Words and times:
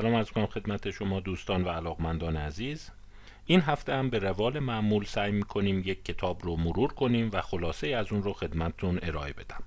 سلام 0.00 0.14
از 0.14 0.30
کنم 0.30 0.46
خدمت 0.46 0.90
شما 0.90 1.20
دوستان 1.20 1.64
و 1.64 1.68
علاقمندان 1.68 2.36
عزیز. 2.36 2.90
این 3.46 3.60
هفته 3.60 3.94
هم 3.94 4.10
به 4.10 4.18
روال 4.18 4.58
معمول 4.58 5.04
سعی 5.04 5.32
می‌کنیم 5.32 5.82
یک 5.84 6.04
کتاب 6.04 6.44
رو 6.44 6.56
مرور 6.56 6.92
کنیم 6.92 7.30
و 7.32 7.40
خلاصه 7.40 7.88
از 7.88 8.12
اون 8.12 8.22
رو 8.22 8.32
خدمتتون 8.32 8.98
ارائه 9.02 9.32
بدم. 9.32 9.62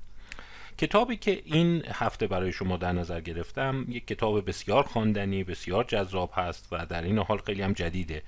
کتابی 0.77 1.17
که 1.17 1.41
این 1.45 1.83
هفته 1.93 2.27
برای 2.27 2.51
شما 2.51 2.77
در 2.77 2.91
نظر 2.91 3.21
گرفتم 3.21 3.85
یک 3.89 4.07
کتاب 4.07 4.49
بسیار 4.49 4.83
خواندنی 4.83 5.43
بسیار 5.43 5.83
جذاب 5.83 6.31
هست 6.35 6.67
و 6.71 6.85
در 6.85 7.01
این 7.01 7.17
حال 7.17 7.37
خیلی 7.37 7.61
هم 7.61 7.73
جدیده. 7.73 8.23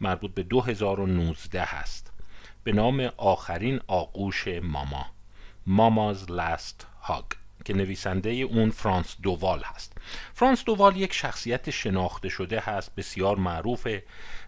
مربوط 0.00 0.34
به 0.34 0.42
2019 0.42 1.62
هست. 1.62 2.12
به 2.64 2.72
نام 2.72 3.10
آخرین 3.16 3.80
آغوش 3.86 4.48
ماما 4.48 5.06
ماماز 5.66 6.30
لاست 6.30 6.86
هاگ. 7.02 7.24
که 7.64 7.74
نویسنده 7.74 8.30
اون 8.30 8.70
فرانس 8.70 9.16
دووال 9.22 9.62
هست. 9.64 9.92
فرانس 10.34 10.64
دووال 10.64 10.96
یک 10.96 11.12
شخصیت 11.12 11.70
شناخته 11.70 12.28
شده 12.28 12.60
هست 12.60 12.94
بسیار 12.94 13.36
معروفه 13.36 14.02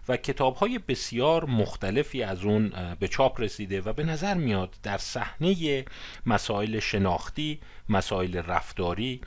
و 0.07 0.17
کتاب 0.17 0.55
های 0.55 0.79
بسیار 0.79 1.45
مختلفی 1.45 2.23
از 2.23 2.43
اون 2.43 2.73
به 2.99 3.07
چاپ 3.07 3.41
رسیده 3.41 3.81
و 3.81 3.93
به 3.93 4.03
نظر 4.03 4.33
میاد 4.33 4.75
در 4.83 4.97
صحنه 4.97 5.85
مسائل 6.25 6.79
شناختی 6.79 7.59
مسائل 7.89 8.35
رفتاری 8.35 9.21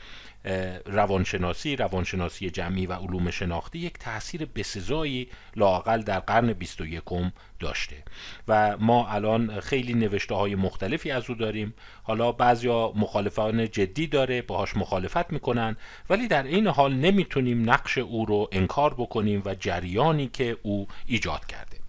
روانشناسی 0.86 1.76
روانشناسی 1.76 2.50
جمعی 2.50 2.86
و 2.86 2.92
علوم 2.92 3.30
شناختی 3.30 3.78
یک 3.78 3.98
تاثیر 3.98 4.44
بسزایی 4.44 5.28
لاقل 5.56 6.02
در 6.02 6.20
قرن 6.20 6.52
21 6.52 7.02
داشته. 7.60 7.96
و 8.48 8.76
ما 8.76 9.08
الان 9.08 9.60
خیلی 9.60 9.94
نوشته 9.94 10.34
های 10.34 10.54
مختلفی 10.54 11.10
از 11.10 11.30
او 11.30 11.36
داریم. 11.36 11.74
حالا 12.02 12.32
بعضیا 12.32 12.92
مخالفان 12.96 13.70
جدی 13.70 14.06
داره 14.06 14.42
باهاش 14.42 14.76
مخالفت 14.76 15.32
می‌کنن 15.32 15.76
ولی 16.10 16.28
در 16.28 16.42
این 16.42 16.66
حال 16.66 16.94
نمی‌تونیم 16.94 17.70
نقش 17.70 17.98
او 17.98 18.26
رو 18.26 18.48
انکار 18.52 18.94
بکنیم 18.94 19.42
و 19.44 19.54
جریانی 19.54 20.26
که 20.26 20.56
او 20.62 20.88
ایجاد 21.06 21.46
کرده. 21.46 21.79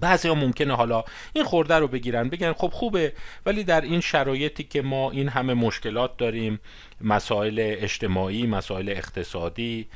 بعضی 0.00 0.28
ها 0.28 0.34
ممکنه 0.34 0.76
حالا 0.76 1.04
این 1.32 1.44
خورده 1.44 1.74
رو 1.74 1.88
بگیرن 1.88 2.28
بگن 2.28 2.52
خب 2.52 2.68
خوبه 2.68 3.12
ولی 3.46 3.64
در 3.64 3.80
این 3.80 4.00
شرایطی 4.00 4.64
که 4.64 4.82
ما 4.82 5.10
این 5.10 5.28
همه 5.28 5.54
مشکلات 5.54 6.16
داریم 6.16 6.60
مسائل 7.00 7.76
اجتماعی 7.78 8.46
مسائل 8.46 8.88
اقتصادی 8.88 9.86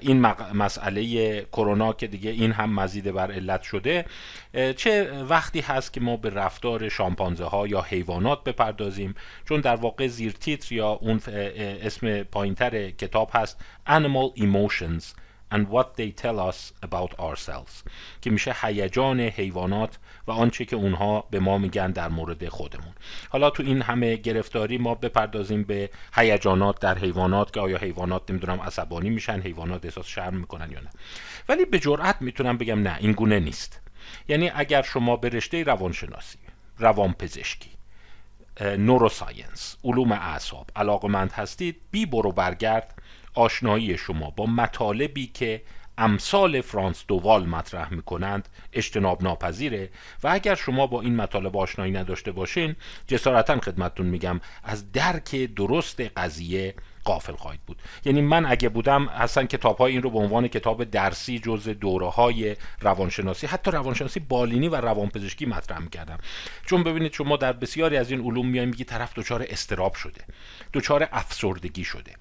این 0.00 0.20
مسئله 0.54 1.42
کرونا 1.42 1.92
که 1.92 2.06
دیگه 2.06 2.30
این 2.30 2.52
هم 2.52 2.74
مزید 2.74 3.12
بر 3.12 3.32
علت 3.32 3.62
شده 3.62 4.04
چه 4.76 5.22
وقتی 5.22 5.60
هست 5.60 5.92
که 5.92 6.00
ما 6.00 6.16
به 6.16 6.30
رفتار 6.30 6.88
شامپانزه 6.88 7.44
ها 7.44 7.66
یا 7.66 7.82
حیوانات 7.82 8.44
بپردازیم؟ 8.44 9.14
چون 9.48 9.60
در 9.60 9.76
واقع 9.76 10.06
زیر 10.06 10.32
تیتر 10.32 10.74
یا 10.74 10.88
اون 10.88 11.20
اسم 11.82 12.22
پایینتر 12.22 12.90
کتاب 12.90 13.30
هست 13.32 13.64
Animal 13.86 14.32
Emotions. 14.36 15.14
And 15.52 15.66
what 15.68 15.86
they 15.96 16.22
tell 16.22 16.38
us 16.50 16.72
about 16.86 17.20
ourselves 17.20 17.90
که 18.22 18.30
میشه 18.30 18.54
هیجان 18.62 19.20
حیوانات 19.20 19.98
و 20.26 20.30
آنچه 20.30 20.64
که 20.64 20.76
اونها 20.76 21.24
به 21.30 21.40
ما 21.40 21.58
میگن 21.58 21.90
در 21.90 22.08
مورد 22.08 22.48
خودمون. 22.48 22.92
حالا 23.28 23.50
تو 23.50 23.62
این 23.62 23.82
همه 23.82 24.16
گرفتاری 24.16 24.78
ما 24.78 24.94
بپردازیم 24.94 25.62
به 25.62 25.90
هیجانات 26.14 26.80
در 26.80 26.98
حیوانات 26.98 27.52
که 27.52 27.60
آیا 27.60 27.78
حیوانات 27.78 28.30
نمی‌دونم 28.30 28.60
عصبانی 28.60 29.10
میشن 29.10 29.40
حیوانات 29.40 29.84
احساس 29.84 30.06
شرم 30.06 30.36
می‌کنن 30.36 30.70
یا 30.70 30.80
نه. 30.80 30.90
ولی 31.48 31.64
به 31.64 31.78
جرئت 31.78 32.16
می‌تونم 32.22 32.58
بگم 32.58 32.82
نه 32.82 32.96
این 33.00 33.12
گونه 33.12 33.40
نیست. 33.40 33.80
یعنی 34.28 34.50
اگر 34.54 34.82
شما 34.82 35.16
به 35.16 35.28
رشته 35.28 35.62
روانشناسی 35.62 36.38
روانپزشکی 36.78 37.70
نوروساینس 38.60 39.76
علوم 39.84 40.12
اعصاب 40.12 40.70
علاقمند 40.76 41.32
هستید 41.32 41.80
بی 41.90 42.06
برو 42.06 42.32
برگرد 42.32 42.94
آشنایی 43.34 43.98
شما 43.98 44.30
با 44.30 44.46
مطالبی 44.46 45.26
که 45.26 45.62
امثال 45.98 46.60
فرانس 46.60 47.04
دووال 47.08 47.46
مطرح 47.46 47.94
می‌کنند 47.94 48.48
اجتناب 48.72 49.22
ناپذیره 49.22 49.90
و 50.22 50.28
اگر 50.28 50.54
شما 50.54 50.86
با 50.86 51.00
این 51.00 51.16
مطالب 51.16 51.56
آشنایی 51.56 51.92
نداشته 51.92 52.32
باشین 52.32 52.76
جسارتا 53.06 53.60
خدمتتون 53.60 54.06
میگم 54.06 54.40
از 54.64 54.92
درک 54.92 55.36
درست 55.36 56.00
قضیه 56.00 56.74
قافل 57.04 57.32
خواهید 57.32 57.60
بود. 57.66 57.82
یعنی 58.04 58.20
من 58.20 58.46
اگه 58.46 58.68
بودم 58.68 59.08
اصلا 59.08 59.44
کتاب 59.44 59.78
های 59.78 59.92
این 59.92 60.02
رو 60.02 60.10
به 60.10 60.18
عنوان 60.18 60.48
کتاب 60.48 60.84
درسی 60.84 61.38
جز 61.38 61.68
دوره 61.68 62.08
های 62.08 62.56
روانشناسی 62.80 63.46
حتی 63.46 63.70
روانشناسی 63.70 64.20
بالینی 64.20 64.68
و 64.68 64.76
روانپزشکی 64.76 65.46
مطرح 65.46 65.78
می‌کردم. 65.78 66.18
چون 66.66 66.82
ببینید 66.82 67.12
شما 67.12 67.36
در 67.36 67.52
بسیاری 67.52 67.96
از 67.96 68.10
این 68.10 68.20
علوم 68.20 68.48
میایم 68.48 68.68
میگی 68.68 68.84
طرف 68.84 69.14
دچار 69.14 69.46
استراب 69.48 69.94
شده 69.94 70.24
دچار 70.72 71.08
افسردگی 71.12 71.84
شده. 71.84 72.12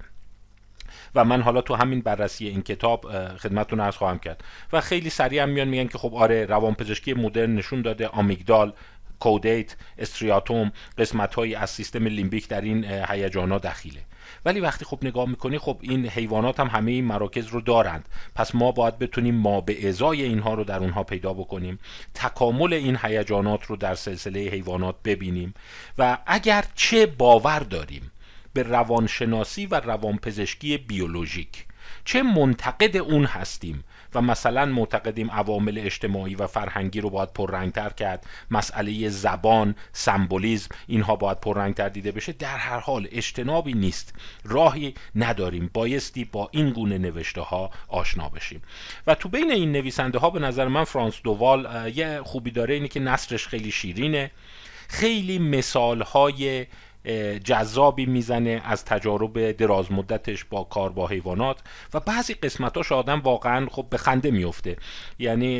و 1.15 1.25
من 1.25 1.41
حالا 1.41 1.61
تو 1.61 1.75
همین 1.75 2.01
بررسی 2.01 2.47
این 2.47 2.61
کتاب 2.61 3.05
خدمتتون 3.37 3.79
عرض 3.79 3.95
خواهم 3.95 4.19
کرد. 4.19 4.43
و 4.73 4.81
خیلی 4.81 5.09
سریع 5.09 5.43
هم 5.43 5.49
میان 5.49 5.67
میگن 5.67 5.87
که 5.87 5.97
خب 5.97 6.15
آره 6.15 6.45
روانپزشکی 6.45 7.13
مدرن 7.13 7.55
نشون 7.55 7.81
داده 7.81 8.07
آمیگدال 8.07 8.73
کودیت 9.19 9.75
استریاتوم 9.97 10.71
قسمت 10.97 11.35
هایی 11.35 11.55
از 11.55 11.69
سیستم 11.69 12.07
لیمبیک 12.07 12.47
در 12.47 12.61
این 12.61 12.83
هیجانات 12.83 13.61
دخیله. 13.61 14.01
ولی 14.45 14.59
وقتی 14.59 14.85
خب 14.85 14.99
نگاه 15.01 15.29
می‌کنی 15.29 15.57
خب 15.57 15.77
این 15.81 16.09
حیوانات 16.09 16.59
هم 16.59 16.67
همه 16.67 16.91
این 16.91 17.05
مراکز 17.05 17.47
رو 17.47 17.61
دارند. 17.61 18.09
پس 18.35 18.55
ما 18.55 18.71
باید 18.71 18.99
بتونیم 18.99 19.35
ما 19.35 19.61
به 19.61 19.89
ازای 19.89 20.21
اینها 20.21 20.53
رو 20.53 20.63
در 20.63 20.79
اونها 20.79 21.03
پیدا 21.03 21.33
بکنیم 21.33 21.79
تکامل 22.13 22.73
این 22.73 22.97
هیجانات 23.01 23.63
رو 23.65 23.75
در 23.75 23.95
سلسله 23.95 24.39
حیوانات 24.39 24.95
ببینیم. 25.05 25.53
و 25.97 26.17
اگر 26.25 26.65
چه 26.75 27.05
باور 27.05 27.59
داریم 27.59 28.11
به 28.59 28.63
روانشناسی 28.63 29.65
و 29.65 29.75
روانپزشکی 29.75 30.77
بیولوژیک. 30.77 31.65
چه 32.05 32.23
منتقد 32.23 32.97
اون 32.97 33.25
هستیم؟ 33.25 33.83
و 34.15 34.21
مثلا 34.21 34.65
معتقدیم 34.65 35.31
عوامل 35.31 35.77
اجتماعی 35.77 36.35
و 36.35 36.47
فرهنگی 36.47 37.01
رو 37.01 37.09
باید 37.09 37.33
پررنگتر 37.33 37.89
کرد. 37.89 38.25
مسئله 38.51 39.09
زبان 39.09 39.75
سمبولیزم 39.91 40.67
اینها 40.87 41.15
باید 41.15 41.39
پررنگتر 41.39 41.89
دیده 41.89 42.11
بشه. 42.11 42.31
در 42.31 42.57
هر 42.57 42.79
حال 42.79 43.07
اجتنابی 43.11 43.73
نیست. 43.73 44.13
راهی 44.43 44.93
نداریم. 45.15 45.69
بایستی 45.73 46.25
با 46.25 46.49
این 46.51 46.69
گونه 46.69 46.97
نوشته 46.97 47.41
ها 47.41 47.71
آشنا 47.87 48.29
بشیم. 48.29 48.61
و 49.07 49.15
تو 49.15 49.29
بین 49.29 49.51
این 49.51 49.71
نویسنده 49.71 50.19
ها 50.19 50.29
به 50.29 50.39
نظر 50.39 50.67
من 50.67 50.83
فرانس 50.83 51.21
دووال 51.23 51.91
یه 51.95 52.21
خوبی 52.23 52.51
داره 52.51 52.73
اینه 52.73 52.87
که 52.87 52.99
نصرش 52.99 53.47
خیلی 53.47 53.71
شیرینه. 53.71 54.31
خیلی 54.89 55.39
مثال 55.39 56.01
های 56.01 56.65
جذابی 57.43 58.05
می‌زنه 58.05 58.61
از 58.65 58.85
تجارب 58.85 59.51
دراز 59.51 59.91
مدتش 59.91 60.43
با 60.43 60.63
کار 60.63 60.89
با 60.89 61.07
حیوانات 61.07 61.57
و 61.93 61.99
بعضی 61.99 62.33
قسمتاش 62.33 62.91
آدم 62.91 63.19
واقعا 63.19 63.67
خب 63.71 63.87
به 63.89 63.97
خنده 63.97 64.31
میفته. 64.31 64.77
یعنی 65.19 65.59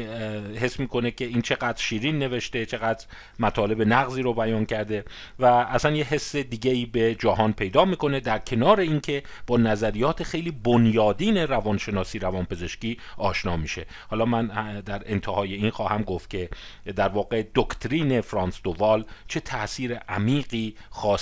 حس 0.55 0.79
می‌کنه 0.79 1.11
که 1.11 1.25
این 1.25 1.41
چقدر 1.41 1.77
شیرین 1.77 2.19
نوشته 2.19 2.65
چقدر 2.65 3.05
مطالب 3.39 3.81
نقضی 3.81 4.21
رو 4.21 4.33
بیان 4.33 4.65
کرده 4.65 5.05
و 5.39 5.45
اصلا 5.45 5.91
یه 5.91 6.03
حس 6.03 6.35
دیگه 6.35 6.71
ای 6.71 6.85
به 6.85 7.15
جهان 7.15 7.53
پیدا 7.53 7.85
می‌کنه 7.85 8.19
در 8.19 8.39
کنار 8.39 8.79
اینکه 8.79 9.23
با 9.47 9.57
نظریات 9.57 10.23
خیلی 10.23 10.51
بنیادین 10.51 11.37
روانشناسی 11.37 12.19
روانپزشکی 12.19 12.97
آشنا 13.17 13.57
میشه. 13.57 13.85
حالا 14.09 14.25
من 14.25 14.79
در 14.79 15.01
انتهای 15.05 15.53
این 15.53 15.69
خواهم 15.69 16.01
گفت 16.01 16.29
که 16.29 16.49
در 16.95 17.09
واقع 17.09 17.43
دکترین 17.55 18.21
فرانس 18.21 18.61
دووال 18.63 19.05
چه 19.27 19.39
تاثیر 19.39 19.95
عمیقی 19.95 20.75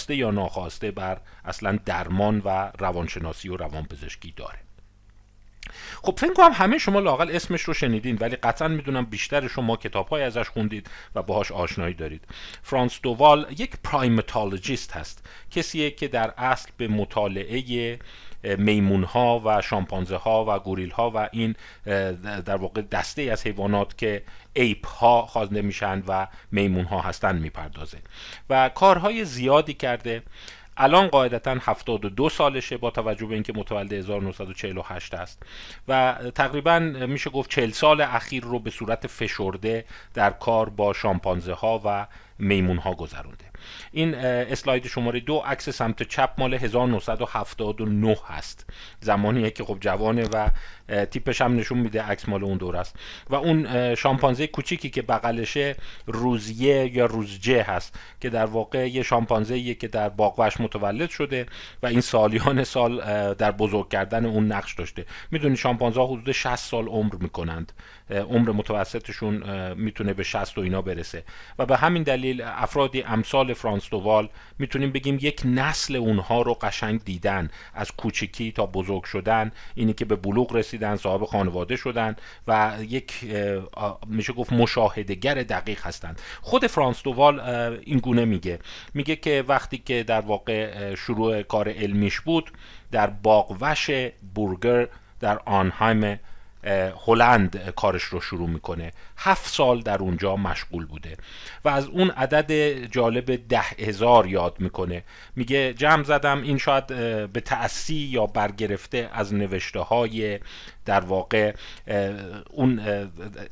خواسته 0.08 0.16
یا 0.16 0.32
ناخواسته 0.32 0.92
بر 0.92 1.18
اصلا 1.46 1.80
درمان 1.86 2.42
و 2.46 2.72
روانشناسی 2.80 3.50
و 3.50 3.58
روانپزشکی 3.58 4.34
داره. 4.36 4.60
خب 6.02 6.20
فکر 6.20 6.34
کنم 6.34 6.52
همه 6.54 6.78
شما 6.78 7.00
لاقل 7.00 7.36
اسمش 7.36 7.62
رو 7.62 7.74
شنیدین 7.74 8.18
ولی 8.22 8.36
قطعا 8.36 8.68
می‌دونم 8.68 9.06
بیشتر 9.06 9.48
شما 9.48 9.78
کتاب 9.78 10.08
های 10.08 10.24
ازش 10.24 10.50
خوندید 10.50 10.90
و 11.16 11.22
باهاش 11.22 11.52
آشنایی 11.52 11.94
دارید. 11.94 12.24
فرانس 12.64 13.00
دووال 13.04 13.48
یک 13.58 13.72
primatologist 13.84 14.92
هست 14.92 15.28
کسیه 15.52 15.92
که 15.92 16.08
در 16.08 16.34
اصل 16.38 16.70
به 16.78 16.88
مطالعه 16.88 18.00
میمون 18.56 19.04
ها 19.04 19.42
و 19.46 19.62
شامپانزه 19.62 20.16
ها 20.16 20.46
و 20.48 20.60
گوریل 20.60 20.92
ها 20.92 21.12
و 21.16 21.30
این 21.32 21.56
در 22.46 22.56
واقع 22.56 22.82
دسته 22.82 23.22
از 23.22 23.48
حیوانات 23.48 23.98
که 23.98 24.24
ape 24.54 24.88
ها 24.88 25.22
خوانده 25.26 25.62
میشن 25.62 26.04
و 26.08 26.28
میمون 26.52 26.86
ها 26.86 27.02
هستن 27.02 27.38
می‌پردازه. 27.38 27.98
و 28.50 28.70
کارهای 28.70 29.26
زیادی 29.26 29.74
کرده. 29.74 30.24
الان 30.80 31.08
قاعدتا 31.08 31.58
72 31.62 32.30
سالشه 32.30 32.78
با 32.78 32.92
توجه 32.92 33.26
به 33.26 33.34
اینکه 33.34 33.54
متولد 33.56 33.94
1948 33.94 35.14
است. 35.14 35.44
و 35.88 36.16
تقریبا 36.36 36.80
میشه 36.80 37.30
گفت 37.30 37.50
40 37.50 37.72
سال 37.72 38.02
اخیر 38.02 38.44
رو 38.44 38.60
به 38.60 38.70
صورت 38.70 39.08
فشرده 39.08 39.86
در 40.14 40.30
کار 40.30 40.70
با 40.70 40.94
شامپانزه 40.94 41.54
ها 41.54 41.82
و 41.86 42.08
میمون 42.40 42.78
ها 42.78 42.94
گذرونده. 42.94 43.47
این 43.92 44.16
اسلاید 44.16 44.88
شماره 44.88 45.20
دو 45.20 45.38
عکس 45.38 45.70
سمت 45.70 46.04
چپ 46.04 46.30
مال 46.38 46.54
1979 46.54 48.18
هست. 48.28 48.70
زمانیه 49.02 49.52
که 49.52 49.64
خب 49.64 49.78
جوانه 49.82 50.24
و 50.34 50.50
تیپش 51.06 51.42
هم 51.42 51.56
نشون 51.56 51.78
میده 51.78 52.02
عکس 52.02 52.30
مال 52.30 52.44
اون 52.44 52.58
دور 52.58 52.78
است. 52.78 52.96
و 53.30 53.36
اون 53.36 53.96
شامپانزه 53.96 54.48
کوچیکی 54.48 54.90
که 54.90 55.02
بغلشه 55.02 55.76
روزیه 56.06 56.98
یا 56.98 57.06
روزجه 57.06 57.64
هست 57.64 58.00
که 58.22 58.30
در 58.30 58.46
واقع 58.46 58.90
یه 58.90 59.04
شامپانزه 59.04 59.74
که 59.74 59.88
در 59.88 60.10
باغوش 60.10 60.60
متولد 60.60 61.10
شده 61.10 61.46
و 61.84 61.88
این 61.88 62.02
سالیان 62.02 62.64
سال 62.64 62.98
در 63.34 63.52
بزرگ 63.52 63.90
کردن 63.90 64.26
اون 64.26 64.52
نقش 64.52 64.74
داشته. 64.74 65.06
می‌دونی 65.32 65.58
شامپانزه 65.58 66.02
حدود 66.02 66.32
60 66.32 66.56
سال 66.56 66.88
عمر 66.88 67.16
می‌کنند. 67.16 67.72
عمر 68.10 68.52
متوسطشون 68.52 69.74
می‌تونه 69.74 70.14
به 70.14 70.24
60 70.24 70.58
و 70.58 70.62
اینا 70.62 70.82
برسه. 70.82 71.24
و 71.60 71.66
به 71.66 71.78
همین 71.78 72.04
دلیل 72.04 72.42
افرادی 72.42 73.04
امثال 73.04 73.47
فرانس 73.54 73.90
دووال 73.90 74.30
می‌تونیم 74.60 74.92
بگیم 74.92 75.18
یک 75.22 75.42
نسل 75.46 75.96
اونها 75.96 76.42
رو 76.42 76.54
قشنگ 76.54 77.04
دیدن. 77.04 77.50
از 77.74 77.92
کوچکی 77.92 78.52
تا 78.52 78.66
بزرگ 78.66 79.04
شدن 79.04 79.52
اینی 79.76 79.94
که 79.94 80.06
به 80.06 80.16
بلوغ 80.16 80.56
رسیدن 80.56 80.96
صاحب 80.96 81.24
خانواده 81.24 81.76
شدن 81.76 82.16
و 82.48 82.78
یک 82.82 83.14
میشه 84.08 84.34
گفت 84.34 84.54
مشاهدگر 84.54 85.34
دقیق 85.34 85.86
هستند. 85.86 86.22
خود 86.42 86.68
فرانس 86.68 87.04
دووال 87.04 87.40
این 87.40 88.00
گونه 88.00 88.26
میگه. 88.26 88.60
میگه 88.94 89.16
که 89.16 89.44
وقتی 89.48 89.78
که 89.78 90.04
در 90.04 90.22
واقع 90.22 90.96
شروع 90.96 91.42
کار 91.42 91.70
علمیش 91.70 92.20
بود 92.20 92.52
در 92.92 93.08
باغ 93.08 93.35
وحش 93.35 93.90
بورگر 94.36 94.88
در 95.20 95.40
آرنهایم 95.46 96.20
هلند 97.06 97.70
کارش 97.76 98.04
رو 98.04 98.22
شروع 98.22 98.50
می‌کنه. 98.50 98.92
هفت 99.18 99.54
سال 99.54 99.82
در 99.82 99.98
اونجا 99.98 100.36
مشغول 100.36 100.86
بوده 100.86 101.18
و 101.66 101.70
از 101.70 101.88
اون 101.88 102.10
عدد 102.10 102.52
جالب 102.86 103.48
ده 103.48 103.60
هزار 103.60 104.28
یاد 104.28 104.56
می‌کنه. 104.60 105.04
میگه 105.36 105.74
جمع 105.74 106.04
زدم 106.04 106.42
این 106.42 106.58
شاید 106.58 106.88
به 107.32 107.42
تأسی 107.46 107.96
یا 107.96 108.26
برگرفته 108.26 109.10
از 109.14 109.34
نوشته 109.34 109.80
های 109.80 110.40
در 110.88 111.00
واقع 111.00 111.54
اون 112.50 112.82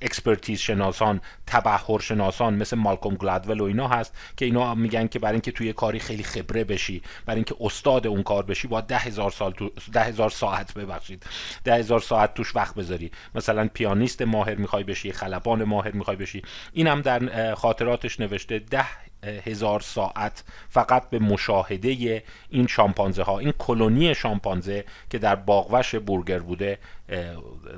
expertise 0.02 0.60
شناسان 0.60 1.22
تبهر 1.48 2.00
شناسان 2.00 2.56
مثل 2.56 2.78
مالکوم 2.78 3.16
گلادول 3.16 3.62
و 3.62 3.64
اینا 3.64 3.88
هست 3.88 4.18
که 4.38 4.46
اینا 4.46 4.76
میگن 4.76 5.08
که 5.08 5.20
برای 5.20 5.34
اینکه 5.34 5.52
توی 5.52 5.74
کاری 5.74 6.00
خیلی 6.00 6.24
خبره 6.24 6.64
بشی 6.64 7.02
برای 7.26 7.36
اینکه 7.36 7.56
استاد 7.60 8.08
اون 8.08 8.24
کار 8.24 8.44
بشی 8.44 8.68
باید 8.68 8.86
ده 8.86 8.98
هزار 8.98 9.32
سال 9.32 9.52
تو 9.52 9.72
ده 9.94 10.04
هزار 10.04 10.30
ساعت 10.30 10.74
ببخشید 10.74 11.26
ده 11.64 11.76
هزار 11.76 12.00
ساعت 12.00 12.34
توش 12.34 12.56
وقت 12.56 12.76
بذاری. 12.76 13.12
مثلا 13.36 13.70
پیانیست 13.74 14.22
ماهر 14.22 14.56
می‌خوای 14.56 14.84
بشی 14.84 15.12
خلبان 15.12 15.64
ماهر 15.64 15.92
می‌خوای 15.92 16.18
بشی. 16.18 16.42
اینم 16.74 17.02
در 17.02 17.56
خاطراتش 17.56 18.20
نوشته 18.20 18.60
ده 18.60 18.86
هزار 19.26 19.80
ساعت 19.80 20.44
فقط 20.70 21.10
به 21.10 21.20
مشاهده 21.20 22.24
این 22.50 22.68
شامپانزه 22.68 23.24
ها 23.24 23.40
این 23.40 23.52
کلونی 23.52 24.16
شامپانزه 24.16 24.86
که 25.10 25.18
در 25.18 25.36
باغوش 25.36 25.96
بورگر 25.96 26.40
بوده 26.40 26.80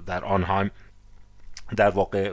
در 0.06 0.26
آنهایم 0.26 0.72
در 1.76 1.90
واقع 1.90 2.32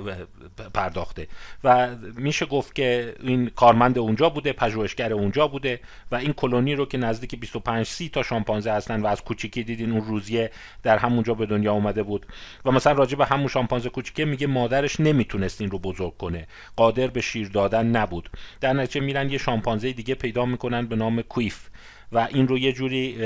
پرداخته. 0.75 1.29
و 1.65 1.89
میشه 2.17 2.47
گفت 2.47 2.75
که 2.75 3.15
این 3.21 3.49
کارمند 3.49 3.99
اونجا 3.99 4.29
بوده 4.29 4.53
پژوهشگر 4.53 5.13
اونجا 5.13 5.49
بوده 5.49 5.81
و 6.11 6.17
این 6.17 6.33
کلونی 6.33 6.75
رو 6.75 6.87
که 6.87 6.99
نزدیک 6.99 7.41
25 7.41 7.87
30 7.87 8.09
تا 8.09 8.23
شامپانزه 8.23 8.73
هستن 8.73 9.01
و 9.01 9.07
از 9.07 9.23
کوچیکی 9.23 9.63
دیدین 9.63 9.93
اون 9.93 10.01
روزیه 10.01 10.51
در 10.83 10.99
همونجا 10.99 11.35
به 11.35 11.47
دنیا 11.47 11.73
اومده 11.73 12.03
بود. 12.03 12.27
و 12.65 12.71
مثلا 12.71 12.93
راجع 12.93 13.17
به 13.17 13.27
همون 13.27 13.49
شامپانزه 13.49 13.89
کوچیکه 13.89 14.25
میگه 14.25 14.47
مادرش 14.47 15.01
نمی‌تونست 15.01 15.61
این 15.61 15.71
رو 15.71 15.79
بزرگ 15.79 16.17
کنه. 16.17 16.47
قادر 16.77 17.07
به 17.07 17.21
شیر 17.21 17.49
دادن 17.49 17.87
نبود. 17.87 18.31
در 18.61 18.73
نتیجه 18.73 19.07
میرن 19.07 19.31
یه 19.31 19.39
شامپانزه 19.39 19.93
دیگه 19.93 20.15
پیدا 20.15 20.45
می‌کنن 20.45 20.87
به 20.87 20.97
نام 20.97 21.23
کویف. 21.23 21.69
و 22.15 22.29
این 22.31 22.49
رو 22.49 22.59
یه 22.59 22.73
جوری 22.73 23.17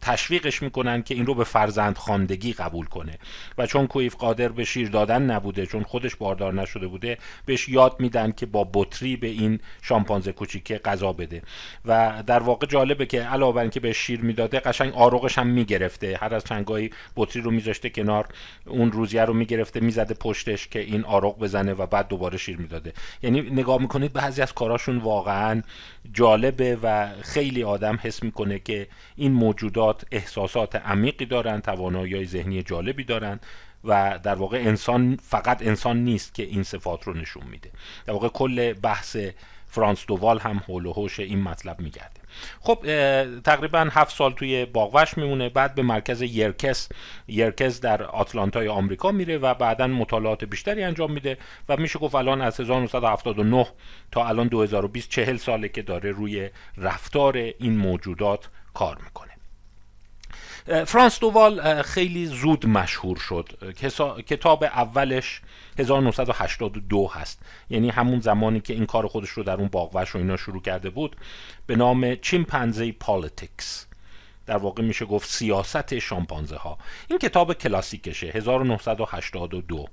تشویقش 0.00 0.62
می‌کنن 0.62 1.02
که 1.02 1.14
این 1.14 1.26
رو 1.26 1.34
به 1.34 1.44
فرزند 1.44 1.98
خاندگی 1.98 2.52
قبول 2.52 2.86
کنه. 2.86 3.18
و 3.58 3.66
چون 3.66 3.86
کویف 3.86 4.16
قادر 4.16 4.48
به 4.48 4.64
شیر 4.64 4.88
دادن 4.88 5.22
نبوده 5.22 5.66
چون 5.66 5.82
خودش 5.82 6.16
باردار 6.16 6.54
نشده 6.54 6.86
بوده 6.86 7.18
بهش 7.46 7.68
یاد 7.68 7.96
میدن 7.98 8.32
که 8.32 8.46
با 8.46 8.70
بطری 8.74 9.16
به 9.16 9.26
این 9.26 9.60
شامپانزه 9.82 10.32
کوچیکه 10.32 10.78
غذا 10.78 11.12
بده. 11.12 11.42
و 11.84 12.22
در 12.26 12.38
واقع 12.38 12.66
جالبه 12.66 13.06
که 13.06 13.22
علاوه 13.22 13.54
بر 13.54 13.62
اینکه 13.62 13.80
به 13.80 13.92
شیر 13.92 14.20
می‌داده 14.20 14.60
قشنگ 14.60 14.94
آروغش 14.94 15.38
هم 15.38 15.46
می‌گرفته. 15.46 16.18
هر 16.20 16.34
از 16.34 16.44
چنگایی 16.44 16.90
بطری 17.16 17.42
رو 17.42 17.50
میذاشته 17.50 17.90
کنار 17.90 18.28
اون 18.66 18.92
روزیه 18.92 19.24
رو 19.24 19.34
می‌گرفته 19.34 19.80
می‌زده 19.80 20.14
پشتش 20.14 20.68
که 20.68 20.80
این 20.80 21.04
آروغ 21.04 21.38
بزنه 21.38 21.72
و 21.72 21.86
بعد 21.86 22.08
دوباره 22.08 22.38
شیر 22.38 22.56
می‌داده. 22.56 22.92
یعنی 23.22 23.40
نگاه 23.40 23.80
می‌کنید 23.80 24.12
بعضی 24.12 24.42
از 24.42 24.52
کاراشون 24.52 24.98
واقعا 24.98 25.62
جالبه 26.12 26.78
و 26.82 27.08
خیلی 27.22 27.62
آدم 27.62 27.98
حس 28.02 28.22
می‌کنه 28.22 28.37
که 28.64 28.88
این 29.16 29.32
موجودات 29.32 30.04
احساسات 30.12 30.76
عمیقی 30.76 31.26
دارن 31.26 31.60
توانایی 31.60 32.26
ذهنی 32.26 32.62
جالبی 32.62 33.04
دارن 33.04 33.40
و 33.84 34.18
در 34.22 34.34
واقع 34.34 34.58
انسان 34.58 35.18
فقط 35.22 35.62
انسان 35.62 36.04
نیست 36.04 36.34
که 36.34 36.42
این 36.42 36.62
صفات 36.62 37.04
رو 37.04 37.14
نشون 37.14 37.42
میده. 37.50 37.70
در 38.06 38.12
واقع 38.12 38.28
کل 38.28 38.72
بحث 38.72 39.16
فرانس 39.66 40.06
دووال 40.06 40.38
هم 40.38 40.62
حول 40.66 40.86
و 40.86 40.92
حوش 40.92 41.20
این 41.20 41.42
مطلب 41.42 41.80
میگرده. 41.80 42.20
خب 42.60 42.78
تقریبا 43.40 43.88
هفت 43.92 44.16
سال 44.16 44.32
توی 44.32 44.64
باغوش 44.64 45.18
میمونه 45.18 45.48
بعد 45.48 45.74
به 45.74 45.82
مرکز 45.82 46.22
یرکس 46.22 46.88
یرکس 47.28 47.80
در 47.80 48.02
آتلانتای 48.02 48.68
آمریکا 48.68 49.12
میره 49.12 49.38
و 49.38 49.54
بعدا 49.54 49.86
مطالعات 49.86 50.44
بیشتری 50.44 50.82
انجام 50.82 51.12
میده 51.12 51.38
و 51.68 51.76
میشه 51.76 51.98
گفت 51.98 52.14
الان 52.14 52.40
از 52.40 52.60
1979 52.60 53.66
تا 54.12 54.26
الان 54.26 54.48
2020 54.48 55.10
چهل 55.10 55.36
ساله 55.36 55.68
که 55.68 55.82
داره 55.82 56.10
روی 56.10 56.50
رفتار 56.76 57.36
این 57.36 57.76
موجودات 57.76 58.48
کار 58.74 58.98
می‌کنه. 59.04 59.27
فرانس 60.86 61.20
دووال 61.20 61.82
خیلی 61.82 62.26
زود 62.26 62.66
مشهور 62.66 63.16
شد. 63.16 63.74
کتاب 64.26 64.64
اولش 64.64 65.40
1982 65.78 67.06
هست. 67.06 67.42
یعنی 67.70 67.90
همون 67.90 68.20
زمانی 68.20 68.60
که 68.60 68.74
این 68.74 68.86
کار 68.86 69.06
خودش 69.06 69.30
رو 69.30 69.42
در 69.42 69.56
اون 69.56 69.68
باغ 69.68 69.83
وحش 69.83 70.14
و 70.14 70.18
اینا 70.18 70.36
شروع 70.36 70.62
کرده 70.62 70.90
بود 70.90 71.16
به 71.66 71.76
نام 71.76 72.14
Chimpanzee 72.14 72.92
Politics. 72.92 73.86
در 74.46 74.56
واقع 74.56 74.82
میشه 74.82 75.04
گفت 75.04 75.30
سیاست 75.30 75.98
شامپانزه 75.98 76.56
ها 76.56 76.78
این 77.08 77.18
کتاب 77.18 77.54
کلاسیکشه 77.54 78.26
1982 78.26 79.86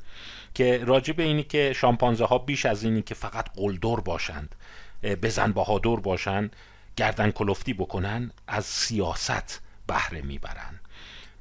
که 0.53 0.81
راجع 0.85 1.13
به 1.13 1.23
اینی 1.23 1.43
که 1.43 1.73
شامپانزه 1.75 2.25
ها 2.25 2.37
بیش 2.37 2.65
از 2.65 2.83
اینی 2.83 3.01
که 3.01 3.15
فقط 3.15 3.49
قلدر 3.55 3.95
باشند 3.95 4.55
بزن 5.03 5.51
بهادر 5.51 5.95
باشند 5.95 6.55
گردن 6.95 7.31
کلفتی 7.31 7.73
بکنن 7.73 8.31
از 8.47 8.65
سیاست 8.65 9.61
بهره 9.87 10.21
می‌برن. 10.21 10.79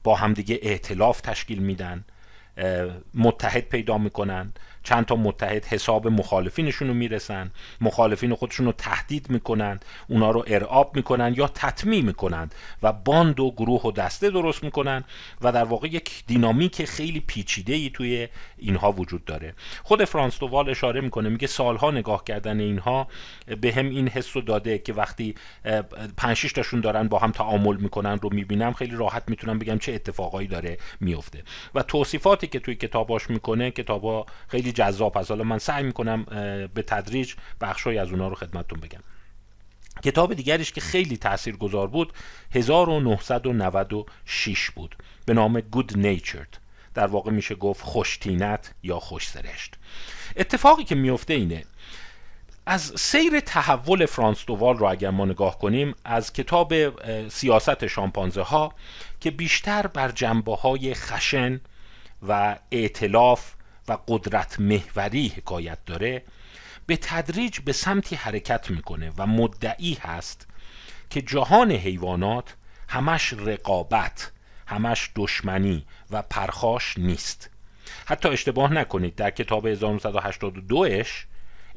با 0.05 0.15
همدیگه 0.15 0.59
ائتلاف 0.63 1.21
تشکیل 1.21 1.59
میدن 1.59 2.05
متحد 3.15 3.69
پیدا 3.69 3.99
می‌کنن. 3.99 4.53
چند 4.85 5.05
تا 5.05 5.17
متحد 5.17 5.65
حساب 5.65 6.09
مخالفینشون 6.09 6.89
رو 6.89 6.95
می‌رسن 6.95 7.51
مخالفین 7.81 8.35
خودشون 8.35 8.67
رو 8.67 8.73
تهدید 8.73 9.31
می‌کنن 9.31 9.81
اونا 10.09 10.31
رو 10.31 10.45
ارعاب 10.47 10.97
می‌کنن 10.97 11.35
یا 11.37 11.49
تطمیع 11.49 12.03
می‌کنن 12.03 12.51
و 12.83 12.93
باند 12.93 13.41
و 13.41 13.51
گروه 13.51 13.83
و 13.83 13.93
دسته 13.93 14.31
درست 14.31 14.65
می‌کنن 14.65 15.05
و 15.41 15.53
در 15.53 15.65
واقع 15.65 15.89
یک 15.89 16.25
دینامیک 16.27 16.85
خیلی 16.85 17.21
پیچیده 17.21 17.75
ای 17.75 17.91
توی 17.91 18.29
اینها 18.59 18.93
وجود 18.93 19.25
داره. 19.25 19.55
خود 19.83 20.05
فرانس 20.05 20.39
دووال 20.39 20.71
اشاره 20.71 21.01
می‌کنه 21.01 21.29
میگه 21.29 21.47
سالها 21.47 21.91
نگاه 21.91 22.25
کردن 22.25 22.61
اینها 22.61 23.09
به 23.61 23.73
هم 23.73 23.89
این 23.89 24.09
حس 24.09 24.37
رو 24.37 24.43
داده 24.43 24.79
که 24.79 24.93
وقتی 24.93 25.35
پنج 26.17 26.53
تاشون 26.53 26.81
دارن 26.81 27.09
با 27.09 27.19
هم 27.19 27.31
تعامل 27.31 27.77
می‌کنن 27.77 28.19
رو 28.23 28.31
می‌بینم 28.33 28.73
خیلی 28.73 28.97
راحت 28.97 29.23
می‌تونم 29.29 29.59
بگم 29.59 29.79
چه 29.79 29.93
اتفاقایی 29.93 30.49
داره 30.49 30.79
میفته 31.01 31.43
و 31.75 31.83
توصیفاتی 31.83 32.47
که 32.47 32.59
توی 32.59 32.75
کتاباش 32.75 33.31
می‌کنه 33.31 33.71
کتابا 33.71 34.27
خیلی 34.49 34.73
جذاب 34.75 35.17
هست. 35.17 35.31
حالا 35.31 35.45
من 35.45 35.59
سعی 35.59 35.83
می‌کنم 35.83 36.25
به 36.75 36.85
تدریج 36.87 37.35
بخشای 37.61 37.99
از 37.99 38.11
اونها 38.11 38.29
رو 38.29 38.35
خدمتتون 38.35 38.81
بگم. 38.81 39.01
کتاب 40.03 40.35
دیگریش 40.35 40.73
که 40.73 40.81
خیلی 40.81 41.17
تأثیر 41.17 41.57
گذار 41.57 41.87
بود 41.87 42.13
1996 42.55 44.71
بود. 44.71 44.97
به 45.27 45.35
نام 45.35 45.61
Good 45.61 45.93
Natured. 45.93 46.59
در 46.95 47.07
واقع 47.07 47.31
میشه 47.31 47.55
گفت 47.55 47.83
خوشتینت 47.83 48.75
یا 48.83 49.01
خوشسرشت 49.01 49.75
اتفاقی 50.37 50.85
که 50.85 50.95
میفته 50.95 51.35
اینه 51.35 51.65
از 52.67 52.93
سیر 52.97 53.41
تحول 53.41 54.07
فرانس 54.07 54.45
دووال 54.47 54.79
رو 54.79 54.87
اگر 54.87 55.11
ما 55.11 55.25
نگاه 55.25 55.59
کنیم 55.59 55.95
از 56.05 56.33
کتاب 56.33 56.75
سیاست 57.29 57.87
شامپانزه 57.87 58.43
ها 58.43 58.75
که 59.21 59.31
بیشتر 59.31 59.87
بر 59.87 60.11
جنبه 60.11 60.57
های 60.57 60.95
خشن 60.95 61.61
و 62.29 62.59
اعتلاف 62.71 63.53
و 63.89 63.99
قدرت 64.09 64.61
محوری 64.61 65.29
حکایت 65.29 65.85
داره 65.85 66.23
به 66.87 66.97
تدریج 66.97 67.61
به 67.61 67.73
سمتی 67.73 68.17
حرکت 68.17 68.71
می‌کنه 68.71 69.13
و 69.19 69.27
مدعی 69.27 69.95
هست 69.95 70.47
که 71.11 71.23
جهان 71.23 71.73
حیوانات 71.73 72.57
همش 72.89 73.33
رقابت 73.33 74.33
همش 74.67 75.11
دشمنی 75.17 75.87
و 76.11 76.23
پرخاش 76.23 76.99
نیست. 76.99 77.51
حتی 78.07 78.29
اشتباه 78.29 78.73
نکنید 78.73 79.15
در 79.15 79.31
کتاب 79.31 79.67
1982 79.67 80.87
اش 80.91 81.27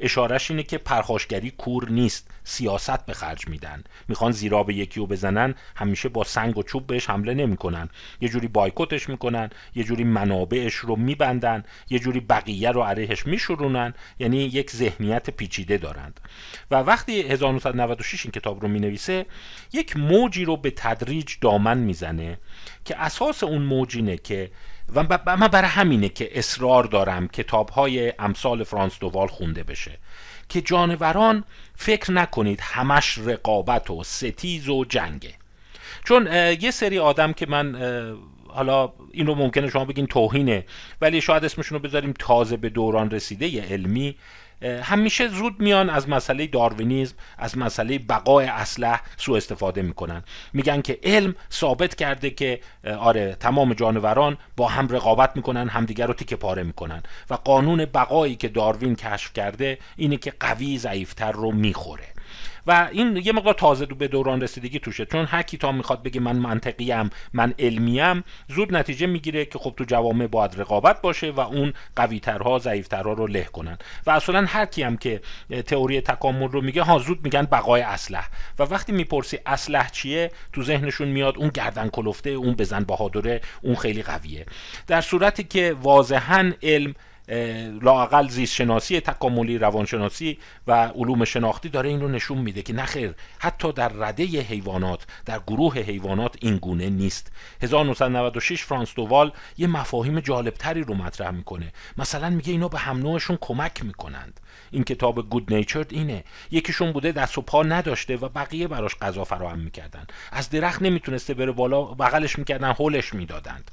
اشارش 0.00 0.50
اینه 0.50 0.62
که 0.62 0.78
پرخاشگری 0.78 1.50
کور 1.50 1.90
نیست 1.90 2.30
سیاست 2.44 3.06
به 3.06 3.12
خرج 3.12 3.48
میدن. 3.48 3.84
می‌خوان 4.08 4.32
زیرا 4.32 4.62
به 4.62 4.74
یکی 4.74 5.00
رو 5.00 5.06
بزنن 5.06 5.54
همیشه 5.76 6.08
با 6.08 6.24
سنگ 6.24 6.58
و 6.58 6.62
چوب 6.62 6.86
بهش 6.86 7.10
حمله 7.10 7.34
نمی‌کنن. 7.34 7.88
یه 8.20 8.28
جوری 8.28 8.48
بایکوتش 8.48 9.08
می‌کنن 9.08 9.50
یه 9.74 9.84
جوری 9.84 10.04
منابعش 10.04 10.74
رو 10.74 10.96
میبندن 10.96 11.64
یه 11.90 11.98
جوری 11.98 12.20
بقیه 12.20 12.70
رو 12.70 12.82
علیهش 12.82 13.26
میشورونن. 13.26 13.94
یعنی 14.18 14.36
یک 14.36 14.70
ذهنیت 14.70 15.30
پیچیده 15.30 15.76
دارند. 15.76 16.20
و 16.70 16.74
وقتی 16.74 17.20
1996 17.20 18.24
این 18.24 18.32
کتاب 18.32 18.62
رو 18.62 18.68
می‌نویسه 18.68 19.26
یک 19.72 19.96
موجی 19.96 20.44
رو 20.44 20.56
به 20.56 20.70
تدریج 20.70 21.34
دامن 21.40 21.78
می‌زنه 21.78 22.38
که 22.84 23.00
اساس 23.00 23.42
اون 23.42 23.62
موج 23.62 23.96
اینه 23.96 24.16
که 24.16 24.50
و 24.94 25.18
من 25.26 25.48
برای 25.48 25.68
همینه 25.68 26.08
که 26.08 26.38
اصرار 26.38 26.84
دارم 26.84 27.28
کتاب 27.28 27.68
های 27.68 28.12
امثال 28.18 28.64
فرانس 28.64 28.98
دووال 28.98 29.28
خونده 29.28 29.62
بشه. 29.62 29.98
که 30.48 30.60
جانوران 30.60 31.44
فکر 31.76 32.12
نکنید 32.12 32.60
همش 32.62 33.18
رقابت 33.18 33.90
و 33.90 34.04
ستیز 34.04 34.68
و 34.68 34.84
جنگه. 34.84 35.34
چون 36.04 36.26
یه 36.60 36.70
سری 36.70 36.98
آدم 36.98 37.32
که 37.32 37.46
من 37.46 37.76
حالا 38.48 38.92
این 39.12 39.26
رو 39.26 39.34
ممکنه 39.34 39.70
شما 39.70 39.84
بگین 39.84 40.06
توهینه 40.06 40.64
ولی 41.00 41.20
شاید 41.20 41.44
اسمشون 41.44 41.78
رو 41.78 41.84
بذاریم 41.88 42.14
تازه 42.18 42.56
به 42.56 42.68
دوران 42.68 43.10
رسیده 43.10 43.62
علمی 43.62 44.16
همیشه 44.62 45.28
زود 45.28 45.60
میان 45.60 45.90
از 45.90 46.08
مسئله 46.08 46.46
داروینیزم 46.46 47.14
از 47.38 47.58
مسئله 47.58 47.98
بقای 47.98 48.46
اسلح 48.46 49.00
سوء 49.16 49.36
استفاده 49.36 49.82
می‌کنن. 49.82 50.24
میگن 50.52 50.80
که 50.80 50.98
علم 51.02 51.34
ثابت 51.52 51.94
کرده 51.94 52.30
که 52.30 52.60
آره 52.98 53.36
تمام 53.40 53.74
جانوران 53.74 54.38
با 54.56 54.68
هم 54.68 54.88
رقابت 54.88 55.36
می‌کنن 55.36 55.68
همدیگر 55.68 56.06
رو 56.06 56.14
تیکه 56.14 56.36
پاره 56.36 56.62
می‌کنن. 56.62 57.02
و 57.30 57.34
قانون 57.34 57.84
بقایی 57.84 58.36
که 58.36 58.48
داروین 58.48 58.96
کشف 58.96 59.32
کرده 59.32 59.78
اینه 59.96 60.16
که 60.16 60.32
قوی 60.40 60.78
ضعیفتر 60.78 61.32
رو 61.32 61.52
می‌خوره. 61.52 62.17
و 62.68 62.88
این 62.92 63.16
یه 63.16 63.32
مقدار 63.32 63.54
تازه 63.54 63.86
به 63.86 64.08
دوران 64.08 64.40
رسیدگی 64.40 64.78
توشه. 64.78 65.06
چون 65.06 65.24
هر 65.24 65.42
کی 65.42 65.56
تا 65.56 65.72
می‌خواد 65.72 66.02
بگه 66.02 66.20
من 66.20 66.36
منطقیم 66.36 67.10
من 67.32 67.54
علمیم 67.58 68.24
زود 68.48 68.76
نتیجه 68.76 69.06
می‌گیره 69.06 69.44
که 69.44 69.58
خب 69.58 69.74
تو 69.76 69.84
جوامع 69.84 70.26
باید 70.26 70.60
رقابت 70.60 71.00
باشه 71.02 71.30
و 71.30 71.40
اون 71.40 71.72
قویترها 71.96 72.58
ضعیفترها 72.58 73.12
رو 73.12 73.26
له 73.26 73.44
کنن. 73.44 73.78
و 74.06 74.10
اصلا 74.10 74.44
هر 74.48 74.66
کی 74.66 74.82
هم 74.82 74.96
که 74.96 75.20
تئوری 75.66 76.00
تکامل 76.00 76.48
رو 76.48 76.60
میگه 76.60 76.82
ها 76.82 76.98
زود 76.98 77.24
میگن 77.24 77.42
بقای 77.42 77.80
اسلح 77.80 78.28
و 78.58 78.62
وقتی 78.62 78.92
می‌پرسی 78.92 79.38
اسلح 79.46 79.90
چیه 79.90 80.30
تو 80.52 80.62
ذهنشون 80.62 81.08
میاد 81.08 81.36
اون 81.36 81.48
گردن 81.48 81.88
کلفته 81.88 82.30
اون 82.30 82.54
بزن 82.54 82.84
بهادره 82.84 83.40
اون 83.62 83.74
خیلی 83.74 84.02
قویه. 84.02 84.46
در 84.86 85.00
صورتی 85.00 85.44
که 85.44 85.76
واضحا 85.82 86.52
علم 86.62 86.94
لاقل 87.82 88.28
زیست 88.28 88.54
شناسی 88.54 89.00
تکاملی 89.00 89.58
روانشناسی 89.58 90.38
و 90.66 90.72
علوم 90.72 91.24
شناختی 91.24 91.68
داره 91.68 91.88
این 91.88 92.00
رو 92.00 92.08
نشون 92.08 92.38
میده 92.38 92.62
که 92.62 92.72
نخیر 92.72 93.14
حتی 93.38 93.72
در 93.72 93.88
رده 93.88 94.24
حیوانات 94.24 95.06
در 95.26 95.40
گروه 95.46 95.78
حیوانات 95.78 96.36
این 96.40 96.56
گونه 96.56 96.90
نیست. 96.90 97.32
1996 97.62 98.62
فرانس 98.62 98.94
دووال 98.94 99.32
یه 99.58 99.66
مفاهیم 99.66 100.20
جالبتری 100.20 100.84
رو 100.84 100.94
مطرح 100.94 101.30
می‌کنه. 101.30 101.72
مثلا 101.98 102.30
میگه 102.30 102.52
اینا 102.52 102.68
به 102.68 102.78
هم 102.78 102.98
نوعشون 102.98 103.38
کمک 103.40 103.84
می‌کنند. 103.84 104.40
این 104.70 104.84
کتاب 104.84 105.28
گود 105.30 105.54
نیچرد 105.54 105.92
اینه. 105.92 106.24
یکیشون 106.50 106.92
بوده 106.92 107.12
دست 107.12 107.38
و 107.38 107.42
پا 107.42 107.62
نداشته 107.62 108.16
و 108.16 108.28
بقیه 108.28 108.68
براش 108.68 108.96
غذا 108.96 109.24
فراهم 109.24 109.58
می‌کردن. 109.58 110.06
از 110.32 110.50
درخت 110.50 110.82
نمی‌تونسته 110.82 111.34
بره 111.34 111.52
بالا 111.52 111.82
بغلش 111.82 112.38
می‌کردن 112.38 112.72
هولش 112.72 113.14
می‌دادند. 113.14 113.70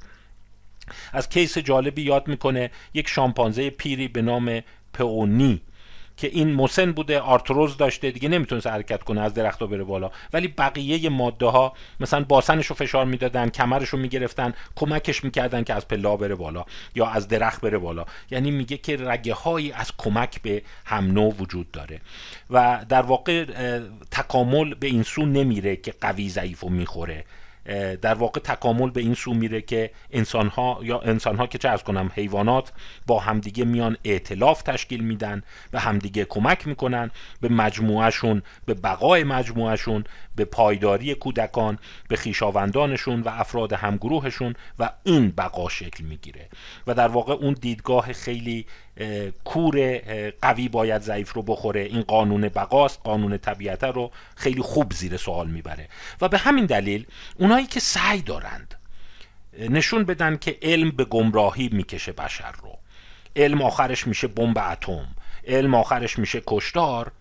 از 1.12 1.28
کیس 1.28 1.58
جالبی 1.58 2.02
یاد 2.02 2.28
می‌کنه 2.28 2.70
یک 2.94 3.08
شامپانزه 3.08 3.70
پیری 3.70 4.08
به 4.08 4.22
نام 4.22 4.60
پئونی 4.92 5.60
که 6.16 6.26
این 6.26 6.54
مسن 6.54 6.92
بوده 6.92 7.20
آرتروز 7.20 7.76
داشته 7.76 8.10
دیگه 8.10 8.28
نمی‌تونست 8.28 8.66
حرکت 8.66 9.02
کنه 9.02 9.20
از 9.20 9.34
درخت 9.34 9.62
بره 9.62 9.84
بالا. 9.84 10.10
ولی 10.32 10.48
بقیه 10.48 11.08
ماده 11.08 11.46
ها 11.46 11.72
مثلا 12.00 12.24
باسنش 12.24 12.66
رو 12.66 12.76
فشار 12.76 13.04
می‌دادن 13.04 13.48
کمرش 13.48 13.88
رو 13.88 13.98
می‌گرفتن 13.98 14.54
کمکش 14.76 15.24
می‌کردن 15.24 15.64
که 15.64 15.74
از 15.74 15.88
پلا 15.88 16.16
بره 16.16 16.34
بالا 16.34 16.64
یا 16.94 17.06
از 17.06 17.28
درخت 17.28 17.60
بره 17.60 17.78
بالا. 17.78 18.04
یعنی 18.30 18.50
میگه 18.50 18.76
که 18.76 18.96
رگه 19.00 19.34
هایی 19.34 19.72
از 19.72 19.92
کمک 19.98 20.42
به 20.42 20.62
هم 20.84 21.12
نوع 21.12 21.34
وجود 21.34 21.70
داره. 21.70 22.00
و 22.50 22.84
در 22.88 23.02
واقع 23.02 23.44
تکامل 24.10 24.74
به 24.74 24.86
این 24.86 25.02
سو 25.02 25.26
نمیره 25.26 25.76
که 25.76 25.94
قوی 26.00 26.28
ضعیف 26.28 26.64
و 26.64 26.68
می‌خوره. 26.68 27.24
در 28.02 28.14
واقع 28.14 28.40
تکامل 28.40 28.90
به 28.90 29.00
این 29.00 29.14
سو 29.14 29.34
میره 29.34 29.60
که 29.60 29.90
انسان 30.10 30.48
ها 30.48 30.78
یا 30.82 30.98
انسان 31.00 31.36
ها 31.36 31.46
که 31.46 31.58
چه 31.58 31.68
از 31.68 31.84
کنم 31.84 32.10
حیوانات 32.14 32.72
با 33.06 33.18
همدیگه 33.18 33.64
میان 33.64 33.96
ائتلاف 34.04 34.62
تشکیل 34.62 35.04
میدن 35.04 35.42
و 35.72 35.80
همدیگه 35.80 36.24
کمک 36.24 36.66
می‌کنن 36.66 37.10
به 37.40 37.48
مجموعهشون 37.48 38.42
به 38.66 38.74
بقای 38.74 39.24
مجموعهشون 39.24 40.04
به 40.36 40.44
پایداری 40.44 41.14
کودکان 41.14 41.78
به 42.08 42.16
خیشاوندانشون 42.16 43.20
و 43.20 43.28
افراد 43.28 43.72
همگروهشون 43.72 44.54
و 44.78 44.90
این 45.04 45.30
بقا 45.30 45.68
شکل 45.68 46.04
می‌گیره. 46.04 46.48
و 46.86 46.94
در 46.94 47.08
واقع 47.08 47.32
اون 47.32 47.52
دیدگاه 47.52 48.12
خیلی 48.12 48.66
کور 49.44 49.98
قوی 50.42 50.68
باید 50.68 51.02
ضعیف 51.02 51.32
رو 51.32 51.42
بخوره. 51.42 51.80
این 51.80 52.02
قانون 52.02 52.48
بقاست 52.48 53.00
قانون 53.04 53.38
طبیعت 53.38 53.84
رو 53.84 54.10
خیلی 54.36 54.62
خوب 54.62 54.92
زیر 54.92 55.16
سوال 55.16 55.48
می‌بره. 55.48 55.88
و 56.20 56.28
به 56.28 56.38
همین 56.38 56.66
دلیل 56.66 57.06
اونایی 57.38 57.66
که 57.66 57.80
سعی 57.80 58.22
دارند 58.22 58.74
نشون 59.58 60.04
بدن 60.04 60.36
که 60.36 60.58
علم 60.62 60.90
به 60.90 61.04
گمراهی 61.04 61.68
می‌کشه 61.72 62.12
بشر 62.12 62.52
رو. 62.52 62.78
علم 63.36 63.62
آخرش 63.62 64.06
میشه 64.06 64.26
بمب 64.26 64.58
اتم. 64.58 65.08
علم 65.46 65.74
آخرش 65.74 66.18
میشه 66.18 66.42
کشتار. 66.46 67.12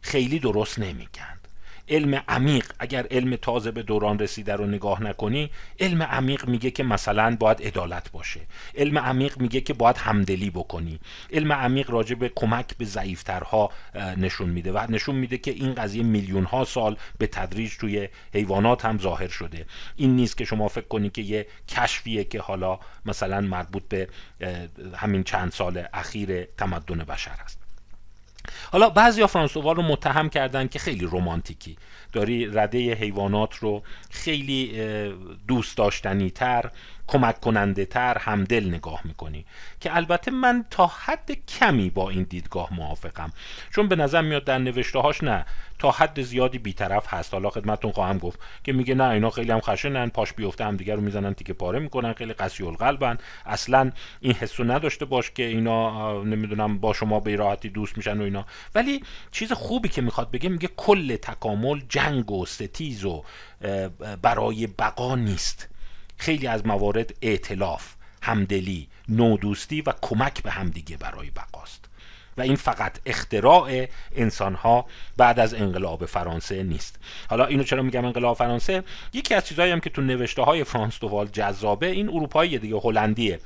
خیلی 0.00 0.38
درست 0.38 0.78
نمیگن. 0.78 1.39
علم 1.90 2.22
عمیق. 2.28 2.72
اگر 2.78 3.06
علم 3.10 3.36
تازه 3.36 3.70
به 3.70 3.82
دوران 3.82 4.18
رسیده 4.18 4.54
رو 4.54 4.66
نگاه 4.66 5.02
نکنی 5.02 5.50
علم 5.80 6.02
عمیق 6.02 6.48
میگه 6.48 6.70
که 6.70 6.82
مثلا 6.82 7.36
باید 7.40 7.62
عدالت 7.62 8.12
باشه. 8.12 8.40
علم 8.74 8.98
عمیق 8.98 9.38
میگه 9.38 9.60
که 9.60 9.74
باید 9.74 9.96
همدلی 9.96 10.50
بکنی. 10.50 11.00
علم 11.32 11.52
عمیق 11.52 11.90
راجع 11.90 12.14
به 12.14 12.32
کمک 12.36 12.76
به 12.76 12.84
ضعیفترها 12.84 13.70
نشون 14.16 14.48
میده 14.48 14.72
و 14.72 14.86
نشون 14.88 15.14
میده 15.14 15.38
که 15.38 15.50
این 15.50 15.74
قضیه 15.74 16.02
میلیون 16.02 16.44
ها 16.44 16.64
سال 16.64 16.96
به 17.18 17.26
تدریج 17.26 17.76
توی 17.76 18.08
حیوانات 18.34 18.84
هم 18.84 18.98
ظاهر 18.98 19.28
شده. 19.28 19.66
این 19.96 20.16
نیست 20.16 20.36
که 20.36 20.44
شما 20.44 20.68
فکر 20.68 20.88
کنی 20.88 21.10
که 21.10 21.22
یه 21.22 21.46
کشفیه 21.68 22.24
که 22.24 22.40
حالا 22.40 22.78
مثلا 23.04 23.40
مربوط 23.40 23.82
به 23.88 24.08
همین 24.96 25.24
چند 25.24 25.52
سال 25.52 25.84
اخیر 25.92 26.44
تمدن 26.44 26.98
بشر 26.98 27.36
است. 27.44 27.59
حالا 28.72 28.90
بعضی 28.90 29.26
فرانسووا 29.26 29.72
رو 29.72 29.82
متهم 29.82 30.28
کردن 30.28 30.68
که 30.68 30.78
خیلی 30.78 31.04
رومانتیکی 31.04 31.76
داری 32.12 32.46
رده 32.46 32.94
حیوانات 32.94 33.54
رو 33.54 33.82
خیلی 34.10 34.72
دوست 35.48 35.76
داشتنی 35.76 36.30
تر 36.30 36.70
کمک 37.06 37.40
کننده 37.40 37.84
تر 37.84 38.18
همدل 38.18 38.68
نگاه 38.68 39.00
می‌کنی. 39.04 39.44
که 39.80 39.96
البته 39.96 40.30
من 40.30 40.64
تا 40.70 40.86
حد 40.86 41.30
کمی 41.48 41.90
با 41.90 42.10
این 42.10 42.22
دیدگاه 42.22 42.74
موافقم. 42.74 43.32
چون 43.74 43.88
به 43.88 43.96
نظر 43.96 44.22
میاد 44.22 44.44
در 44.44 44.58
نوشته 44.58 44.98
هاش 44.98 45.22
نه 45.24 45.46
تا 45.78 45.90
حد 45.90 46.22
زیادی 46.22 46.58
بیطرف 46.58 47.14
هست. 47.14 47.34
حالا 47.34 47.50
خدمتتون 47.50 47.92
خواهم 47.92 48.18
گفت 48.18 48.40
که 48.64 48.72
میگه 48.72 48.94
نه 48.94 49.04
اینا 49.04 49.30
خیلی 49.30 49.52
هم 49.52 49.60
خشنن 49.60 50.08
پاش 50.08 50.32
بیفته 50.32 50.64
هم 50.64 50.76
دیگر 50.76 50.94
رو 50.94 51.00
می‌زنن 51.00 51.34
تیکه 51.34 51.52
پاره 51.52 51.78
می‌کنن 51.78 52.12
خیلی 52.12 52.32
قسی 52.32 52.64
القلبن. 52.64 53.18
اصلا 53.46 53.90
این 54.20 54.32
حسو 54.32 54.64
نداشته 54.64 55.04
باش 55.04 55.30
که 55.30 55.42
اینا 55.42 56.22
نمی‌دونم 56.22 56.78
با 56.78 56.92
شما 56.92 57.20
به 57.20 57.36
راحتی 57.36 57.68
دوست 57.68 57.96
میشن 57.96 58.20
و 58.20 58.22
اینا. 58.24 58.46
ولی 58.74 59.02
چیز 59.30 59.52
خوبی 59.52 59.88
که 59.88 60.02
می‌خواد 60.02 60.30
بگه 60.30 60.48
میگه 60.48 60.68
کل 60.76 61.16
تکامل 61.16 61.80
جنگ 62.00 62.30
و 62.30 62.46
ستیز 62.46 63.04
و 63.04 63.24
برای 64.22 64.66
بقا 64.66 65.16
نیست. 65.16 65.68
خیلی 66.16 66.46
از 66.46 66.66
موارد 66.66 67.14
ائتلاف 67.22 67.94
همدلی 68.22 68.88
نودوستی 69.08 69.80
و 69.80 69.92
کمک 70.02 70.42
به 70.42 70.50
همدیگه 70.50 70.96
برای 70.96 71.30
بقاست. 71.30 71.84
و 72.36 72.42
این 72.42 72.56
فقط 72.56 72.98
اختراع 73.06 73.86
انسان 74.16 74.54
ها 74.54 74.86
بعد 75.16 75.40
از 75.40 75.54
انقلاب 75.54 76.06
فرانسه 76.06 76.62
نیست. 76.62 76.98
حالا 77.30 77.46
اینو 77.46 77.62
چرا 77.62 77.82
میگم 77.82 78.04
انقلاب 78.04 78.36
فرانسه؟ 78.36 78.82
یکی 79.12 79.34
از 79.34 79.46
چیزهایی 79.46 79.72
هم 79.72 79.80
که 79.80 79.90
تو 79.90 80.02
نوشته 80.02 80.42
های 80.42 80.64
فرانس 80.64 80.98
دووال 81.00 81.26
جذابه 81.26 81.86
این 81.86 82.08
اروپایی 82.08 82.58
دیگه 82.58 82.76
هلندیه. 82.76 83.40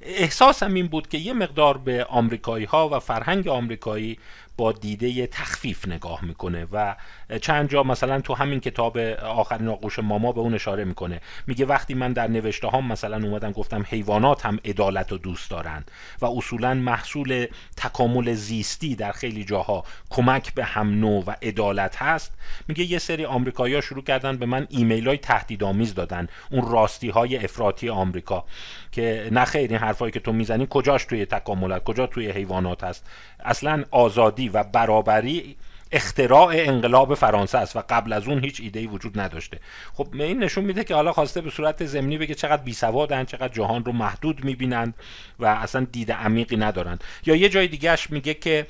احساسم 0.00 0.74
این 0.74 0.86
بود 0.86 1.08
که 1.08 1.18
یه 1.18 1.32
مقدار 1.32 1.78
به 1.78 2.04
آمریکایی 2.04 2.64
ها 2.64 2.88
و 2.88 3.00
فرهنگ 3.00 3.48
آمریکایی 3.48 4.18
با 4.56 4.72
دیده 4.72 5.26
تخفیف 5.26 5.88
نگاه 5.88 6.24
می‌کنه 6.24 6.66
و 6.72 6.96
چند 7.40 7.70
جا 7.70 7.82
مثلا 7.82 8.20
تو 8.20 8.34
همین 8.34 8.60
کتاب 8.60 8.98
آخرین 8.98 9.68
آغوش 9.68 9.98
ماما 9.98 10.32
به 10.32 10.40
اون 10.40 10.54
اشاره 10.54 10.84
می‌کنه. 10.84 11.20
میگه 11.46 11.66
وقتی 11.66 11.94
من 11.94 12.12
در 12.12 12.26
نوشته 12.26 12.68
هم 12.68 12.86
مثلا 12.86 13.16
اومدم 13.16 13.52
گفتم 13.52 13.84
حیوانات 13.88 14.46
هم 14.46 14.58
عدالت 14.64 15.12
رو 15.12 15.18
دوست 15.18 15.50
دارن 15.50 15.84
و 16.20 16.26
اصولا 16.26 16.74
محصول 16.74 17.46
تکامل 17.76 18.32
زیستی 18.34 18.94
در 18.94 19.12
خیلی 19.12 19.44
جاها 19.44 19.84
کمک 20.10 20.54
به 20.54 20.64
هم 20.64 21.00
نوع 21.00 21.24
و 21.26 21.34
عدالت 21.42 21.96
هست. 21.96 22.32
میگه 22.68 22.84
یه 22.84 22.98
سری 22.98 23.24
آمریکایی‌ها 23.24 23.80
شروع 23.80 24.04
کردن 24.04 24.36
به 24.36 24.46
من 24.46 24.66
ایمیل 24.70 25.08
های 25.08 25.18
تهدیدآمیز 25.18 25.94
دادن. 25.94 26.28
اون 26.50 26.72
راستی 26.72 27.08
های 27.08 27.44
افراطی 27.44 27.88
آمریکا 27.88 28.44
که 28.92 29.28
نه 29.32 29.44
خیر 29.44 29.70
این 29.70 29.78
حرفایی 29.78 30.12
که 30.12 30.20
تو 30.20 30.32
می‌زنی 30.32 30.66
کجاش 30.70 31.04
توی 31.04 31.26
تکاملات 31.26 31.84
کجا 31.84 32.06
توی 32.06 32.30
حیوانات 32.30 32.84
هست. 32.84 33.06
اصلا 33.44 33.84
آزادی 33.90 34.41
و 34.48 34.64
برابری 34.64 35.56
اختراع 35.92 36.52
انقلاب 36.56 37.14
فرانسه 37.14 37.58
است 37.58 37.76
و 37.76 37.82
قبل 37.88 38.12
از 38.12 38.28
اون 38.28 38.44
هیچ 38.44 38.60
ایده 38.60 38.86
وجود 38.86 39.20
نداشته. 39.20 39.58
خب 39.94 40.08
این 40.12 40.42
نشون 40.42 40.64
میده 40.64 40.84
که 40.84 40.94
حالا 40.94 41.12
خواسته 41.12 41.40
به 41.40 41.50
صورت 41.50 41.84
زمینی 41.84 42.18
بگه 42.18 42.34
چقدر 42.34 42.62
بی 42.62 42.72
سوادن 42.72 43.24
چقدر 43.24 43.48
جهان 43.48 43.84
رو 43.84 43.92
محدود 43.92 44.44
می‌بینند 44.44 44.94
و 45.38 45.46
اصلا 45.46 45.86
دید 45.92 46.12
عمیقی 46.12 46.56
ندارن 46.56 46.98
یا 47.26 47.36
یه 47.36 47.48
جای 47.48 47.68
دیگهش 47.68 48.10
میگه 48.10 48.34
که 48.34 48.66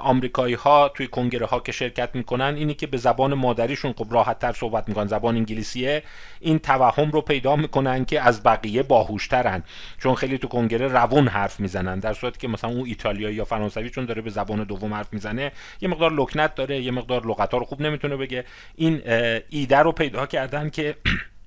آمریکایی 0.00 0.54
ها 0.54 0.88
توی 0.88 1.06
کنگره 1.06 1.46
ها 1.46 1.60
که 1.60 1.72
شرکت 1.72 2.10
می‌کنن 2.14 2.54
اینی 2.56 2.74
که 2.74 2.86
به 2.86 2.96
زبان 2.96 3.34
مادریشون 3.34 3.92
خب 3.92 4.06
راحت 4.10 4.38
تر 4.38 4.52
صحبت 4.52 4.88
می‌کنن. 4.88 5.06
زبان 5.06 5.36
انگلیسیه. 5.36 6.02
این 6.40 6.58
توهم 6.58 7.10
رو 7.10 7.20
پیدا 7.20 7.56
می‌کنن 7.56 8.04
که 8.04 8.20
از 8.20 8.42
بقیه 8.42 8.82
باهوشترن. 8.82 9.62
چون 9.98 10.14
خیلی 10.14 10.38
تو 10.38 10.48
کنگره 10.48 10.88
روون 10.88 11.28
حرف 11.28 11.60
می‌زنن. 11.60 11.98
در 11.98 12.12
صورتی 12.12 12.38
که 12.38 12.48
مثلا 12.48 12.70
اون 12.70 12.86
ایتالیایی 12.86 13.36
یا 13.36 13.44
فرانسوی 13.44 13.90
چون 13.90 14.04
داره 14.04 14.22
به 14.22 14.30
زبان 14.30 14.64
دوم 14.64 14.94
حرف 14.94 15.12
می‌زنه 15.12 15.52
یه 15.80 15.88
مقدار 15.88 16.12
لکنت 16.12 16.47
داره 16.54 16.80
یه 16.82 16.90
مقدار 16.90 17.26
لغت 17.26 17.52
ها 17.52 17.58
رو 17.58 17.64
خوب 17.64 17.80
نمی‌تونه 17.80 18.16
بگه. 18.16 18.44
این 18.74 19.02
ایده 19.48 19.78
رو 19.78 19.92
پیدا 19.92 20.26
کردن 20.26 20.70
که 20.70 20.96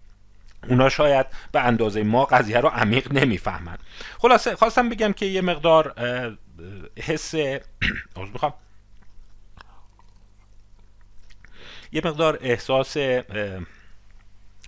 اونا 0.70 0.90
شاید 0.90 1.26
به 1.52 1.62
اندازه 1.62 2.04
ما 2.04 2.26
قضیه 2.26 2.58
رو 2.58 2.70
عمیق 2.70 3.12
نمی‌فهمن. 3.14 3.78
خلاصه 4.18 4.56
خواستم 4.56 4.90
بگم 4.90 5.14
که 5.14 5.26
یه 5.26 5.42
مقدار 5.42 5.96
حس 7.00 7.36
می‌خوام. 8.34 8.54
یه 11.92 12.02
مقدار 12.06 12.38
احساس 12.42 12.98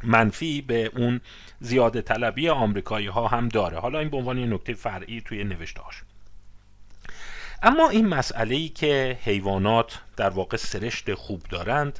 منفی 0.03 0.61
به 0.61 0.91
اون 0.95 1.21
زیاده 1.59 2.01
طلبی 2.01 2.49
آمریکایی 2.49 3.07
ها 3.07 3.27
هم 3.27 3.49
داره. 3.49 3.79
حالا 3.79 3.99
این 3.99 4.09
به 4.09 4.17
عنوان 4.17 4.37
یه 4.37 4.45
نکته 4.45 4.73
فرعی 4.73 5.21
توی 5.21 5.43
نوشته 5.43 5.81
هاش. 5.81 5.95
اما 7.63 7.89
این 7.89 8.07
مسئله 8.07 8.55
ای 8.55 8.69
که 8.69 9.19
حیوانات 9.23 9.99
در 10.17 10.29
واقع 10.29 10.57
سرشت 10.57 11.13
خوب 11.13 11.43
دارند 11.43 11.99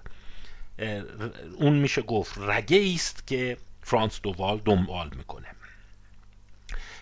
اون 1.58 1.74
میشه 1.74 2.02
گفت 2.02 2.38
رگه 2.38 2.94
است 2.96 3.28
که 3.28 3.58
فرانس 3.82 4.22
دووال 4.22 4.62
دنبال 4.66 5.10
می‌کنه. 5.16 5.48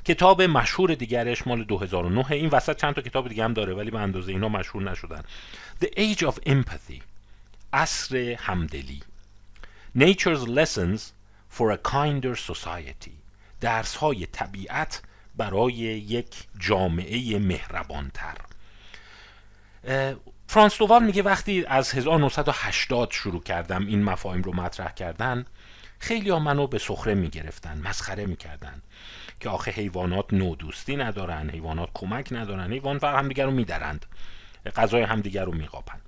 کتاب 0.05 0.41
مشهور 0.41 0.95
دیگرش 0.95 1.47
مال 1.47 1.63
2009 1.63 2.31
این 2.31 2.49
وسط 2.49 2.77
چند 2.77 2.95
تا 2.95 3.01
کتاب 3.01 3.29
دیگه 3.29 3.43
هم 3.43 3.53
داره 3.53 3.73
ولی 3.73 3.91
به 3.91 3.99
اندازه 3.99 4.31
اینا 4.31 4.49
مشهور 4.49 4.91
نشدن. 4.91 5.23
The 5.83 5.87
Age 5.87 6.19
of 6.19 6.35
Empathy 6.49 7.01
عصر 7.73 8.35
همدلی. 8.39 8.99
Nature's 9.97 10.47
Lessons 10.47 10.99
for 11.57 11.71
a 11.71 11.77
Kinder 11.91 12.35
Society 12.51 13.11
درس 13.61 13.95
های 13.95 14.25
طبیعت 14.25 15.01
برای 15.35 15.73
یک 15.73 16.35
جامعه 16.59 17.39
مهربانتر. 17.39 18.35
فرانس 20.47 20.77
دووال 20.77 21.03
میگه 21.03 21.23
وقتی 21.23 21.65
از 21.65 21.93
1980 21.93 23.11
شروع 23.11 23.43
کردم 23.43 23.87
این 23.87 24.03
مفاهیم 24.03 24.41
رو 24.41 24.53
مطرح 24.53 24.91
کردن 24.93 25.45
خیلی 25.99 26.29
ها 26.29 26.39
منو 26.39 26.67
به 26.67 26.77
سخره 26.77 27.13
می‌گرفتن 27.13 27.81
مسخره 27.83 28.25
می‌کردن 28.25 28.81
که 29.39 29.49
آخه 29.49 29.71
حیوانات 29.71 30.33
نودوستی 30.33 30.95
ندارن 30.95 31.49
حیوانات 31.49 31.89
کمک 31.93 32.27
ندارن 32.31 32.71
حیوان 32.71 32.99
فقط 32.99 33.19
همدیگر 33.19 33.45
رو 33.45 33.51
میدرند 33.51 34.05
غذای 34.75 35.01
همدیگر 35.01 35.45
رو 35.45 35.51
میقاپن 35.51 35.99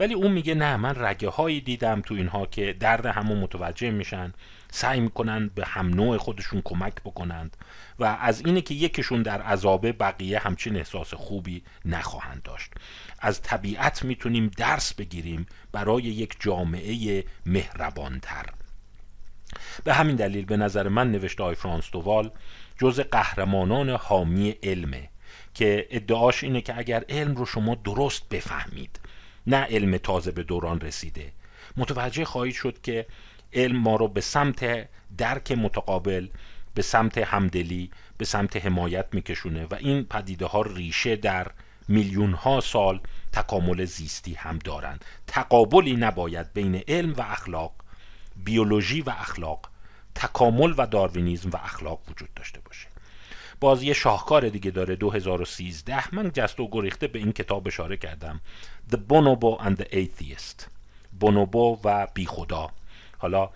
ولی 0.00 0.14
اون 0.14 0.32
میگه 0.32 0.54
نه 0.54 0.76
من 0.76 0.94
رگه 0.96 1.28
هایی 1.28 1.60
دیدم 1.60 2.00
تو 2.00 2.14
اینها 2.14 2.46
که 2.46 2.72
درد 2.72 3.06
همو 3.06 3.34
متوجه 3.34 3.90
میشن. 3.90 4.32
سعی 4.70 5.00
می‌کنن 5.00 5.50
به 5.54 5.66
هم 5.66 5.88
نوع 5.88 6.16
خودشون 6.16 6.62
کمک 6.64 6.94
بکنند 6.94 7.56
و 7.98 8.04
از 8.04 8.46
اینه 8.46 8.60
که 8.60 8.74
یکیشون 8.74 9.22
در 9.22 9.42
عذابه 9.42 9.92
بقیه 9.92 10.38
همچین 10.38 10.76
احساس 10.76 11.14
خوبی 11.14 11.62
نخواهند 11.84 12.42
داشت. 12.42 12.72
از 13.18 13.42
طبیعت 13.42 14.04
می‌تونیم 14.04 14.50
درس 14.56 14.94
بگیریم 14.94 15.46
برای 15.72 16.02
یک 16.02 16.36
جامعه 16.40 17.24
مهربانتر. 17.46 18.46
به 19.84 19.94
همین 19.94 20.16
دلیل 20.16 20.44
به 20.44 20.56
نظر 20.56 20.88
من 20.88 21.12
نوشته 21.12 21.42
های 21.42 21.54
فرانس 21.54 21.90
دووال 21.90 22.30
جز 22.78 23.00
قهرمانان 23.00 23.90
حامی 23.90 24.50
علمه 24.62 25.08
که 25.54 25.86
ادعاش 25.90 26.44
اینه 26.44 26.60
که 26.60 26.78
اگر 26.78 27.04
علم 27.08 27.34
رو 27.34 27.46
شما 27.46 27.74
درست 27.74 28.28
بفهمید 28.28 29.00
نه 29.46 29.56
علم 29.56 29.96
تازه 29.96 30.30
به 30.30 30.42
دوران 30.42 30.80
رسیده. 30.80 31.32
متوجه 31.76 32.24
خواهید 32.24 32.54
شد 32.54 32.80
که 32.82 33.06
علم 33.52 33.76
ما 33.76 33.96
رو 33.96 34.08
به 34.08 34.20
سمت 34.20 34.88
درک 35.18 35.52
متقابل 35.52 36.28
به 36.74 36.82
سمت 36.82 37.18
همدلی 37.18 37.90
به 38.18 38.24
سمت 38.24 38.56
حمایت 38.56 39.06
میکشونه 39.12 39.66
و 39.66 39.74
این 39.74 40.04
پدیده 40.04 40.46
ها 40.46 40.62
ریشه 40.62 41.16
در 41.16 41.50
میلیون 41.88 42.32
ها 42.32 42.60
سال 42.60 43.00
تکامل 43.32 43.84
زیستی 43.84 44.34
هم 44.34 44.58
دارند. 44.58 45.04
تقابلی 45.26 45.96
نباید 45.96 46.52
بین 46.52 46.74
علم 46.88 47.12
و 47.12 47.22
اخلاق 47.22 47.72
بیولوژی 48.36 49.00
و 49.00 49.10
اخلاق 49.10 49.70
تکامل 50.14 50.74
و 50.76 50.86
داروینیزم 50.86 51.50
و 51.50 51.56
اخلاق 51.56 52.00
وجود 52.10 52.34
داشته 52.34 52.60
باشه. 52.60 52.86
باز 53.60 53.82
یه 53.82 53.92
شاهکار 53.92 54.48
دیگه 54.48 54.70
داره 54.70 54.96
2013 54.96 56.14
من 56.14 56.30
جست 56.34 56.60
و 56.60 56.68
گریخته 56.72 57.06
به 57.06 57.18
این 57.18 57.32
کتاب 57.32 57.66
اشاره 57.66 57.96
کردم. 57.96 58.40
The 58.90 58.96
Bonobo 58.96 59.62
and 59.62 59.76
the 59.80 59.94
Atheist. 59.94 60.66
بونوبو 61.20 61.80
و 61.84 62.06
بی 62.14 62.26
خدا 62.26 62.70
حالا 63.18 63.50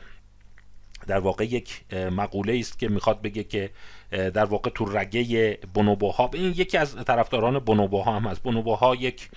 در 1.06 1.18
واقع 1.18 1.44
یک 1.44 1.94
مقوله 1.94 2.58
است 2.58 2.78
که 2.78 2.88
می‌خواد 2.88 3.22
بگه 3.22 3.44
که 3.44 3.70
در 4.10 4.44
واقع 4.44 4.70
تو 4.70 4.84
رگه 4.84 5.58
بونوبوها 5.74 6.30
این 6.32 6.54
یکی 6.56 6.78
از 6.78 6.96
طرفداران 6.96 7.58
بونوبوها 7.58 8.16
هم 8.16 8.28
هست. 8.28 8.42
بونوبوها 8.42 8.94
یک 8.94 9.28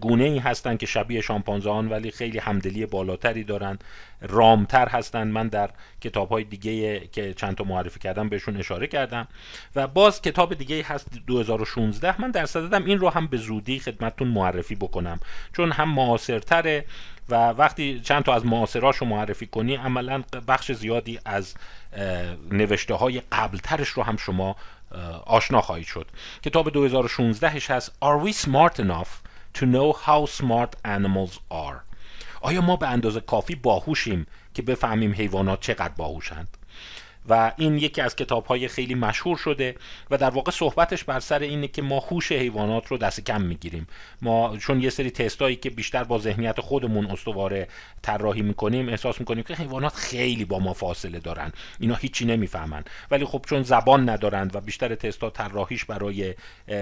گونه 0.00 0.24
ای 0.24 0.38
هستن 0.38 0.76
که 0.76 0.86
شبیه 0.86 1.20
شامپانزان 1.20 1.88
ولی 1.88 2.10
خیلی 2.10 2.38
همدلی 2.38 2.86
بالاتری 2.86 3.44
دارن. 3.44 3.78
رامتر 4.20 4.88
هستن. 4.88 5.28
من 5.28 5.48
در 5.48 5.70
کتاب 6.00 6.28
های 6.28 6.44
دیگه 6.44 7.00
که 7.00 7.34
چند 7.34 7.54
تا 7.54 7.64
معرفی 7.64 8.00
کردم 8.00 8.28
بهشون 8.28 8.56
اشاره 8.56 8.86
کردم. 8.86 9.28
و 9.76 9.86
باز 9.86 10.22
کتاب 10.22 10.54
دیگه 10.54 10.82
هست 10.82 11.08
2016 11.26 12.20
من 12.20 12.30
در 12.30 12.46
صددم 12.46 12.84
این 12.84 12.98
رو 12.98 13.08
هم 13.08 13.26
به 13.26 13.36
زودی 13.36 13.78
خدمتتون 13.78 14.28
معرفی 14.28 14.74
بکنم. 14.74 15.20
چون 15.52 15.72
هم 15.72 15.94
معاصرتره 15.94 16.84
و 17.28 17.34
وقتی 17.34 18.00
چند 18.00 18.22
تا 18.22 18.34
از 18.34 18.46
معاصراش 18.46 18.96
رو 18.96 19.06
معرفی 19.06 19.46
کنی 19.46 19.74
عملا 19.74 20.22
بخش 20.48 20.72
زیادی 20.72 21.20
از 21.24 21.54
نوشته 22.50 22.94
های 22.94 23.22
قبلترش 23.32 23.88
رو 23.88 24.02
هم 24.02 24.16
شما 24.16 24.56
آشنا 25.26 25.60
خواهید 25.60 25.86
شد. 25.86 26.06
کتاب 26.42 26.70
2016 26.70 27.48
هست 27.48 27.92
Are 28.04 28.26
we 28.26 28.32
smart 28.32 28.80
enough 28.80 29.08
to 29.58 29.64
know 29.64 29.92
how 30.06 30.26
smart 30.40 30.88
animals 30.88 31.38
are? 31.50 31.76
آیا 32.40 32.60
ما 32.60 32.76
به 32.76 32.88
اندازه 32.88 33.20
کافی 33.20 33.54
باهوشیم 33.54 34.26
که 34.54 34.62
بفهمیم 34.62 35.12
حیوانات 35.12 35.60
چقدر 35.60 35.94
باهوشند؟ 35.96 36.57
و 37.28 37.52
این 37.56 37.78
یکی 37.78 38.00
از 38.00 38.16
کتاب 38.16 38.46
های 38.46 38.68
خیلی 38.68 38.94
مشهور 38.94 39.36
شده 39.36 39.74
و 40.10 40.16
در 40.16 40.30
واقع 40.30 40.50
صحبتش 40.50 41.04
بر 41.04 41.20
سر 41.20 41.38
اینه 41.38 41.68
که 41.68 41.82
ما 41.82 41.98
هوش 41.98 42.32
حیوانات 42.32 42.86
رو 42.86 42.98
دست 42.98 43.20
کم 43.20 43.40
می‌گیریم. 43.40 43.86
ما 44.22 44.56
چون 44.56 44.82
یه 44.82 44.90
سری 44.90 45.10
تستایی 45.10 45.56
که 45.56 45.70
بیشتر 45.70 46.04
با 46.04 46.18
ذهنیت 46.18 46.60
خودمون 46.60 47.06
استواره 47.06 47.68
طراحی 48.02 48.42
می‌کنیم 48.42 48.88
احساس 48.88 49.20
می‌کنیم 49.20 49.44
که 49.44 49.54
حیوانات 49.54 49.94
خیلی 49.94 50.44
با 50.44 50.58
ما 50.58 50.72
فاصله 50.72 51.18
دارن. 51.18 51.52
اینا 51.80 51.94
هیچی 51.94 52.24
نمی‌فهمن. 52.24 52.84
ولی 53.10 53.24
خب 53.24 53.44
چون 53.48 53.62
زبان 53.62 54.08
ندارند 54.08 54.56
و 54.56 54.60
بیشتر 54.60 54.94
تستا 54.94 55.30
طراحیش 55.30 55.84
برای 55.84 56.34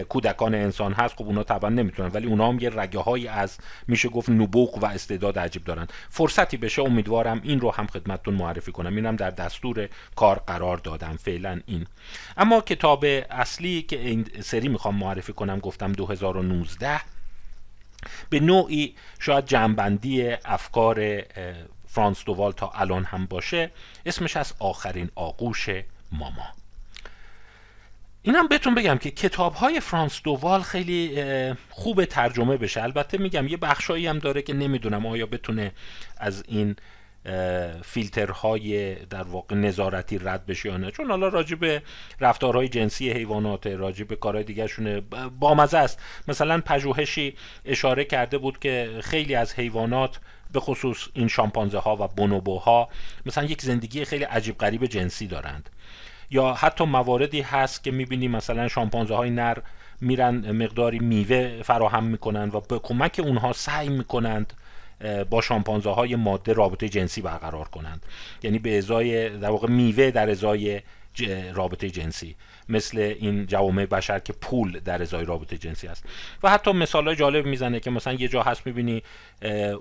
کودکان 0.09 0.55
انسان 0.55 0.93
هست 0.93 1.15
خب 1.17 1.25
اونا 1.25 1.43
طبعا 1.43 1.71
نمی‌تونن. 1.71 2.11
ولی 2.15 2.27
اونا 2.27 2.49
هم 2.49 2.59
یه 2.61 2.71
رگه 2.71 2.99
های 2.99 3.29
از 3.29 3.59
میشه 3.89 4.09
گفت 4.09 4.31
نبوغ 4.31 4.83
و 4.83 4.87
استعداد 4.87 5.39
عجیب 5.39 5.65
دارن. 5.65 5.87
فرصتی 6.09 6.57
بشه 6.57 6.83
امیدوارم 6.83 7.41
این 7.45 7.61
رو 7.61 7.71
هم 7.71 7.87
خدمتتون 7.87 8.35
معرفی 8.35 8.73
کنم. 8.73 8.97
اینم 8.97 9.17
در 9.17 9.31
دستور 9.31 9.89
کار 10.17 10.36
قرار 10.38 10.77
دادم 10.77 11.16
فعلا 11.16 11.61
این. 11.66 11.87
اما 12.37 12.61
کتاب 12.61 13.05
اصلی 13.31 13.83
که 13.83 14.01
این 14.01 14.27
سری 14.40 14.68
می‌خوام 14.68 14.96
معرفی 14.96 15.33
کنم 15.33 15.59
گفتم 15.59 15.92
2019 15.92 17.01
به 18.31 18.40
نوعی 18.40 18.94
شاید 19.18 19.46
جنبندی 19.46 20.31
افکار 20.44 21.22
فرانس 21.88 22.25
دووال 22.25 22.53
تا 22.53 22.70
الان 22.75 23.05
هم 23.05 23.27
باشه 23.27 23.70
اسمش 24.07 24.37
از 24.37 24.55
آخرین 24.59 25.11
آغوش 25.14 25.68
ماما. 26.12 26.46
اینم 28.22 28.49
بهتون 28.49 28.75
بگم 28.75 28.99
که 28.99 29.11
کتاب 29.11 29.55
های 29.55 29.81
فرانس 29.81 30.20
دووال 30.25 30.62
خیلی 30.62 31.22
خوب 31.70 32.05
ترجمه 32.05 32.57
بشه. 32.57 32.83
البته 32.83 33.18
میگم 33.18 33.49
یه 33.49 33.57
بخشایی 33.57 34.07
هم 34.07 34.18
داره 34.18 34.42
که 34.42 34.55
نمی‌دونم 34.55 35.07
آیا 35.07 35.27
بتونه 35.27 35.72
از 36.16 36.44
این 36.49 36.77
فیلترهای 37.85 38.95
در 38.95 39.23
واقع 39.23 39.57
نظارتی 39.57 40.19
رد 40.19 40.47
بشه 40.47 40.69
یا 40.69 40.77
نه. 40.77 40.91
چون 40.91 41.11
حالا 41.11 41.29
راجع 41.29 41.57
به 41.57 41.83
رفتارهای 42.21 42.69
جنسی 42.69 43.11
حیوانات 43.11 43.67
راجع 43.67 44.05
به 44.05 44.17
کارهای 44.17 44.45
دیگرشونه 44.45 45.01
بامزه 45.41 45.79
است. 45.79 46.01
مثلا 46.29 46.61
پژوهشی 46.61 47.35
اشاره 47.65 48.05
کرده 48.05 48.39
بود 48.39 48.59
که 48.59 48.91
خیلی 49.01 49.35
از 49.35 49.55
حیوانات 49.55 50.21
به 50.53 50.61
خصوص 50.61 51.09
این 51.15 51.29
شامپانزه 51.29 51.79
ها 51.79 51.97
و 51.97 52.09
بونوبوها 52.09 52.89
مثلا 53.27 53.45
یک 53.45 53.62
زندگی 53.62 54.05
خیلی 54.05 54.25
عجیب 54.25 54.59
غریب 54.59 54.87
جنسی 54.87 55.27
دارند. 55.27 55.71
یا 56.31 56.55
حتی 56.55 56.85
مواردی 56.85 57.41
هست 57.41 57.85
که 57.85 57.91
می‌بینی 57.91 58.29
مثلا 58.29 58.69
شامپانزه 58.69 59.15
های 59.15 59.31
نر 59.31 59.59
میرن 60.01 60.51
مقداری 60.51 60.99
میوه 60.99 61.62
فراهم 61.62 62.05
می‌کنند 62.05 62.55
و 62.55 62.61
به 62.61 62.79
کمک 62.79 63.21
اونها 63.25 63.53
سعی 63.53 63.89
می‌کنند 63.89 64.53
با 65.31 65.41
شامپانزه 65.41 65.91
های 65.91 66.17
ماده 66.17 66.53
رابطه 66.53 66.89
جنسی 66.89 67.21
برقرار 67.21 67.69
کنند. 67.69 68.07
یعنی 68.43 68.59
به 68.59 68.79
ازای 68.79 69.29
در 69.29 69.51
واقع 69.51 69.69
میوه 69.69 70.11
در 70.11 70.31
ازای 70.31 70.81
رابطه 71.55 71.91
جنسی. 71.91 72.37
مثل 72.69 72.99
این 72.99 73.47
جوامع 73.47 73.87
بشر 73.87 74.19
که 74.19 74.33
پول 74.33 74.81
در 74.81 75.03
ازای 75.03 75.25
رابطه 75.25 75.59
جنسی 75.59 75.89
است 75.89 76.05
و 76.43 76.51
حتی 76.51 76.73
مثال 76.73 77.15
جالب 77.15 77.47
می‌زنه 77.47 77.81
که 77.81 77.91
مثلا 77.91 78.13
یه 78.13 78.29
جا 78.29 78.43
هست 78.43 78.67
می‌بینی 78.67 79.03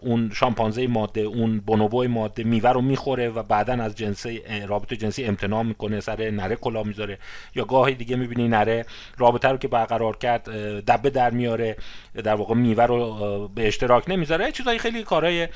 اون 0.01 0.31
شامپانزه 0.33 0.87
ماده 0.87 1.21
اون 1.21 1.59
بونوبو 1.59 2.07
ماده 2.07 2.43
میوه 2.43 2.69
رو 2.69 2.81
می‌خوره 2.81 3.29
و 3.29 3.43
بعدا 3.43 3.73
از 3.73 3.95
جنسی 3.95 4.41
رابطه 4.67 4.95
جنسی 4.95 5.25
امتناع 5.25 5.63
می‌کنه 5.63 5.99
سر 5.99 6.29
نره 6.29 6.55
کلا 6.55 6.83
می‌ذاره. 6.83 7.19
یا 7.55 7.65
گاهی 7.65 7.95
دیگه 7.95 8.15
می‌بینی 8.15 8.47
نره 8.47 8.85
رابطه 9.17 9.47
رو 9.47 9.57
که 9.57 9.67
برقرار 9.67 10.17
کرد 10.17 10.49
دبه 10.85 11.09
در 11.09 11.29
میاره 11.29 11.75
در 12.23 12.35
واقع 12.35 12.55
میوه 12.55 12.83
رو 12.83 13.47
به 13.55 13.67
اشتراک 13.67 14.09
نمی‌ذاره. 14.09 14.51
چیزای 14.51 14.79
خیلی 14.79 15.03
کارهای 15.03 15.47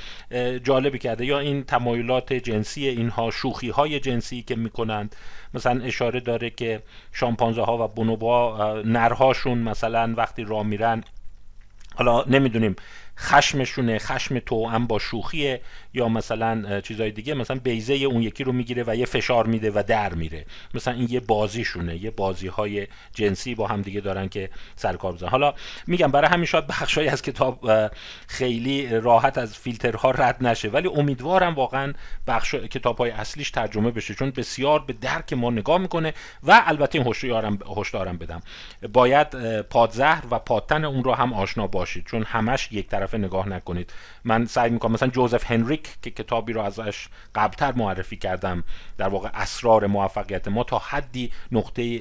جالبی 0.64 1.00
کرده. 1.00 1.26
یا 1.26 1.40
این 1.40 1.64
تمایلات 1.64 2.34
جنسی 2.34 2.88
اینها 2.88 3.32
شوخی 3.32 3.70
های 3.70 4.00
جنسی 4.00 4.42
که 4.42 4.56
می‌کنند. 4.56 5.16
مثلا 5.54 5.84
اشاره 5.84 6.20
داره 6.20 6.50
که 6.50 6.82
شامپانزه 7.20 7.62
ها 7.62 7.86
و 7.86 7.88
بونوبا 7.88 8.74
نرهاشون 8.86 9.58
مثلا 9.58 10.14
وقتی 10.18 10.44
راه 10.44 10.64
میرن 10.64 11.04
حالا 11.96 12.24
نمی‌دونیم 12.28 12.76
خشمشونه 13.20 14.00
خشم 14.00 14.40
توأم 14.40 14.88
با 14.88 15.00
شوخیه 15.00 15.62
یا 15.94 16.10
مثلا 16.10 16.82
چیزای 16.82 17.12
دیگه. 17.12 17.34
مثلا 17.34 17.60
بیزه 17.64 17.94
اون 17.94 18.22
یکی 18.22 18.44
رو 18.44 18.52
می‌گیره 18.52 18.84
و 18.88 18.96
یه 18.96 19.06
فشار 19.06 19.48
میده 19.48 19.72
و 19.72 19.84
در 19.88 20.14
میره. 20.14 20.46
مثلا 20.74 20.94
این 20.94 21.08
یه 21.10 21.20
بازیشونه. 21.20 22.04
یه 22.04 22.12
بازی 22.12 22.48
های 22.48 22.88
جنسی 23.14 23.56
با 23.56 23.68
هم 23.68 23.82
دیگه 23.82 24.02
دارن 24.02 24.30
که 24.30 24.50
سرکار 24.76 25.14
بزن 25.14 25.28
حالا 25.28 25.54
میگم 25.88 26.12
برای 26.12 26.30
همین 26.30 26.46
شاید 26.46 26.68
بخشایی 26.68 27.08
از 27.08 27.22
کتاب 27.22 27.72
خیلی 28.28 29.00
راحت 29.00 29.38
از 29.38 29.58
فیلترها 29.58 30.12
رد 30.12 30.48
نشه. 30.48 30.70
ولی 30.70 30.88
امیدوارم 30.88 31.56
واقعا 31.56 31.94
بخش 32.28 32.56
کتاب 32.56 32.98
های 32.98 33.12
اصلیش 33.12 33.52
ترجمه 33.52 33.92
بشه. 33.92 34.16
چون 34.16 34.32
بسیار 34.32 34.80
به 34.80 34.94
درک 34.94 35.34
ما 35.34 35.50
نگاه 35.50 35.78
می‌کنه 35.78 36.14
و 36.44 36.64
البته 36.66 37.00
این 37.00 37.14
هشدارم 37.78 38.18
بدم. 38.18 38.42
باید 38.94 39.62
پادزهر 39.62 40.24
و 40.32 40.40
پادتن 40.40 40.86
اون 40.86 41.04
رو 41.04 41.14
هم 41.14 41.34
آشنا 41.34 41.68
باشید. 41.68 42.06
چون 42.06 42.24
همش 42.24 42.70
یک 42.72 42.88
طرف 42.88 43.09
نگاه 43.18 43.50
نکنید. 43.50 43.94
من 44.24 44.46
سعی 44.46 44.70
می‌کنم 44.70 44.92
مثلا 44.92 45.10
جوزف 45.10 45.52
هنریک 45.52 45.98
که 46.02 46.12
کتابی 46.12 46.54
رو 46.54 46.62
ازش 46.62 47.08
قبلتر 47.36 47.72
معرفی 47.72 48.18
کردم 48.18 48.64
در 48.98 49.08
واقع 49.08 49.30
اسرار 49.34 49.88
موفقیت 49.88 50.48
ما 50.48 50.64
تا 50.64 50.78
حدی 50.78 51.32
نقطه 51.52 52.00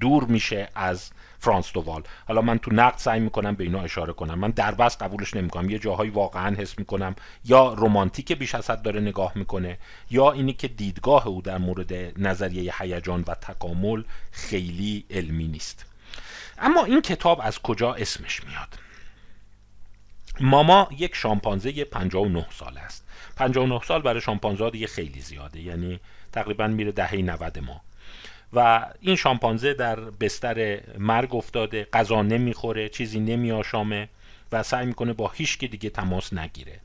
دور 0.00 0.24
میشه 0.24 0.68
از 0.74 1.10
فرانس 1.38 1.72
دووال. 1.72 2.02
حالا 2.28 2.40
من 2.40 2.58
تو 2.58 2.70
نقد 2.74 2.98
سعی 2.98 3.20
می‌کنم 3.20 3.54
به 3.54 3.64
اینا 3.64 3.80
اشاره 3.80 4.12
کنم. 4.12 4.38
من 4.38 4.50
در 4.50 4.74
بس 4.74 4.98
قبولش 4.98 5.34
نمی‌کنم. 5.34 5.70
یه 5.70 5.78
جاهایی 5.78 6.10
واقعا 6.10 6.56
حس 6.56 6.78
می‌کنم 6.78 7.14
یا 7.44 7.74
رمانتیک 7.74 8.32
بیش 8.32 8.54
از 8.54 8.70
حد 8.70 8.82
داره 8.82 9.00
نگاه 9.00 9.32
می‌کنه 9.34 9.78
یا 10.10 10.32
اینی 10.32 10.52
که 10.52 10.68
دیدگاه 10.68 11.26
او 11.26 11.42
در 11.42 11.58
مورد 11.58 11.92
نظریه 12.22 12.74
هیجان 12.78 13.24
و 13.26 13.34
تکامل 13.34 14.02
خیلی 14.30 15.04
علمی 15.10 15.48
نیست. 15.48 15.86
اما 16.58 16.84
این 16.84 17.00
کتاب 17.00 17.40
از 17.42 17.58
کجا 17.58 17.94
اسمش 17.94 18.44
میاد؟ 18.44 18.68
ماما 20.40 20.88
یک 20.98 21.14
شامپانزه 21.14 21.84
59 21.84 22.46
سال 22.50 22.78
است. 22.78 23.06
59 23.36 23.80
سال 23.84 24.02
برای 24.02 24.20
شامپانزه 24.20 24.70
دیگه 24.70 24.86
خیلی 24.86 25.20
زیاده 25.20 25.60
یعنی 25.60 26.00
تقریبا 26.32 26.66
میره 26.66 26.92
دهه 26.92 27.16
90 27.16 27.58
ما. 27.58 27.80
و 28.52 28.86
این 29.00 29.16
شامپانزه 29.16 29.74
در 29.74 30.00
بستر 30.00 30.80
مرگ 30.98 31.34
افتاده 31.34 31.86
غذا 31.92 32.22
نمی‌خوره 32.22 32.88
چیزی 32.88 33.20
نمیآشامه 33.20 34.08
و 34.52 34.62
سعی 34.62 34.86
می‌کنه 34.86 35.12
با 35.12 35.28
هیچ 35.28 35.58
دیگه 35.58 35.90
تماس 35.90 36.32
نگیره. 36.32 36.80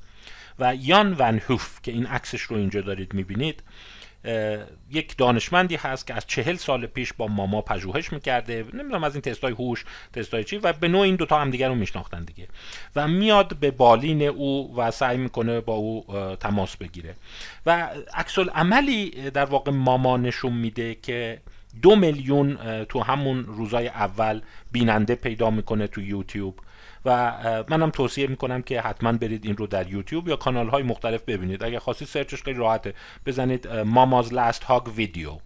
و 0.59 0.75
یان 0.75 1.15
ون 1.19 1.39
هوف 1.39 1.81
که 1.81 1.91
این 1.91 2.05
عکسش 2.05 2.41
رو 2.41 2.57
اینجا 2.57 2.81
دارید 2.81 3.13
می‌بینید 3.13 3.63
یک 4.91 5.17
دانشمندی 5.17 5.75
هست 5.75 6.07
که 6.07 6.13
از 6.13 6.27
چهل 6.27 6.55
سال 6.55 6.85
پیش 6.85 7.13
با 7.13 7.27
ماما 7.27 7.61
پژوهش 7.61 8.13
می‌کرده. 8.13 8.65
نمی‌دونم 8.73 9.03
از 9.03 9.15
این 9.15 9.21
تستای 9.21 9.51
هوش 9.51 9.85
تستای 10.13 10.43
چی 10.43 10.57
و 10.57 10.73
به 10.73 10.87
نوع 10.87 11.01
این 11.01 11.15
دوتا 11.15 11.39
هم 11.39 11.49
دیگر 11.49 11.67
رو 11.67 11.75
میشناختن 11.75 12.23
دیگه. 12.23 12.47
و 12.95 13.07
میاد 13.07 13.57
به 13.57 13.71
بالین 13.71 14.21
او 14.21 14.75
و 14.77 14.91
سعی 14.91 15.17
می‌کنه 15.17 15.61
با 15.61 15.73
او 15.73 16.05
تماس 16.39 16.77
بگیره. 16.77 17.15
و 17.65 17.89
عکس 18.13 18.39
عملی 18.39 19.09
در 19.09 19.45
واقع 19.45 19.71
ماما 19.71 20.17
نشون 20.17 20.53
میده 20.53 20.95
که 20.95 21.41
دو 21.81 21.95
میلیون 21.95 22.83
تو 22.83 22.99
همون 22.99 23.45
روزای 23.45 23.87
اول 23.87 24.41
بیننده 24.71 25.15
پیدا 25.15 25.49
می‌کنه 25.49 25.87
تو 25.87 26.01
یوتیوب. 26.01 26.59
و 27.05 27.33
منم 27.69 27.89
توصیه 27.89 28.27
می‌کنم 28.27 28.61
که 28.61 28.81
حتما 28.81 29.11
برید 29.11 29.45
این 29.45 29.57
رو 29.57 29.67
در 29.67 29.87
یوتیوب 29.87 30.27
یا 30.27 30.35
کانال 30.35 30.69
های 30.69 30.83
مختلف 30.83 31.21
ببینید. 31.21 31.63
اگر 31.63 31.79
خواستید 31.79 32.07
سرچش 32.07 32.43
خیلی 32.43 32.59
راحته. 32.59 32.93
بزنید 33.25 33.67
ماماز 33.67 34.33
لاست 34.33 34.63
هاگ 34.63 34.87
ویدیو. 34.87 35.37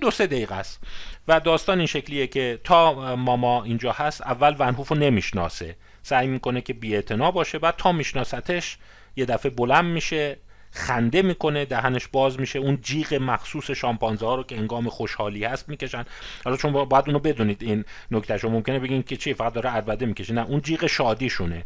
دو 0.00 0.10
سه 0.10 0.26
دقیقه 0.26 0.54
است. 0.54 0.82
و 1.28 1.40
داستان 1.40 1.78
این 1.78 1.86
شکلیه 1.86 2.26
که 2.26 2.60
تا 2.64 3.16
ماما 3.16 3.64
اینجا 3.64 3.92
هست 3.92 4.22
اول 4.22 4.56
ونهوف 4.58 4.88
رو 4.88 4.96
نمی‌شناسه. 4.96 5.76
سعی 6.02 6.26
می‌کنه 6.26 6.60
که 6.60 6.72
بی 6.72 7.02
باشه 7.34 7.58
بعد 7.58 7.76
تا 7.76 7.92
میشناستش 7.92 8.78
یه 9.16 9.24
دفعه 9.24 9.50
بلند 9.50 9.84
میشه 9.84 10.38
خنده 10.76 11.22
می‌کنه 11.22 11.64
دهنش 11.64 12.08
باز 12.08 12.40
میشه 12.40 12.58
اون 12.58 12.78
جیغ 12.82 13.14
مخصوص 13.14 13.70
شامپانزه 13.70 14.26
ها 14.26 14.34
رو 14.34 14.42
که 14.42 14.56
انگام 14.56 14.88
خوشحالی 14.88 15.44
هست 15.44 15.68
می‌کشن. 15.68 16.04
حالا 16.44 16.56
چون 16.56 16.72
باید 16.72 17.04
اونو 17.06 17.18
بدونید 17.18 17.62
این 17.62 17.84
نکته 18.10 18.38
شو 18.38 18.48
ممکنه 18.48 18.78
بگین 18.78 19.02
که 19.02 19.16
چی 19.16 19.34
فقط 19.34 19.52
داره 19.52 19.70
عربده 19.70 20.06
می‌کشه. 20.06 20.34
نه 20.34 20.46
اون 20.46 20.60
جیغ 20.60 20.86
شادیشونه. 20.86 21.64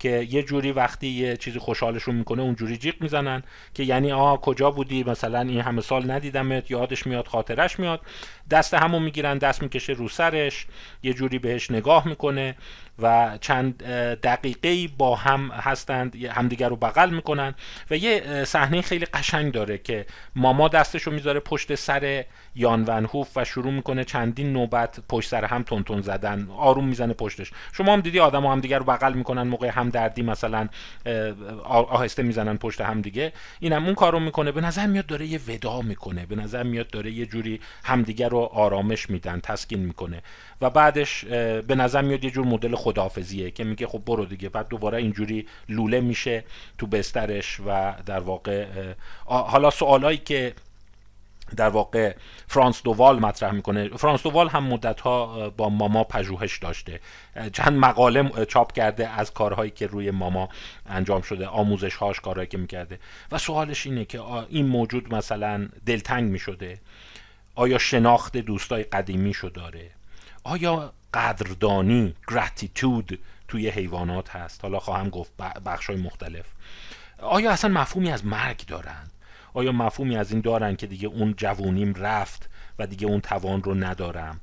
که 0.00 0.26
یه 0.30 0.42
جوری 0.42 0.72
وقتی 0.72 1.06
یه 1.06 1.36
چیزی 1.36 1.58
خوشحالشون 1.58 2.14
می‌کنه 2.14 2.42
اونجوری 2.42 2.76
جیغ 2.76 2.94
می‌زنن 3.00 3.42
که 3.74 3.82
یعنی 3.82 4.12
آه 4.12 4.40
کجا 4.40 4.70
بودی؟ 4.70 5.04
مثلا 5.04 5.40
این 5.40 5.60
همه 5.60 5.80
سال 5.80 6.10
ندیدمت 6.10 6.70
یادش 6.70 7.06
میاد 7.06 7.26
خاطرش 7.26 7.78
میاد. 7.78 8.00
دست 8.50 8.74
همو 8.74 8.98
می‌گیرن 8.98 9.38
دست 9.38 9.62
می‌کشه 9.62 9.92
رو 9.92 10.08
سرش 10.08 10.66
یه 11.02 11.14
جوری 11.14 11.38
بهش 11.38 11.70
نگاه 11.70 12.08
می‌کنه 12.08 12.54
و 13.02 13.38
چند 13.40 13.84
دقیقه 14.14 14.88
با 14.98 15.16
هم 15.16 15.50
هستند 15.50 16.24
همدیگر 16.24 16.68
رو 16.68 16.76
بغل 16.76 17.10
می‌کنن 17.10 17.54
و 17.90 17.96
یه 17.96 18.44
صحنه 18.44 18.82
خیلی 18.82 19.04
قشنگ 19.04 19.52
داره 19.52 19.78
که 19.78 20.06
ماما 20.36 20.68
دستش 20.68 21.02
رو 21.02 21.12
می‌ذاره 21.12 21.40
پشت 21.40 21.74
سر 21.74 22.24
یان 22.54 22.84
ونهوف 22.86 23.28
و 23.36 23.44
شروع 23.44 23.72
می‌کنه 23.72 24.04
چندین 24.04 24.52
نوبت 24.52 25.00
پشت 25.08 25.28
سر 25.28 25.44
هم 25.44 25.62
تون 25.62 26.00
زدن 26.00 26.48
آروم 26.56 26.88
می‌زنه 26.88 27.12
پشتش. 27.12 27.50
شما 27.72 27.92
هم 27.92 28.00
دیدی 28.00 28.20
آدم 28.20 28.46
هم 28.46 28.60
دیگر 28.60 28.78
رو 28.78 28.84
بغل 28.84 29.12
می‌کنن 29.12 29.42
موقع 29.42 29.68
هم 29.68 29.89
دردی 29.90 30.22
مثلا 30.22 30.68
آهسته 31.64 32.22
می‌زنن 32.22 32.56
پشت 32.56 32.80
هم 32.80 33.00
دیگه. 33.00 33.32
اینم 33.60 33.84
اون 33.84 33.94
کارو 33.94 34.20
می‌کنه. 34.20 34.52
به 34.52 34.60
نظر 34.60 34.86
میاد 34.86 35.06
داره 35.06 35.26
یه 35.26 35.40
ودا 35.48 35.80
می‌کنه. 35.80 36.26
به 36.26 36.36
نظر 36.36 36.62
میاد 36.62 36.90
داره 36.90 37.10
یه 37.10 37.26
جوری 37.26 37.60
همدیگه 37.84 38.28
رو 38.28 38.38
آرامش 38.38 39.10
میدن 39.10 39.40
تسکین 39.40 39.80
می‌کنه. 39.80 40.22
و 40.60 40.70
بعدش 40.70 41.24
به 41.24 41.74
نظر 41.74 42.02
میاد 42.02 42.24
یه 42.24 42.30
جور 42.30 42.46
مدل 42.46 42.74
خداحافظیه 42.74 43.50
که 43.50 43.64
میگه 43.64 43.86
خب 43.86 44.02
برو 44.06 44.24
دیگه. 44.24 44.48
بعد 44.48 44.68
دوباره 44.68 44.98
اینجوری 44.98 45.46
لوله 45.68 46.00
میشه 46.00 46.44
تو 46.78 46.86
بسترش 46.86 47.60
و 47.66 47.94
در 48.06 48.20
واقع 48.20 48.66
حالا 49.26 49.70
سوالایی 49.70 50.18
که 50.18 50.52
در 51.56 51.68
واقع 51.68 52.14
فرانس 52.46 52.82
دووال 52.82 53.18
مطرح 53.18 53.50
می‌کنه. 53.50 53.88
فرانس 53.88 54.22
دووال 54.22 54.48
هم 54.48 54.64
مدت 54.64 55.00
ها 55.00 55.50
با 55.50 55.68
ماما 55.68 56.04
پژوهش 56.04 56.58
داشته. 56.58 57.00
چند 57.52 57.78
مقاله 57.78 58.44
چاپ 58.44 58.72
کرده 58.72 59.08
از 59.08 59.32
کارهایی 59.32 59.70
که 59.70 59.86
روی 59.86 60.10
ماما 60.10 60.48
انجام 60.86 61.22
شده 61.22 61.46
آموزش 61.46 61.94
هاش 61.96 62.20
کارهایی 62.20 62.48
که 62.48 62.58
می‌کرده. 62.58 62.98
و 63.32 63.38
سوالش 63.38 63.86
اینه 63.86 64.04
که 64.04 64.20
این 64.48 64.66
موجود 64.66 65.14
مثلا 65.14 65.68
دلتنگ 65.86 66.30
می‌شده؟ 66.30 66.80
آیا 67.54 67.78
شناخت 67.78 68.36
دوستای 68.36 68.82
قدیمی 68.82 69.34
شو 69.34 69.48
داره؟ 69.48 69.90
آیا 70.44 70.92
قدردانی 71.14 72.14
گراتیتود 72.28 73.18
توی 73.48 73.68
حیوانات 73.68 74.30
هست؟ 74.30 74.62
حالا 74.62 74.78
خواهم 74.78 75.08
گفت 75.08 75.36
بخش 75.66 75.86
های 75.86 75.96
مختلف. 75.96 76.46
آیا 77.18 77.50
اصلا 77.50 77.80
مفهومی 77.80 78.12
از 78.12 78.26
مرگ 78.26 78.66
دارند 78.66 79.12
آیا 79.54 79.72
مفهومی 79.72 80.16
از 80.16 80.32
این 80.32 80.40
دارن 80.40 80.76
که 80.76 80.86
دیگه 80.86 81.08
اون 81.08 81.34
جوونیم 81.36 81.94
رفت 81.94 82.50
و 82.78 82.86
دیگه 82.86 83.06
اون 83.06 83.20
توان 83.20 83.62
رو 83.62 83.74
ندارم؟ 83.74 84.40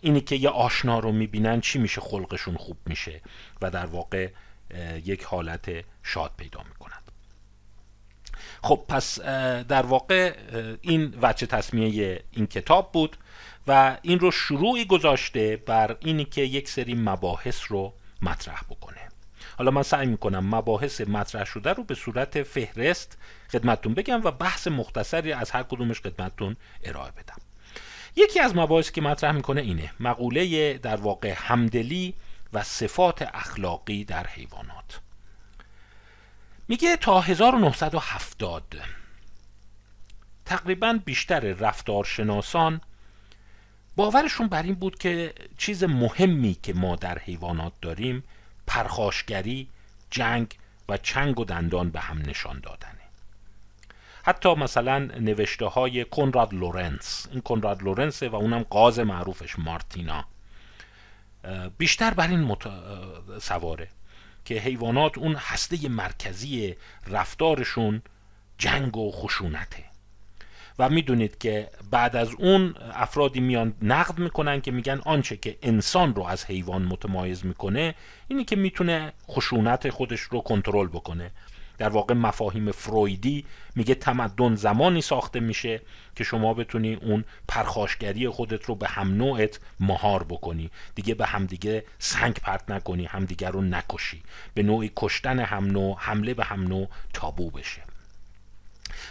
اینی 0.00 0.20
که 0.20 0.36
یه 0.36 0.48
آشنا 0.48 0.98
رو 0.98 1.12
می‌بینن 1.12 1.60
چی 1.60 1.78
میشه 1.78 2.00
خلقشون 2.00 2.56
خوب 2.56 2.76
میشه 2.86 3.20
و 3.62 3.70
در 3.70 3.86
واقع 3.86 4.30
یک 5.04 5.22
حالت 5.22 5.70
شاد 6.02 6.32
پیدا 6.36 6.62
می‌کنند. 6.68 7.02
خب 8.62 8.84
پس 8.88 9.20
در 9.68 9.86
واقع 9.86 10.36
این 10.80 11.14
وچه 11.22 11.46
تصمیه 11.46 12.22
این 12.30 12.46
کتاب 12.46 12.92
بود 12.92 13.16
و 13.66 13.96
این 14.02 14.18
رو 14.18 14.30
شروعی 14.30 14.84
گذاشته 14.84 15.56
بر 15.56 15.96
اینی 16.00 16.24
که 16.24 16.40
یک 16.40 16.68
سری 16.68 16.94
مباحث 16.94 17.60
رو 17.68 17.92
مطرح 18.22 18.60
بکنه. 18.70 18.95
حالا 19.58 19.70
من 19.70 19.82
سعی 19.82 20.06
می‌کنم 20.06 20.54
مباحث 20.54 21.00
مطرح 21.00 21.44
شده 21.44 21.72
رو 21.72 21.84
به 21.84 21.94
صورت 21.94 22.42
فهرست 22.42 23.18
خدمتتون 23.52 23.94
بگم 23.94 24.20
و 24.24 24.30
بحث 24.30 24.68
مختصری 24.68 25.32
از 25.32 25.50
هر 25.50 25.62
کدومش 25.62 26.00
خدمتتون 26.00 26.56
ارائه 26.84 27.10
بدم. 27.10 27.36
یکی 28.16 28.40
از 28.40 28.56
مباحثی 28.56 28.92
که 28.92 29.00
مطرح 29.00 29.32
می‌کنه 29.32 29.60
اینه 29.60 29.90
مقوله 30.00 30.78
در 30.78 30.96
واقع 30.96 31.34
همدلی 31.36 32.14
و 32.52 32.62
صفات 32.62 33.22
اخلاقی 33.34 34.04
در 34.04 34.26
حیوانات. 34.26 35.00
میگه 36.68 36.96
تا 36.96 37.20
1970 37.20 38.62
تقریبا 40.44 40.98
بیشتر 41.04 41.40
رفتارشناسان 41.40 42.80
باورشون 43.96 44.48
بر 44.48 44.62
این 44.62 44.74
بود 44.74 44.98
که 44.98 45.34
چیز 45.58 45.84
مهمی 45.84 46.56
که 46.62 46.74
ما 46.74 46.96
در 46.96 47.18
حیوانات 47.18 47.72
داریم 47.82 48.24
پرخاشگری، 48.66 49.68
جنگ 50.10 50.58
و 50.88 50.96
چنگ 50.96 51.40
و 51.40 51.44
دندان 51.44 51.90
به 51.90 52.00
هم 52.00 52.18
نشان 52.18 52.60
دادنه. 52.60 52.92
حتی 54.22 54.54
مثلا 54.54 54.98
نوشته 54.98 55.66
های 55.66 56.04
کنراد 56.04 56.54
لورنس. 56.54 57.26
این 57.30 57.40
کنراد 57.40 57.82
لورنس 57.82 58.22
و 58.22 58.34
اونم 58.34 58.62
غاز 58.62 58.98
معروفش 58.98 59.58
مارتینا. 59.58 60.24
بیشتر 61.78 62.14
بر 62.14 62.28
این 62.28 62.40
مت... 62.40 62.68
سواره 63.40 63.88
که 64.44 64.54
حیوانات 64.54 65.18
اون 65.18 65.34
هسته 65.34 65.88
مرکزی 65.88 66.76
رفتارشون 67.06 68.02
جنگ 68.58 68.96
و 68.96 69.12
خشونته. 69.12 69.84
و 70.78 70.88
می‌دونید 70.88 71.38
که 71.38 71.70
بعد 71.90 72.16
از 72.16 72.28
اون 72.38 72.74
افرادی 72.94 73.40
میان 73.40 73.74
نقد 73.82 74.18
می‌کنن 74.18 74.60
که 74.60 74.70
میگن 74.70 75.00
آنچه 75.04 75.36
که 75.36 75.58
انسان 75.62 76.14
رو 76.14 76.22
از 76.22 76.44
حیوان 76.44 76.82
متمایز 76.82 77.46
می‌کنه 77.46 77.94
اینی 78.28 78.44
که 78.44 78.56
می‌تونه 78.56 79.12
خشونت 79.28 79.90
خودش 79.90 80.20
رو 80.20 80.40
کنترل 80.40 80.86
بکنه. 80.86 81.30
در 81.78 81.88
واقع 81.88 82.14
مفاهیم 82.14 82.72
فرویدی 82.72 83.44
میگه 83.74 83.94
تمدن 83.94 84.54
زمانی 84.54 85.02
ساخته 85.02 85.40
میشه 85.40 85.80
که 86.16 86.24
شما 86.24 86.54
بتونی 86.54 86.94
اون 86.94 87.24
پرخاشگری 87.48 88.28
خودت 88.28 88.64
رو 88.64 88.74
به 88.74 88.88
هم 88.88 89.14
نوعت 89.14 89.60
مهار 89.80 90.22
بکنی. 90.22 90.70
دیگه 90.94 91.14
به 91.14 91.26
همدیگه 91.26 91.84
سنگ 91.98 92.34
پرت 92.34 92.70
نکنی 92.70 93.04
همدیگه 93.04 93.48
رو 93.48 93.60
نکشی. 93.60 94.22
به 94.54 94.62
نوعی 94.62 94.92
کشتن 94.96 95.38
هم 95.38 95.66
نوع 95.66 95.96
حمله 95.98 96.34
به 96.34 96.44
هم 96.44 96.62
نوع 96.62 96.88
تابو 97.12 97.50
بشه. 97.50 97.82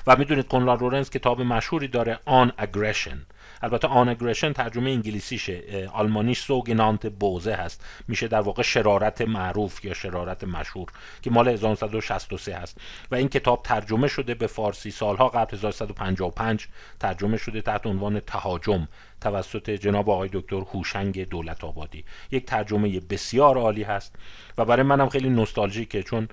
و 0.08 0.16
می‌دونید 0.16 0.48
کنراد 0.48 0.82
لورنس 0.82 1.10
کتاب 1.10 1.42
مشهوری 1.42 1.88
داره 1.88 2.20
On 2.26 2.52
Aggression. 2.58 3.26
البته 3.62 3.88
On 3.88 4.10
Aggression 4.10 4.54
ترجمه 4.54 4.90
انگلیسیشه. 4.90 5.90
آلمانیش 5.94 6.40
sogenannte 6.40 7.08
Böse 7.08 7.54
هست. 7.54 7.86
میشه 8.08 8.28
در 8.28 8.42
واقع 8.42 8.64
شرارت 8.64 9.22
معروف 9.22 9.86
یا 9.86 9.94
شرارت 9.94 10.44
مشهور 10.44 10.92
که 11.22 11.32
مال 11.32 11.48
1963 11.48 12.56
هست. 12.56 12.78
و 13.12 13.16
این 13.16 13.30
کتاب 13.30 13.64
ترجمه 13.64 14.08
شده 14.08 14.34
به 14.34 14.48
فارسی. 14.48 14.92
سالها 14.92 15.30
قبل 15.30 15.58
1155 15.58 16.68
ترجمه 17.00 17.38
شده 17.38 17.62
تحت 17.62 17.88
عنوان 17.88 18.20
تهاجم 18.20 18.88
توسط 19.22 19.70
جناب 19.70 20.10
آقای 20.10 20.30
دکتر 20.34 20.62
هوشنگ 20.74 21.30
دولت 21.30 21.64
آبادی. 21.64 22.06
یک 22.32 22.46
ترجمه 22.46 23.00
بسیار 23.00 23.58
عالی 23.58 23.84
هست. 23.84 24.16
و 24.58 24.66
برای 24.66 24.84
منم 24.84 25.10
خیلی 25.10 25.30
نوستالژیکه 25.30 26.04
چون 26.04 26.28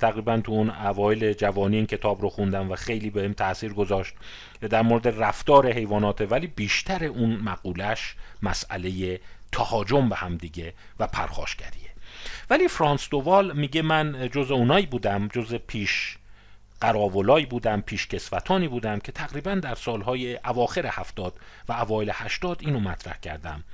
تقریبا 0.00 0.40
تو 0.40 0.52
اون 0.52 0.70
اوایل 0.70 1.32
جوانی 1.32 1.76
این 1.76 1.86
کتاب 1.86 2.22
رو 2.22 2.28
خوندم 2.28 2.70
و 2.70 2.76
خیلی 2.76 3.10
بهم 3.10 3.32
تاثیر 3.32 3.72
گذاشت. 3.72 4.14
در 4.60 4.82
مورد 4.82 5.22
رفتار 5.22 5.72
حیوانات 5.72 6.32
ولی 6.32 6.46
بیشتر 6.46 7.04
اون 7.04 7.36
مقولش 7.36 8.16
مسئله 8.42 9.20
تهاجم 9.52 10.08
به 10.08 10.16
هم 10.16 10.36
دیگه 10.36 10.74
و 10.98 11.06
پرخاشگریه. 11.06 11.90
ولی 12.50 12.68
فرانس 12.68 13.08
دووال 13.08 13.56
میگه 13.56 13.82
من 13.82 14.28
جز 14.32 14.50
اونایی 14.50 14.86
بودم 14.86 15.28
جز 15.28 15.54
پیش 15.54 16.18
قراولایی 16.80 17.46
بودم 17.46 17.80
پیشکسوتانی 17.80 18.68
بودم 18.68 18.98
که 18.98 19.12
تقریبا 19.12 19.54
در 19.54 19.74
سالهای 19.74 20.38
اواخر 20.44 20.86
هفتاد 20.86 21.34
و 21.68 21.72
اوایل 21.72 22.10
هشتاد 22.14 22.58
اینو 22.60 22.80
مطرح 22.80 23.18
کردم 23.18 23.64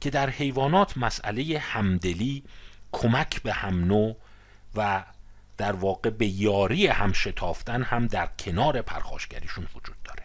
که 0.00 0.10
در 0.10 0.30
حیوانات 0.30 0.98
مسئله 0.98 1.58
همدلی 1.58 2.42
کمک 2.92 3.42
به 3.42 3.52
هم 3.52 3.84
نوع 3.84 4.16
و 4.74 5.04
در 5.56 5.72
واقع 5.72 6.10
به 6.10 6.26
یاری 6.26 6.86
هم 6.86 7.12
شتافتن 7.12 7.82
هم 7.82 8.06
در 8.06 8.28
کنار 8.38 8.82
پرخاشگریشون 8.82 9.66
وجود 9.76 9.96
داره. 10.04 10.22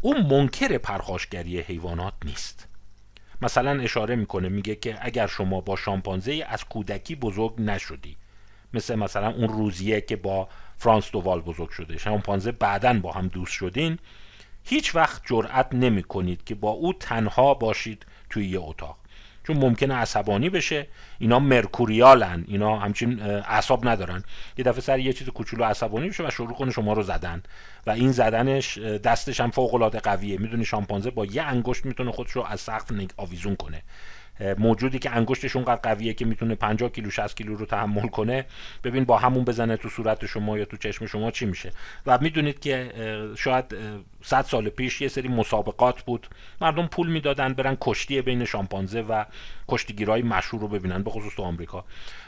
او 0.00 0.18
منکر 0.18 0.78
پرخاشگری 0.78 1.60
حیوانات 1.60 2.14
نیست. 2.24 2.68
مثلا 3.42 3.80
اشاره 3.80 4.16
می‌کنه 4.16 4.48
میگه 4.48 4.74
که 4.74 4.98
اگر 5.00 5.26
شما 5.26 5.60
با 5.60 5.76
شامپانزه 5.76 6.46
از 6.48 6.64
کودکی 6.64 7.14
بزرگ 7.14 7.60
نشدی 7.60 8.16
مثل 8.74 8.94
مثلا 8.94 9.30
اون 9.30 9.48
روزیه 9.48 10.00
که 10.00 10.16
با 10.16 10.48
فرانس 10.78 11.10
دووال 11.10 11.40
بزرگ 11.40 11.70
شده 11.70 11.98
شامپانزه 11.98 12.52
بعدا 12.52 13.00
با 13.00 13.12
هم 13.12 13.28
دوست 13.28 13.52
شدین 13.52 13.98
هیچ 14.64 14.94
وقت 14.94 15.22
جرأت 15.26 15.74
نمی 15.74 16.02
کنید 16.02 16.44
که 16.44 16.54
با 16.54 16.70
او 16.70 16.92
تنها 16.92 17.54
باشید 17.54 18.06
توی 18.30 18.48
یه 18.48 18.60
اتاق. 18.60 18.98
چون 19.48 19.56
ممکنه 19.56 19.94
عصبانی 19.94 20.50
بشه. 20.50 20.86
اینا 21.18 21.38
مرکوریالن. 21.38 22.44
اینا 22.48 22.78
همچین 22.78 23.22
اعصاب 23.22 23.88
ندارن. 23.88 24.24
یه 24.58 24.64
دفعه 24.64 24.80
سر 24.80 24.98
یه 24.98 25.12
چیز 25.12 25.28
کوچولو 25.28 25.64
عصبانی 25.64 26.08
بشه 26.08 26.26
و 26.26 26.30
شروع 26.30 26.54
کنه 26.54 26.70
شما 26.70 26.92
رو 26.92 27.02
زدن. 27.02 27.42
و 27.86 27.90
این 27.90 28.12
زدنش 28.12 28.78
دستش 28.78 29.40
هم 29.40 29.50
فوق 29.50 29.74
العاده 29.74 30.00
قویه. 30.00 30.38
می‌دونی 30.38 30.64
شامپانزه 30.64 31.10
با 31.10 31.24
یه 31.24 31.42
انگشت 31.42 31.84
می‌تونه 31.84 32.12
خودش 32.12 32.30
رو 32.30 32.44
از 32.44 32.60
سقف 32.60 32.92
آویزون 33.16 33.56
کنه. 33.56 33.82
موجودی 34.58 34.98
که 34.98 35.10
انگشتش 35.10 35.56
اونقدر 35.56 35.80
قویه 35.80 36.14
که 36.14 36.24
می‌تونه 36.24 36.54
50 36.54 36.90
کیلو 36.90 37.10
60 37.10 37.36
کیلو 37.36 37.56
رو 37.56 37.66
تحمل 37.66 38.08
کنه. 38.08 38.44
ببین 38.84 39.04
با 39.04 39.18
همون 39.18 39.44
بزنه 39.44 39.76
تو 39.76 39.88
صورت 39.88 40.26
شما 40.26 40.58
یا 40.58 40.64
تو 40.64 40.76
چشم 40.76 41.06
شما 41.06 41.30
چی 41.30 41.46
میشه. 41.46 41.70
و 42.06 42.18
می‌دونید 42.20 42.60
که 42.60 42.92
شاید 43.36 43.64
100 44.22 44.42
سال 44.42 44.68
پیش 44.68 45.00
یه 45.00 45.08
سری 45.08 45.28
مسابقات 45.28 46.02
بود. 46.02 46.28
مردم 46.60 46.86
پول 46.86 47.08
می‌دادن 47.08 47.52
برن 47.52 47.76
کشتی 47.80 48.22
بین 48.22 48.44
شامپانزه 48.44 49.00
و 49.00 49.24
کشتیگیرای 49.68 50.22
مشهور 50.22 50.62
رو 50.62 50.68
ببینن 50.68 51.02
به 51.02 51.10
خصوص 51.10 51.34
تو 51.34 51.42
آمریکا. 51.42 51.84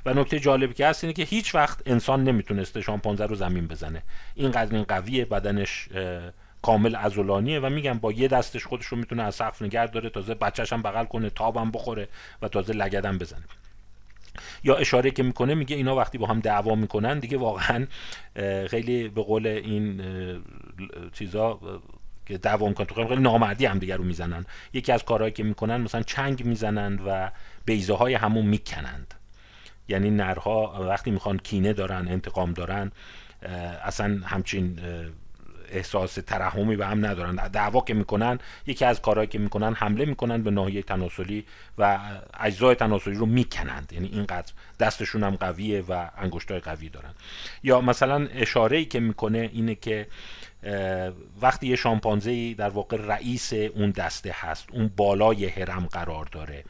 و 0.07 0.14
نکته 0.14 0.40
جالبی 0.40 0.75
که 0.75 0.87
هست 0.87 1.05
اینه 1.05 1.14
که 1.14 1.23
هیچ 1.23 1.55
وقت 1.55 1.83
انسان 1.87 2.25
نمی‌تونسته 2.25 2.81
شامپانزه 2.81 3.27
رو 3.27 3.35
زمین 3.35 3.66
بزنه. 3.66 4.03
اینقدر 4.35 4.75
این 4.75 4.85
قویه 4.85 5.25
بدنش 5.25 5.88
کامل 6.62 6.94
ازولانیه 6.94 7.61
و 7.61 7.68
میگم 7.68 7.99
با 7.99 8.12
یه 8.12 8.29
دستش 8.29 8.64
خودش 8.64 8.87
رو 8.87 8.96
می‌تونه 8.96 9.23
از 9.23 9.35
سقف 9.35 9.62
نگه 9.62 9.87
داره 9.87 10.11
تازه 10.11 10.35
بچهش 10.35 10.73
هم 10.73 10.83
بغل 10.83 11.05
کنه 11.05 11.31
تابم 11.31 11.70
بخوره 11.70 12.09
و 12.42 12.49
تازه 12.49 12.73
لگدم 12.73 13.18
بزنه. 13.18 13.42
یا 14.64 14.77
اشاره 14.77 15.11
که 15.11 15.23
می‌کنه 15.23 15.55
میگه 15.55 15.77
اینا 15.77 15.96
وقتی 15.96 16.18
با 16.18 16.27
هم 16.27 16.40
دعوا 16.40 16.75
می‌کنن 16.75 17.18
دیگه 17.18 17.37
واقعا 17.37 17.87
خیلی 18.68 19.09
به 19.09 19.23
قول 19.23 19.46
این 19.46 20.03
چیزا 21.12 21.61
که 22.27 22.38
دعوا 22.38 22.68
می‌کنن 22.68 23.07
خیلی 23.09 23.23
نامردی 23.23 23.66
هم 23.66 23.79
دیگه 23.79 23.96
رو 23.96 24.05
می‌زنن. 24.05 24.46
یکی 24.73 24.92
از 24.92 25.05
کارهایی 25.05 25.33
که 25.33 25.42
می‌کنن 25.42 25.77
مثلا 25.77 26.03
چنگ 26.03 26.44
می‌زنند 26.44 27.01
و 27.07 27.31
بیزه 27.64 27.94
های 27.94 28.14
همون 28.14 28.46
می‌کنند. 28.46 29.14
یعنی 29.88 30.11
نرها 30.11 30.87
وقتی 30.88 31.11
می‌خوان 31.11 31.38
کینه 31.38 31.73
دارن 31.73 32.09
انتقام 32.09 32.53
دارن 32.53 32.92
اصلا 33.85 34.20
همچین 34.25 34.81
احساس 35.70 36.14
ترحمی 36.14 36.76
به 36.76 36.87
هم 36.87 37.06
ندارن. 37.06 37.48
دعوا 37.48 37.80
که 37.80 37.94
می‌کنن 37.94 38.38
یکی 38.66 38.85
از 38.85 39.02
کارهایی 39.02 39.28
که 39.28 39.38
می‌کنن 39.38 39.74
حمله 39.74 40.04
می‌کنن 40.04 40.42
به 40.42 40.50
ناحیه 40.50 40.83
تناسلی 40.83 41.44
و 41.78 41.98
اجزای 42.40 42.74
تناسلی 42.74 43.14
رو 43.14 43.26
می‌کنند. 43.26 43.92
یعنی 43.92 44.09
اینقدر 44.12 44.52
دستشون 44.80 45.24
هم 45.24 45.37
قویه 45.37 45.85
و 45.88 46.09
انگشتای 46.18 46.61
قوی 46.61 46.88
دارن. 46.88 47.14
یا 47.62 47.80
مثلا 47.80 48.28
اشاره 48.35 48.76
ای 48.76 48.85
که 48.85 49.00
می‌کنه 49.00 49.50
اینه 49.52 49.74
که 49.74 50.06
وقتی 51.42 51.66
یه 51.66 51.76
شامپانزه 51.76 52.54
در 52.54 52.68
واقع 52.68 52.96
رئیس 52.96 53.52
اون 53.52 53.90
دسته 53.90 54.35
هست 54.35 54.66
اون 54.72 54.90
بالای 54.96 55.46
هرم 55.46 55.87
قرار 55.92 56.24
داره 56.33 56.64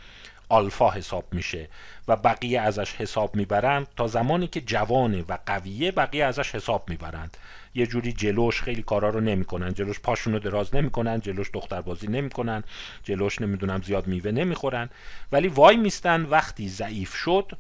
آلفا 0.49 0.91
حساب 0.91 1.25
میشه 1.33 1.69
و 2.09 2.17
بقیه 2.17 2.61
ازش 2.61 2.95
حساب 2.95 3.37
می‌برند 3.37 3.87
تا 3.97 4.07
زمانی 4.07 4.47
که 4.47 4.61
جوانه 4.61 5.25
و 5.29 5.39
قویه 5.47 5.93
بقیه 5.93 6.25
ازش 6.25 6.55
حساب 6.55 6.85
می‌برند. 6.89 7.37
یه 7.75 7.87
جوری 7.87 8.13
جلوش 8.13 8.63
خیلی 8.63 8.83
کارا 8.83 9.09
رو 9.09 9.21
نمی‌کنن. 9.21 9.75
جلوش 9.75 10.01
پاشونو 10.01 10.39
دراز 10.39 10.75
نمی‌کنن 10.75 11.21
جلوش 11.21 11.51
دختربازی 11.55 12.07
نمی‌کنن 12.07 12.65
جلوش 13.05 13.41
نمی‌دونم 13.41 13.83
زیاد 13.83 14.07
میوه 14.07 14.31
نمی‌خورن. 14.31 14.91
ولی 15.33 15.49
وای 15.49 15.77
میستن 15.77 16.23
وقتی 16.23 16.69
ضعیف 16.69 17.15
شد 17.15 17.53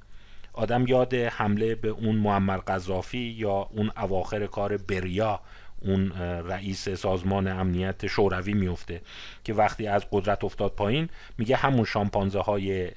آدم 0.52 0.86
یاد 0.86 1.14
حمله 1.14 1.74
به 1.74 1.88
اون 1.88 2.16
معمر 2.16 2.56
قذافی 2.56 3.18
یا 3.18 3.52
اون 3.52 3.90
اواخر 3.96 4.46
کار 4.46 4.76
بریا 4.76 5.40
اون 5.80 6.12
رئیس 6.48 6.88
سازمان 6.88 7.48
امنیت 7.48 8.06
شوروی 8.06 8.54
میفته 8.54 9.00
که 9.44 9.54
وقتی 9.54 9.86
از 9.86 10.06
قدرت 10.10 10.44
افتاد 10.44 10.72
پایین 10.72 11.08
میگه 11.38 11.56
همون 11.56 11.84
شامپانزه 11.84 12.40
های 12.40 12.90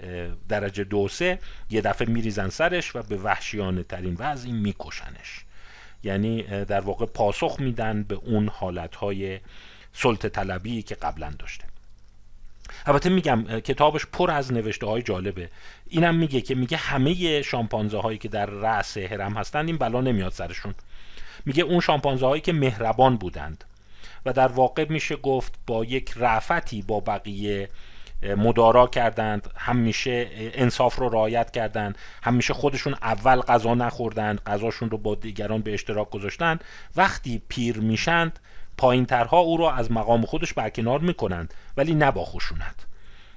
درجه 0.49 0.83
دو 0.83 1.07
سه 1.07 1.39
یه 1.69 1.81
دفعه 1.81 2.09
میریزن 2.09 2.49
سرش 2.49 2.95
و 2.95 3.03
به 3.03 3.17
وحشیانه 3.17 3.83
ترین 3.83 4.15
وضعی 4.19 4.51
میکشنش. 4.51 5.45
یعنی 6.03 6.43
در 6.43 6.81
واقع 6.81 7.05
پاسخ 7.05 7.59
میدن 7.59 8.03
به 8.03 8.15
اون 8.15 8.47
حالت 8.47 8.95
های 8.95 9.39
سلطه 9.93 10.29
طلبی 10.29 10.81
که 10.81 10.95
قبلا 10.95 11.33
داشته. 11.39 11.65
البته 12.85 13.09
میگم 13.09 13.59
کتابش 13.59 14.05
پر 14.05 14.31
از 14.31 14.53
نوشته 14.53 14.85
های 14.85 15.01
جالبه. 15.01 15.49
اینم 15.87 16.15
میگه 16.15 16.41
که 16.41 16.55
میگه 16.55 16.77
همه 16.77 17.41
شامپانزه 17.41 17.97
هایی 17.97 18.17
که 18.17 18.27
در 18.27 18.45
رأس 18.45 18.97
هرم 18.97 19.33
هستند 19.33 19.67
این 19.67 19.77
بلا 19.77 20.01
نمیاد 20.01 20.31
سرشون. 20.31 20.75
میگه 21.45 21.63
اون 21.63 21.79
شامپانزه 21.79 22.25
هایی 22.25 22.41
که 22.41 22.53
مهربان 22.53 23.17
بودند 23.17 23.63
و 24.25 24.33
در 24.33 24.47
واقع 24.47 24.85
میشه 24.89 25.15
گفت 25.15 25.53
با 25.67 25.85
یک 25.85 26.13
رعفتی 26.15 26.81
با 26.81 26.99
بقیه 26.99 27.69
مدارا 28.23 28.87
کردند 28.87 29.49
همیشه 29.55 30.27
انصاف 30.33 30.95
رو 30.95 31.09
رعایت 31.09 31.51
کردند 31.51 31.97
همیشه 32.23 32.53
خودشون 32.53 32.95
اول 33.01 33.41
غذا 33.41 33.73
نخوردند 33.73 34.41
غذاشون 34.41 34.89
رو 34.89 34.97
با 34.97 35.15
دیگران 35.15 35.61
به 35.61 35.73
اشتراک 35.73 36.09
گذاشتند. 36.09 36.63
وقتی 36.95 37.41
پیر 37.47 37.77
میشند 37.77 38.39
پایین 38.77 39.05
ترها 39.05 39.37
او 39.37 39.57
را 39.57 39.71
از 39.71 39.91
مقام 39.91 40.21
خودش 40.21 40.53
برکنار 40.53 40.99
می‌کنند 40.99 41.53
ولی 41.77 41.95
نه 41.95 42.11
با 42.11 42.25
خشونت. 42.25 42.75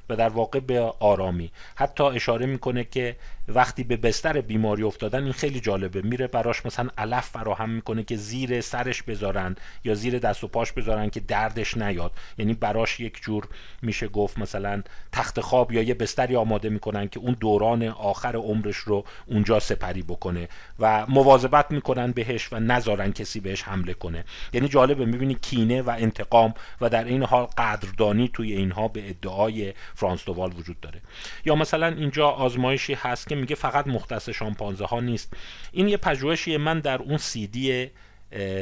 و 0.08 0.16
در 0.16 0.28
واقع 0.28 0.60
به 0.60 0.80
آرامی. 1.00 1.50
حتی 1.74 2.04
اشاره 2.04 2.46
می‌کنه 2.46 2.84
که 2.84 3.16
وقتی 3.48 3.84
به 3.84 3.96
بستر 3.96 4.40
بیماری 4.40 4.82
افتادن 4.82 5.24
این 5.24 5.32
خیلی 5.32 5.60
جالبه. 5.60 6.02
میره 6.02 6.26
براش 6.26 6.66
مثلا 6.66 6.88
علف 6.98 7.26
فراهم 7.26 7.70
می‌کنه 7.70 8.02
که 8.02 8.16
زیر 8.16 8.60
سرش 8.60 9.02
بذارن 9.02 9.56
یا 9.84 9.94
زیر 9.94 10.18
دست 10.18 10.44
و 10.44 10.48
پاش 10.48 10.72
بذارن 10.72 11.10
که 11.10 11.20
دردش 11.20 11.76
نیاد. 11.76 12.12
یعنی 12.38 12.54
براش 12.54 13.00
یک 13.00 13.22
جور 13.22 13.48
میشه 13.82 14.08
گفت 14.08 14.38
مثلا 14.38 14.82
تخت 15.12 15.40
خواب 15.40 15.72
یا 15.72 15.82
یه 15.82 15.94
بستری 15.94 16.36
آماده 16.36 16.68
می‌کنن 16.68 17.08
که 17.08 17.20
اون 17.20 17.36
دوران 17.40 17.82
آخر 17.82 18.36
عمرش 18.36 18.76
رو 18.76 19.04
اونجا 19.26 19.60
سپری 19.60 20.02
بکنه 20.02 20.48
و 20.78 21.06
مواظبت 21.08 21.70
می‌کنن 21.70 22.12
بهش 22.12 22.52
و 22.52 22.60
نذارن 22.60 23.12
کسی 23.12 23.40
بهش 23.40 23.62
حمله 23.62 23.94
کنه. 23.94 24.24
یعنی 24.52 24.68
جالبه 24.68 25.04
می‌بینی 25.04 25.34
کینه 25.34 25.82
و 25.82 25.90
انتقام 25.98 26.54
و 26.80 26.88
در 26.88 27.04
این 27.04 27.22
حال 27.22 27.46
قدردانی 27.58 28.30
توی 28.32 28.52
اینها 28.52 28.88
به 28.88 29.08
ادعای 29.08 29.74
فرانس 29.94 30.24
دوال 30.24 30.52
وجود 30.52 30.80
داره. 30.80 31.00
یا 31.44 31.54
مثلا 31.54 31.86
اینجا 31.86 32.28
آزمایشی 32.28 32.94
هست 32.94 33.28
که 33.28 33.35
میگه 33.36 33.54
فقط 33.54 33.86
مختص 33.86 34.28
شامپانزه 34.28 34.84
ها 34.84 35.00
نیست. 35.00 35.32
این 35.72 35.88
یه 35.88 35.96
پژوهشیه. 35.96 36.58
من 36.58 36.80
در 36.80 37.02
اون 37.02 37.16
سی 37.16 37.46
دی 37.46 37.90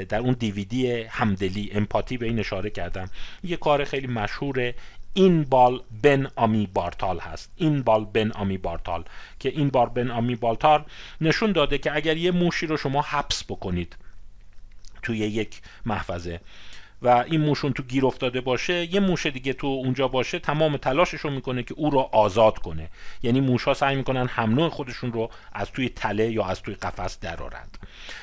در 0.08 0.18
اون 0.18 0.32
دیویدی 0.32 1.02
همدلی 1.02 1.70
امپاتی 1.72 2.16
به 2.16 2.26
این 2.26 2.38
اشاره 2.38 2.70
کردم. 2.70 3.10
یه 3.44 3.56
کار 3.56 3.84
خیلی 3.84 4.06
مشهور 4.06 4.72
این 5.14 5.44
بال 5.44 5.82
بن 6.02 6.30
آمی 6.36 6.66
بارتال 6.74 7.18
هست. 7.18 7.52
این 7.56 7.82
بال 7.82 8.04
بن 8.04 8.32
آمی 8.32 8.58
بارتال. 8.58 9.04
که 9.38 9.48
این 9.48 9.68
بار 9.68 9.88
بن 9.88 10.10
آمی 10.10 10.36
بارتال 10.36 10.84
نشون 11.20 11.52
داده 11.52 11.78
که 11.78 11.96
اگر 11.96 12.16
یه 12.16 12.30
موشی 12.30 12.66
رو 12.66 12.76
شما 12.76 13.02
حبس 13.02 13.44
بکنید 13.44 13.96
توی 15.02 15.18
یک 15.18 15.60
محفظه 15.86 16.40
و 17.04 17.08
این 17.08 17.40
موشون 17.40 17.72
تو 17.72 17.82
گیر 17.82 18.06
افتاده 18.06 18.40
باشه 18.40 18.94
یه 18.94 19.00
موش 19.00 19.26
دیگه 19.26 19.52
تو 19.52 19.66
اونجا 19.66 20.08
باشه 20.08 20.38
تمام 20.38 20.76
تلاشش 20.76 21.20
رو 21.20 21.30
می‌کنه 21.30 21.62
که 21.62 21.74
او 21.76 21.90
رو 21.90 21.98
آزاد 21.98 22.58
کنه. 22.58 22.90
یعنی 23.22 23.40
موش 23.40 23.64
ها 23.64 23.74
سعی 23.74 23.96
می‌کنن 23.96 24.26
هم 24.26 24.54
نوع 24.54 24.68
خودشون 24.68 25.12
رو 25.12 25.30
از 25.52 25.70
توی 25.70 25.88
تله 25.88 26.30
یا 26.30 26.44
از 26.44 26.62
توی 26.62 26.74
قفس 26.74 27.20
درارند 27.20 27.78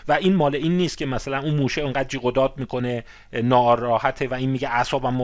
و 0.07 0.13
این 0.13 0.35
مال 0.35 0.55
این 0.55 0.77
نیست 0.77 0.97
که 0.97 1.05
مثلا 1.05 1.39
اون 1.39 1.55
موشه 1.55 1.81
اونقدر 1.81 2.09
جیغ 2.09 2.33
داد 2.33 2.53
می‌کنه 2.57 3.03
ناراحته 3.33 4.27
و 4.27 4.33
این 4.33 4.49
میگه 4.49 4.69
اعصابم 4.69 5.17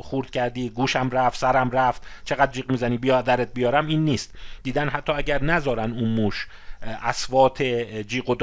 خورد 0.00 0.30
کردی 0.30 0.70
گوشم 0.70 1.10
رفت 1.10 1.38
سرم 1.38 1.70
رفت 1.70 2.02
چقدر 2.24 2.52
جیغ 2.52 2.70
می‌زنی 2.70 2.98
بیا 2.98 3.22
درت 3.22 3.54
بیارم. 3.54 3.86
این 3.86 4.04
نیست. 4.04 4.34
دیدن 4.62 4.88
حتی 4.88 5.12
اگر 5.12 5.42
نذارن 5.42 5.92
اون 5.92 6.08
موش 6.08 6.46
اصوات 6.84 7.62
جیغ 8.06 8.30
و 8.30 8.34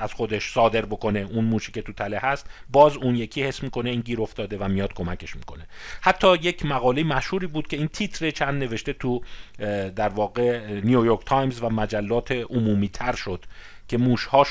از 0.00 0.12
خودش 0.12 0.52
صادر 0.52 0.84
بکنه 0.84 1.20
اون 1.20 1.44
موشی 1.44 1.72
که 1.72 1.82
تو 1.82 1.92
تله 1.92 2.18
هست. 2.18 2.46
باز 2.70 2.96
اون 2.96 3.16
یکی 3.16 3.42
حس 3.42 3.62
می‌کنه 3.62 3.90
این 3.90 4.00
گیر 4.00 4.22
افتاده 4.22 4.58
و 4.58 4.68
میاد 4.68 4.92
کمکش 4.94 5.36
می‌کنه. 5.36 5.66
حتی 6.00 6.34
یک 6.36 6.66
مقاله 6.66 7.04
مشهوری 7.04 7.46
بود 7.46 7.66
که 7.66 7.76
این 7.76 7.88
تیتر 7.88 8.30
چند 8.30 8.62
نوشته 8.62 8.92
تو 8.92 9.20
در 9.96 10.08
واقع 10.08 10.80
نیویورک 10.80 11.24
تایمز 11.26 11.62
و 11.62 11.68
مجلات 11.68 12.32
عمومی 12.32 12.88
تر 12.88 13.14
شد. 13.14 13.44
که 13.94 13.98
موش 13.98 14.24
ها 14.24 14.46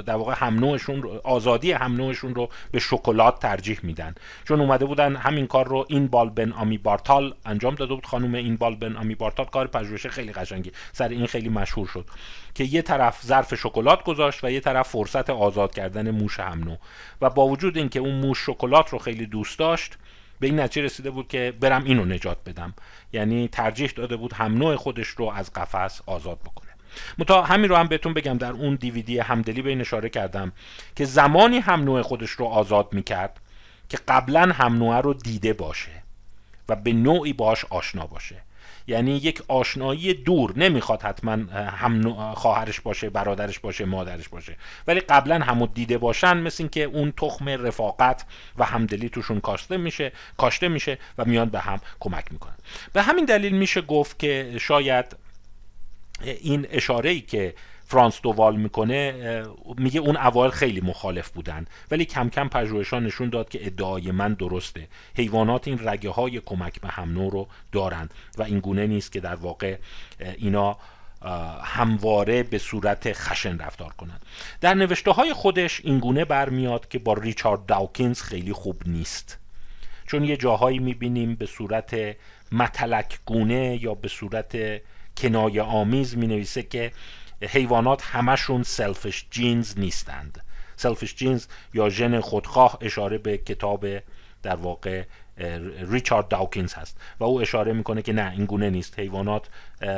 در 0.00 0.16
واقع 0.16 0.34
هم 0.36 0.54
نوعشون 0.54 1.20
آزادی 1.24 1.72
هم 1.72 1.96
نوعشون 1.96 2.34
رو 2.34 2.48
به 2.70 2.78
شکلات 2.78 3.40
ترجیح 3.40 3.78
میدن. 3.82 4.14
چون 4.44 4.60
اومده 4.60 4.84
بودن 4.84 5.16
همین 5.16 5.46
کار 5.46 5.68
رو 5.68 5.86
اینبال 5.88 6.30
بن 6.30 6.52
آمی 6.52 6.78
بارتال 6.78 7.34
انجام 7.46 7.74
داده 7.74 7.94
بود. 7.94 8.06
خانم 8.06 8.34
اینبال 8.34 8.74
بن 8.74 8.96
آمی 8.96 9.14
بارتال 9.14 9.46
کار 9.46 9.66
پژوهش 9.66 10.06
خیلی 10.06 10.32
قشنگی. 10.32 10.72
سر 10.92 11.08
این 11.08 11.26
خیلی 11.26 11.48
مشهور 11.48 11.86
شد. 11.86 12.06
که 12.54 12.64
یه 12.64 12.82
طرف 12.82 13.22
ظرف 13.26 13.54
شکلات 13.54 14.04
گذاشت 14.04 14.44
و 14.44 14.50
یه 14.50 14.60
طرف 14.60 14.88
فرصت 14.88 15.30
آزاد 15.30 15.74
کردن 15.74 16.10
موش 16.10 16.40
هم 16.40 16.64
نوع. 16.64 16.78
و 17.20 17.30
با 17.30 17.46
وجود 17.46 17.76
اینکه 17.76 18.00
اون 18.00 18.14
موش 18.14 18.46
شکلات 18.46 18.88
رو 18.88 18.98
خیلی 18.98 19.26
دوست 19.26 19.58
داشت 19.58 19.98
به 20.40 20.46
این 20.46 20.60
نتیجه 20.60 20.86
رسیده 20.86 21.10
بود 21.10 21.28
که 21.28 21.54
برم 21.60 21.84
اینو 21.84 22.04
نجات 22.04 22.38
بدم. 22.46 22.74
یعنی 23.12 23.48
ترجیح 23.48 23.90
داده 23.96 24.16
بود 24.16 24.32
هم 24.32 24.54
نوع 24.54 24.76
خودش 24.76 25.08
رو 25.08 25.30
از 25.30 25.52
قفس 25.52 26.02
آزاد 26.06 26.38
بکنه. 26.38 26.67
متا 27.18 27.42
همین 27.42 27.68
رو 27.68 27.76
هم 27.76 27.86
بهتون 27.86 28.14
بگم 28.14 28.38
در 28.38 28.52
اون 28.52 28.74
دیویدی 28.74 29.18
همدلی 29.18 29.62
به 29.62 29.70
این 29.70 29.80
اشاره 29.80 30.08
کردم 30.08 30.52
که 30.96 31.04
زمانی 31.04 31.58
هم 31.58 31.84
نوع 31.84 32.02
خودش 32.02 32.30
رو 32.30 32.46
آزاد 32.46 32.88
می‌کرد 32.92 33.40
که 33.88 33.98
قبلا 34.08 34.52
هم 34.52 34.76
نوع 34.76 35.00
رو 35.00 35.14
دیده 35.14 35.52
باشه 35.52 36.02
و 36.68 36.76
به 36.76 36.92
نوعی 36.92 37.32
باش 37.32 37.64
آشنا 37.64 38.06
باشه. 38.06 38.36
یعنی 38.86 39.16
یک 39.16 39.42
آشنایی 39.48 40.14
دور 40.14 40.58
نمی‌خواد 40.58 41.02
حتما 41.02 41.32
هم 41.52 42.14
خواهرش 42.34 42.80
باشه 42.80 43.10
برادرش 43.10 43.58
باشه 43.58 43.84
مادرش 43.84 44.28
باشه. 44.28 44.56
ولی 44.86 45.00
قبلا 45.00 45.38
همو 45.38 45.66
دیده 45.66 45.98
باشن 45.98 46.36
مثل 46.36 46.56
اینکه 46.62 46.82
اون 46.84 47.12
تخم 47.16 47.48
رفاقت 47.48 48.24
و 48.58 48.64
همدلی 48.64 49.08
توشون 49.08 49.40
کاشته 49.40 49.76
میشه 49.76 50.12
کاشته 50.36 50.68
میشه 50.68 50.98
و 51.18 51.24
میان 51.24 51.48
به 51.48 51.60
هم 51.60 51.80
کمک 52.00 52.32
می‌کنن. 52.32 52.54
به 52.92 53.02
همین 53.02 53.24
دلیل 53.24 53.52
میشه 53.52 53.80
گفت 53.80 54.18
که 54.18 54.56
شاید 54.60 55.16
این 56.22 56.66
اشاره 56.70 57.10
ای 57.10 57.20
که 57.20 57.54
فرانس 57.86 58.20
دووال 58.20 58.56
می‌کنه 58.56 59.42
میگه 59.76 60.00
اون 60.00 60.16
اوایل 60.16 60.50
خیلی 60.50 60.80
مخالف 60.80 61.30
بودن. 61.30 61.66
ولی 61.90 62.04
کم 62.04 62.28
کم 62.28 62.48
پژوهشان 62.48 63.06
نشون 63.06 63.28
داد 63.28 63.48
که 63.48 63.66
ادعای 63.66 64.10
من 64.10 64.34
درسته. 64.34 64.88
حیوانات 65.16 65.68
این 65.68 65.88
رگه 65.88 66.10
های 66.10 66.40
کمک 66.40 66.80
به 66.80 66.88
هم 66.88 67.12
نوع 67.12 67.32
رو 67.32 67.48
دارند 67.72 68.14
و 68.38 68.42
این 68.42 68.60
گونه 68.60 68.86
نیست 68.86 69.12
که 69.12 69.20
در 69.20 69.34
واقع 69.34 69.76
اینا 70.38 70.76
همواره 71.62 72.42
به 72.42 72.58
صورت 72.58 73.12
خشن 73.12 73.58
رفتار 73.58 73.92
کنند. 73.92 74.22
در 74.60 74.74
نوشته 74.74 75.10
های 75.10 75.32
خودش 75.32 75.80
این 75.84 75.98
گونه 75.98 76.24
برمیاد 76.24 76.88
که 76.88 76.98
با 76.98 77.12
ریچارد 77.12 77.66
داوکینز 77.66 78.22
خیلی 78.22 78.52
خوب 78.52 78.82
نیست. 78.86 79.38
چون 80.06 80.24
یه 80.24 80.36
جاهایی 80.36 80.78
می‌بینیم 80.78 81.34
به 81.34 81.46
صورت 81.46 82.16
متلک 82.52 83.18
گونه 83.26 83.78
یا 83.82 83.94
به 83.94 84.08
صورت 84.08 84.80
کنایه 85.18 85.62
آمیز 85.62 86.16
می 86.16 86.26
نویسه 86.26 86.62
که 86.62 86.92
حیوانات 87.42 88.02
همشون 88.02 88.62
سلفش 88.62 89.26
جینز 89.30 89.78
نیستند. 89.78 90.44
سلفش 90.76 91.14
جینز 91.14 91.46
یا 91.74 91.88
ژن 91.88 92.20
خودخواه 92.20 92.78
اشاره 92.80 93.18
به 93.18 93.38
کتاب 93.38 93.86
در 94.42 94.56
واقع 94.56 95.04
ریچارد 95.90 96.28
داوکینز 96.28 96.74
هست. 96.74 97.00
و 97.20 97.24
او 97.24 97.40
اشاره 97.40 97.72
می‌کنه 97.72 98.02
که 98.02 98.12
نه 98.12 98.30
این 98.30 98.44
گونه 98.44 98.70
نیست. 98.70 98.98
حیوانات 98.98 99.48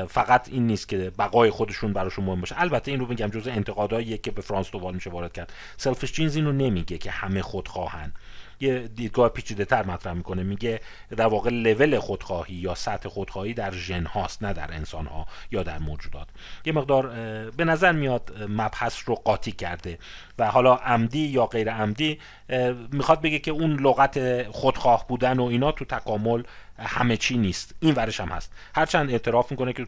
فقط 0.09 0.49
این 0.49 0.67
نیست 0.67 0.89
که 0.89 0.97
بقای 1.19 1.51
خودشون 1.51 1.93
براشون 1.93 2.25
مهم 2.25 2.41
باشه. 2.41 2.61
البته 2.61 2.91
این 2.91 3.01
رو 3.01 3.07
میگم 3.07 3.29
جزء 3.29 3.51
انتقاداییه 3.51 4.19
که 4.19 4.31
به 4.31 4.43
فرانس 4.43 4.71
دووال 4.71 4.95
میشه 4.95 5.11
وارد 5.11 5.33
کرد. 5.33 5.53
سلفش 5.77 6.13
جینز 6.13 6.37
اینو 6.37 6.53
نمیگه 6.53 6.99
که 6.99 7.11
همه 7.11 7.43
خودخواهن. 7.43 8.13
یه 8.61 8.89
دیدگاه 8.89 9.29
پیچیده 9.29 9.65
تر 9.65 9.83
مطرح 9.83 10.13
می‌کنه. 10.13 10.43
میگه 10.43 10.81
در 11.17 11.27
واقع 11.27 11.51
لول 11.51 11.99
خودخواهی 11.99 12.55
یا 12.55 12.75
سطح 12.75 13.09
خودخواهی 13.09 13.55
در 13.55 13.73
ژن 13.73 14.07
هاست 14.07 14.43
نه 14.43 14.53
در 14.53 14.75
انسان 14.75 15.07
ها 15.07 15.27
یا 15.51 15.63
در 15.63 15.79
موجودات. 15.79 16.29
یه 16.65 16.73
مقدار 16.73 17.07
به 17.51 17.65
نظر 17.65 17.93
میاد 17.93 18.43
مبحث 18.49 19.03
رو 19.07 19.15
قاطی 19.15 19.53
کرده 19.53 19.99
و 20.39 20.51
حالا 20.51 20.75
عمدی 20.75 21.27
یا 21.27 21.47
غیر 21.47 21.71
عمدی 21.71 22.19
می‌خواد 22.93 23.21
بگه 23.21 23.39
که 23.39 23.51
اون 23.51 23.81
لغت 23.81 24.43
خودخواه 24.51 25.09
بودن 25.09 25.39
و 25.39 25.45
اینا 25.45 25.73
تو 25.73 25.85
تکامل 25.85 26.43
همه 26.79 27.17
چی 27.17 27.39
نیست. 27.39 27.75
این 27.81 27.95
ورش 27.95 28.21
هم 28.21 28.29
هست. 28.29 28.53
هرچند 28.75 29.11
اعتراف 29.11 29.51
می‌کنه 29.51 29.73
که 29.73 29.87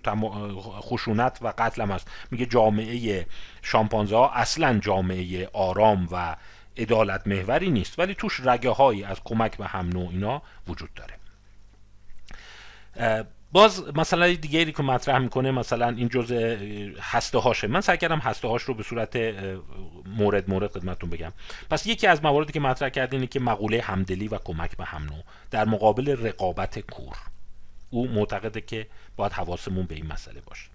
خشونت 0.81 1.39
و 1.43 1.53
قتل 1.59 1.83
هم 1.83 1.91
هست. 1.91 2.11
میگه 2.31 2.47
جامعه 2.47 3.27
شامپانزه 3.63 4.17
ها 4.17 4.31
اصلا 4.31 4.79
جامعه 4.79 5.49
آرام 5.53 6.09
و 6.13 6.37
عدالت 6.77 7.27
محوری 7.27 7.71
نیست 7.71 7.99
ولی 7.99 8.15
توش 8.15 8.41
رگه 8.45 8.71
هایی 8.71 9.05
از 9.05 9.21
کمک 9.25 9.57
به 9.57 9.67
هم 9.67 9.89
نوع 9.89 10.09
اینا 10.11 10.43
وجود 10.69 10.91
داره. 10.95 11.15
باز 13.53 13.97
مثلا 13.97 14.35
دیگری 14.35 14.73
که 14.73 14.83
مطرح 14.83 15.19
می‌کنه 15.19 15.51
مثلا 15.51 15.89
این 15.89 16.09
جزء 16.09 16.57
هسته 17.01 17.39
هاشه. 17.39 17.67
من 17.67 17.81
سعی 17.81 17.99
کردم 17.99 18.19
هسته 18.19 18.49
هاش 18.49 18.63
رو 18.63 18.75
به 18.75 18.83
صورت 18.83 19.17
مورد 20.07 20.51
مورد 20.51 20.71
خدمتتون 20.71 21.11
بگم. 21.11 21.33
پس 21.71 21.87
یکی 21.87 22.07
از 22.07 22.25
مواردی 22.25 22.53
که 22.53 22.61
مطرح 22.61 22.89
کرد 22.89 23.15
اینه 23.15 23.27
که 23.27 23.41
مقوله 23.41 23.81
همدلی 23.81 24.29
و 24.29 24.39
کمک 24.39 24.77
به 24.77 24.85
هم 24.85 25.09
در 25.51 25.65
مقابل 25.65 26.27
رقابت 26.27 26.79
کور. 26.79 27.17
او 27.91 28.09
معتقده 28.09 28.61
که 28.61 28.87
باید 29.17 29.33
حواسمون 29.33 29.87
به 29.87 29.95
این 29.95 30.07
مسئله 30.07 30.41
باشه. 30.41 30.69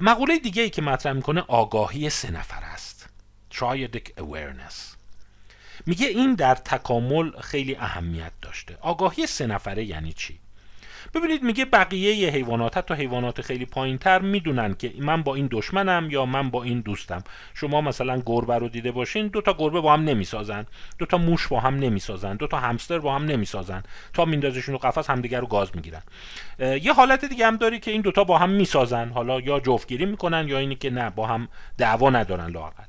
مقوله 0.00 0.38
دیگه 0.38 0.62
ای 0.62 0.70
که 0.70 0.82
مطرح 0.82 1.12
می‌کنه 1.12 1.40
آگاهی 1.40 2.10
سه 2.10 2.30
نفر 2.30 2.60
است. 2.62 3.08
Triadic 3.54 4.20
awareness. 4.20 4.91
میگه 5.86 6.06
این 6.06 6.34
در 6.34 6.54
تکامل 6.54 7.40
خیلی 7.40 7.76
اهمیت 7.76 8.32
داشته. 8.42 8.78
آگاهی 8.80 9.26
سه 9.26 9.46
نفره 9.46 9.84
یعنی 9.84 10.12
چی؟ 10.12 10.41
ببینید 11.14 11.42
میگه 11.42 11.64
بقیه 11.64 12.30
حیوانات 12.30 12.76
حتی 12.76 12.94
حیوانات 12.94 13.40
خیلی 13.40 13.66
پایین 13.66 13.98
تر 13.98 14.18
می‌دونن 14.18 14.74
که 14.74 14.92
من 14.98 15.22
با 15.22 15.34
این 15.34 15.48
دشمنم 15.50 16.08
یا 16.10 16.26
من 16.26 16.50
با 16.50 16.62
این 16.62 16.80
دوستم. 16.80 17.24
شما 17.54 17.80
مثلا 17.80 18.22
گربه 18.26 18.58
رو 18.58 18.68
دیده 18.68 18.92
باشین 18.92 19.26
دو 19.26 19.40
تا 19.40 19.52
گربه 19.58 19.80
با 19.80 19.92
هم 19.92 20.04
نمی‌سازن. 20.04 20.66
دو 20.98 21.06
تا 21.06 21.18
موش 21.18 21.48
با 21.48 21.60
هم 21.60 21.74
نمی‌سازن. 21.74 22.36
دو 22.36 22.46
تا 22.46 22.58
همستر 22.58 22.98
با 22.98 23.14
هم 23.14 23.24
نمی‌سازن. 23.24 23.82
تا 24.12 24.24
میندازشون 24.24 24.72
رو 24.72 24.78
قفس 24.78 25.10
همدیگه 25.10 25.40
رو 25.40 25.46
گاز 25.46 25.70
می‌گیرن. 25.74 26.02
یه 26.58 26.92
حالت 26.92 27.24
دیگه 27.24 27.46
هم 27.46 27.56
داری 27.56 27.80
که 27.80 27.90
این 27.90 28.00
دوتا 28.00 28.24
با 28.24 28.38
هم 28.38 28.50
می‌سازن. 28.50 29.08
حالا 29.08 29.40
یا 29.40 29.60
جفتگیری 29.60 30.06
می‌کنن 30.06 30.48
یا 30.48 30.58
اینی 30.58 30.74
که 30.74 30.90
نه 30.90 31.10
با 31.10 31.26
هم 31.26 31.48
دعوا 31.78 32.10
ندارن 32.10 32.50
لاقل 32.50 32.84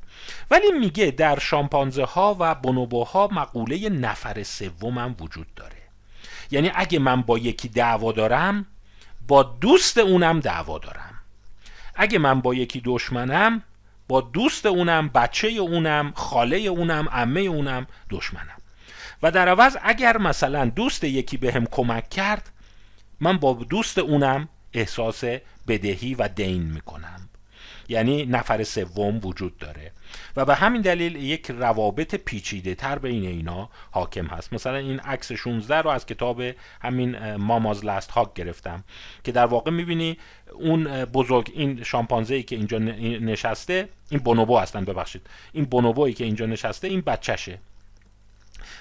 ولی 0.52 0.72
میگه 0.80 1.12
در 1.12 1.40
شامپانزه 1.40 2.04
ها 2.04 2.38
و 2.40 2.56
بونوبوها 2.56 3.30
مقوله 3.32 3.90
نفر 3.90 4.44
سوم 4.44 4.98
هم 4.98 5.16
وجود 5.20 5.48
داره. 5.56 5.83
یعنی 6.52 6.72
اگه 6.76 7.00
من 7.00 7.22
با 7.22 7.38
یکی 7.38 7.68
دعوا 7.68 8.12
دارم 8.12 8.66
با 9.28 9.44
دوست 9.44 9.98
اونم 9.98 10.40
دعوا 10.40 10.80
دارم. 10.80 11.20
اگه 11.96 12.20
من 12.20 12.42
با 12.42 12.54
یکی 12.56 12.82
دشمنم 12.86 13.64
با 14.08 14.22
دوست 14.22 14.66
اونم 14.66 15.10
بچه 15.10 15.48
اونم 15.48 16.14
خاله 16.16 16.58
اونم 16.58 17.10
عمه 17.10 17.42
اونم 17.42 17.88
دشمنم. 18.10 18.58
و 19.24 19.32
در 19.32 19.50
عوض 19.50 19.78
اگر 19.84 20.18
مثلا 20.18 20.66
دوست 20.66 21.04
یکی 21.04 21.38
به 21.38 21.54
هم 21.54 21.66
کمک 21.66 22.10
کرد 22.10 22.50
من 23.20 23.38
با 23.38 23.54
دوست 23.54 23.98
اونم 23.98 24.50
احساس 24.74 25.24
بدهی 25.68 26.16
و 26.16 26.28
دین 26.28 26.64
می‌کنم. 26.64 27.23
یعنی 27.88 28.26
نفر 28.26 28.64
سوم 28.64 29.20
وجود 29.24 29.58
داره. 29.58 29.92
و 30.36 30.46
به 30.46 30.56
همین 30.56 30.82
دلیل 30.82 31.16
یک 31.16 31.52
روابط 31.52 32.16
پیچیده 32.16 32.76
تر 32.76 33.00
بین 33.00 33.26
اینا 33.26 33.70
حاکم 33.92 34.26
هست. 34.26 34.54
مثلا 34.54 34.78
این 34.78 35.00
عکس 35.00 35.32
16 35.32 35.82
رو 35.82 35.90
از 35.90 36.06
کتاب 36.06 36.42
همین 36.82 37.36
ماماز 37.36 37.86
لست 37.86 38.12
هاک 38.12 38.34
گرفتم 38.34 38.84
که 39.24 39.32
در 39.32 39.46
واقع 39.46 39.72
می‌بینی 39.72 40.18
اون 40.54 41.06
بزرگ 41.06 41.52
این 41.54 41.84
شامپانزه 41.84 42.36
ای 42.36 42.44
که 42.44 42.56
اینجا 42.56 42.78
نشسته 42.80 43.90
این 44.10 44.20
بونوبو 44.20 44.58
هستن 44.58 44.86
ببخشید. 44.86 45.28
این 45.54 45.66
بونوبویی 45.66 46.14
که 46.14 46.24
اینجا 46.24 46.46
نشسته 46.46 46.88
این 46.88 47.02
بچهشه. 47.02 47.60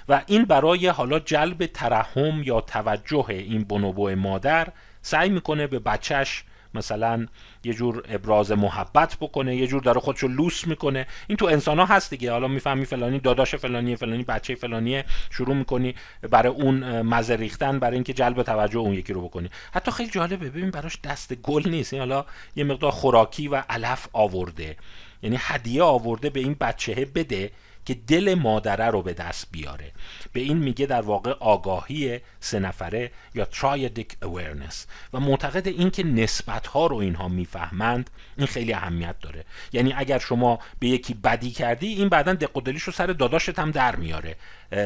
و 0.08 0.22
این 0.26 0.44
برای 0.44 0.86
حالا 0.86 1.18
جلب 1.18 1.66
ترحم 1.66 2.42
یا 2.42 2.60
توجه 2.60 3.26
این 3.28 3.64
بونوبو 3.64 4.10
مادر 4.10 4.68
سعی 5.02 5.28
می‌کنه 5.28 5.66
به 5.66 5.78
بچهش 5.78 6.44
مثلا 6.74 7.26
یه 7.64 7.74
جور 7.74 8.02
ابراز 8.08 8.52
محبت 8.52 9.16
بکنه 9.20 9.56
یه 9.56 9.66
جور 9.66 9.82
داره 9.82 10.00
خودشو 10.00 10.28
لوس 10.28 10.66
می‌کنه. 10.66 11.06
این 11.26 11.36
تو 11.36 11.46
انسان 11.46 11.78
ها 11.78 11.84
هست 11.84 12.10
دیگه. 12.10 12.32
حالا 12.32 12.48
می‌فهمی 12.48 12.84
فلانی 12.84 13.18
داداش 13.18 13.54
فلانی 13.54 13.96
فلانی 13.96 14.22
بچه 14.22 14.54
فلانی 14.54 15.02
شروع 15.30 15.54
می‌کنی 15.54 15.94
برای 16.30 16.52
اون 16.52 17.02
مزه 17.02 17.36
ریختن 17.36 17.78
برای 17.78 17.94
اینکه 17.94 18.12
جلب 18.12 18.42
توجه 18.42 18.78
اون 18.78 18.94
یکی 18.94 19.12
رو 19.12 19.20
بکنی. 19.20 19.50
حتی 19.72 19.90
خیلی 19.90 20.10
جالبه. 20.10 20.50
ببین 20.50 20.70
براش 20.70 20.98
دست 21.04 21.34
گل 21.34 21.68
نیست. 21.68 21.94
حالا 21.94 22.24
یه 22.56 22.64
مقدار 22.64 22.90
خوراکی 22.90 23.48
و 23.48 23.62
علف 23.70 24.08
آورده. 24.12 24.76
یعنی 25.22 25.36
هدیه 25.40 25.82
آورده 25.82 26.30
به 26.30 26.40
این 26.40 26.56
بچه 26.60 27.08
بده. 27.14 27.50
که 27.84 27.94
دل 27.94 28.34
مادره 28.34 28.86
رو 28.86 29.02
به 29.02 29.12
دست 29.12 29.46
بیاره. 29.50 29.92
به 30.32 30.40
این 30.40 30.58
میگه 30.58 30.86
در 30.86 31.00
واقع 31.00 31.30
آگاهی 31.30 32.20
سه 32.40 32.58
نفره 32.58 33.10
یا 33.34 33.44
triadic 33.44 34.26
awareness. 34.26 34.74
و 35.12 35.20
معتقد 35.20 35.68
این 35.68 35.90
که 35.90 36.02
نسبت 36.02 36.66
ها 36.66 36.86
رو 36.86 36.96
اینها 36.96 37.28
می‌فهمند 37.28 38.10
این 38.36 38.46
خیلی 38.46 38.72
اهمیت 38.72 39.16
داره. 39.20 39.44
یعنی 39.72 39.92
اگر 39.96 40.18
شما 40.18 40.58
به 40.78 40.88
یکی 40.88 41.14
بدی 41.14 41.50
کردی 41.50 41.86
این 41.86 42.08
بعدا 42.08 42.34
دق 42.34 42.68
رو 42.68 42.92
سر 42.92 43.06
داداشت 43.06 43.58
هم 43.58 43.70
در 43.70 43.96
میاره. 43.96 44.36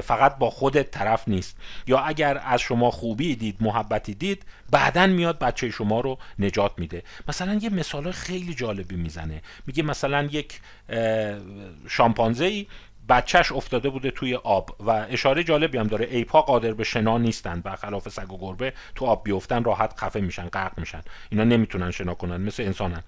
فقط 0.05 0.39
با 0.39 0.51
خودت 0.51 0.91
طرف 0.91 1.28
نیست. 1.28 1.57
یا 1.87 1.99
اگر 1.99 2.43
از 2.45 2.61
شما 2.61 2.91
خوبی 2.91 3.37
دید 3.37 3.57
محبتی 3.61 4.14
دید 4.14 4.45
بعدا 4.70 5.07
میاد 5.07 5.39
بچه 5.39 5.70
شما 5.70 6.01
رو 6.01 6.18
نجات 6.39 6.72
میده. 6.78 7.03
مثلا 7.28 7.55
یه 7.55 7.70
مثال 7.70 8.11
خیلی 8.11 8.55
جالبی 8.55 8.97
می‌زنه. 8.97 9.43
میگه 9.66 9.82
مثلا 9.82 10.22
یک 10.22 10.61
شامپانزه 11.89 12.45
ای 12.45 12.66
بچهش 13.09 13.52
افتاده 13.52 13.88
بوده 13.88 14.11
توی 14.11 14.34
آب. 14.34 14.76
و 14.86 14.90
اشاره 14.90 15.44
جالبی 15.44 15.78
هم 15.78 15.86
داره. 15.86 16.09
ایپا 16.11 16.42
قادر 16.42 16.72
به 16.72 16.84
شنا 16.84 17.18
نیستن. 17.18 17.61
برخلاف 17.61 18.09
سگ 18.09 18.32
و 18.32 18.38
گربه 18.38 18.72
تو 18.94 19.07
آب 19.07 19.24
بیفتن 19.24 19.64
راحت 19.64 20.00
خفه 20.00 20.20
میشن 20.20 20.48
غرق 20.48 20.78
میشن. 20.78 21.00
اینا 21.30 21.44
نمی‌تونن 21.44 21.90
شنا 21.90 22.14
کنن. 22.14 22.36
مثل 22.36 22.62
انسانن. 22.62 23.02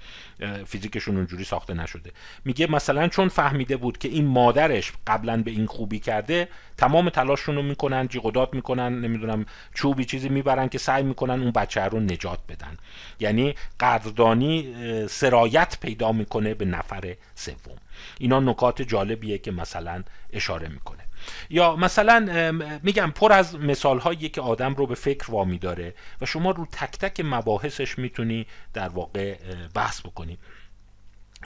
فیزیکشون 0.67 1.17
اونجوری 1.17 1.45
ساخته 1.45 1.75
نشده. 1.75 2.13
میگه 2.45 2.71
مثلا 2.71 3.09
چون 3.09 3.29
فهمیده 3.29 3.77
بود 3.77 3.99
که 3.99 4.09
این 4.09 4.27
مادرش 4.27 4.93
قبلا 5.07 5.43
به 5.43 5.51
این 5.51 5.67
خوبی 5.67 5.99
کرده 5.99 6.49
تمام 6.77 7.11
تلاششون 7.11 7.57
رو 7.57 7.63
می‌کنن 7.63 8.09
جیغ 8.09 8.55
می‌کنن 8.55 9.01
نمی‌دونم 9.01 9.47
چوبی 9.75 10.05
چیزی 10.05 10.29
می‌برن 10.29 10.69
که 10.69 10.79
سعی 10.79 11.03
می‌کنن 11.03 11.43
اون 11.43 11.51
بچه 11.51 11.81
رو 11.81 12.01
نجات 12.01 12.39
بدن. 12.49 12.77
یعنی 13.21 13.55
قدردانی 13.81 14.75
سرایت 15.09 15.79
پیدا 15.81 16.13
می‌کنه 16.13 16.55
به 16.55 16.65
نفر 16.65 17.15
سوم. 17.35 17.77
اینا 18.19 18.41
نکات 18.41 18.83
جالبیه 18.83 19.39
که 19.39 19.51
مثلا 19.51 20.05
اشاره 20.33 20.69
می‌کنه. 20.69 21.05
یا 21.51 21.77
مثلا 21.77 22.53
میگم 22.83 23.11
پر 23.11 23.33
از 23.33 23.57
مثال 23.57 23.99
هایی 23.99 24.29
که 24.29 24.41
آدم 24.41 24.75
رو 24.75 24.87
به 24.87 24.95
فکر 24.95 25.31
وامی 25.31 25.59
داره 25.59 25.95
و 26.21 26.27
شما 26.27 26.51
رو 26.51 26.67
تک 26.67 26.99
تک 26.99 27.21
مباحثش 27.25 27.99
می‌تونی 27.99 28.47
در 28.73 28.89
واقع 28.89 29.37
بحث 29.75 30.01
بکنی. 30.01 30.39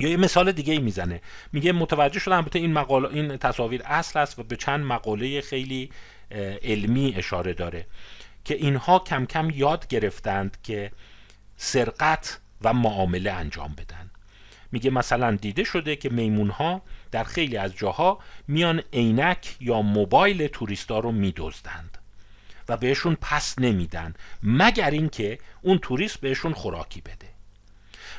یا 0.00 0.08
یه 0.08 0.16
مثال 0.16 0.52
دیگه 0.52 0.72
ای 0.72 0.78
می‌زنه. 0.78 1.20
میگه 1.52 1.72
متوجه 1.72 2.20
شدم 2.20 2.36
البته 2.36 2.58
این 2.58 2.72
مقاله 2.72 3.08
این 3.08 3.36
تصاویر 3.36 3.82
اصل 3.84 4.18
است 4.18 4.38
و 4.38 4.42
به 4.42 4.56
چند 4.56 4.84
مقاله 4.84 5.40
خیلی 5.40 5.90
علمی 6.62 7.14
اشاره 7.16 7.52
داره 7.52 7.86
که 8.44 8.54
اینها 8.54 8.98
کم 8.98 9.26
کم 9.26 9.50
یاد 9.50 9.86
گرفتند 9.86 10.56
که 10.62 10.92
سرقت 11.56 12.40
و 12.62 12.72
معامله 12.72 13.30
انجام 13.30 13.74
بدن. 13.78 14.10
میگه 14.72 14.90
مثلا 14.90 15.36
دیده 15.36 15.64
شده 15.64 15.96
که 15.96 16.08
میمون 16.08 16.50
ها 16.50 16.82
در 17.10 17.24
خیلی 17.24 17.56
از 17.56 17.76
جاها 17.76 18.18
میان 18.48 18.82
عینک 18.92 19.56
یا 19.60 19.82
موبایل 19.82 20.46
توریستا 20.46 20.98
رو 20.98 21.12
میدزدند 21.12 21.98
و 22.68 22.76
بهشون 22.76 23.16
پس 23.20 23.58
نمیدن 23.58 24.14
مگر 24.42 24.90
اینکه 24.90 25.38
اون 25.62 25.78
توریست 25.78 26.20
بهشون 26.20 26.52
خوراکی 26.52 27.00
بده. 27.00 27.28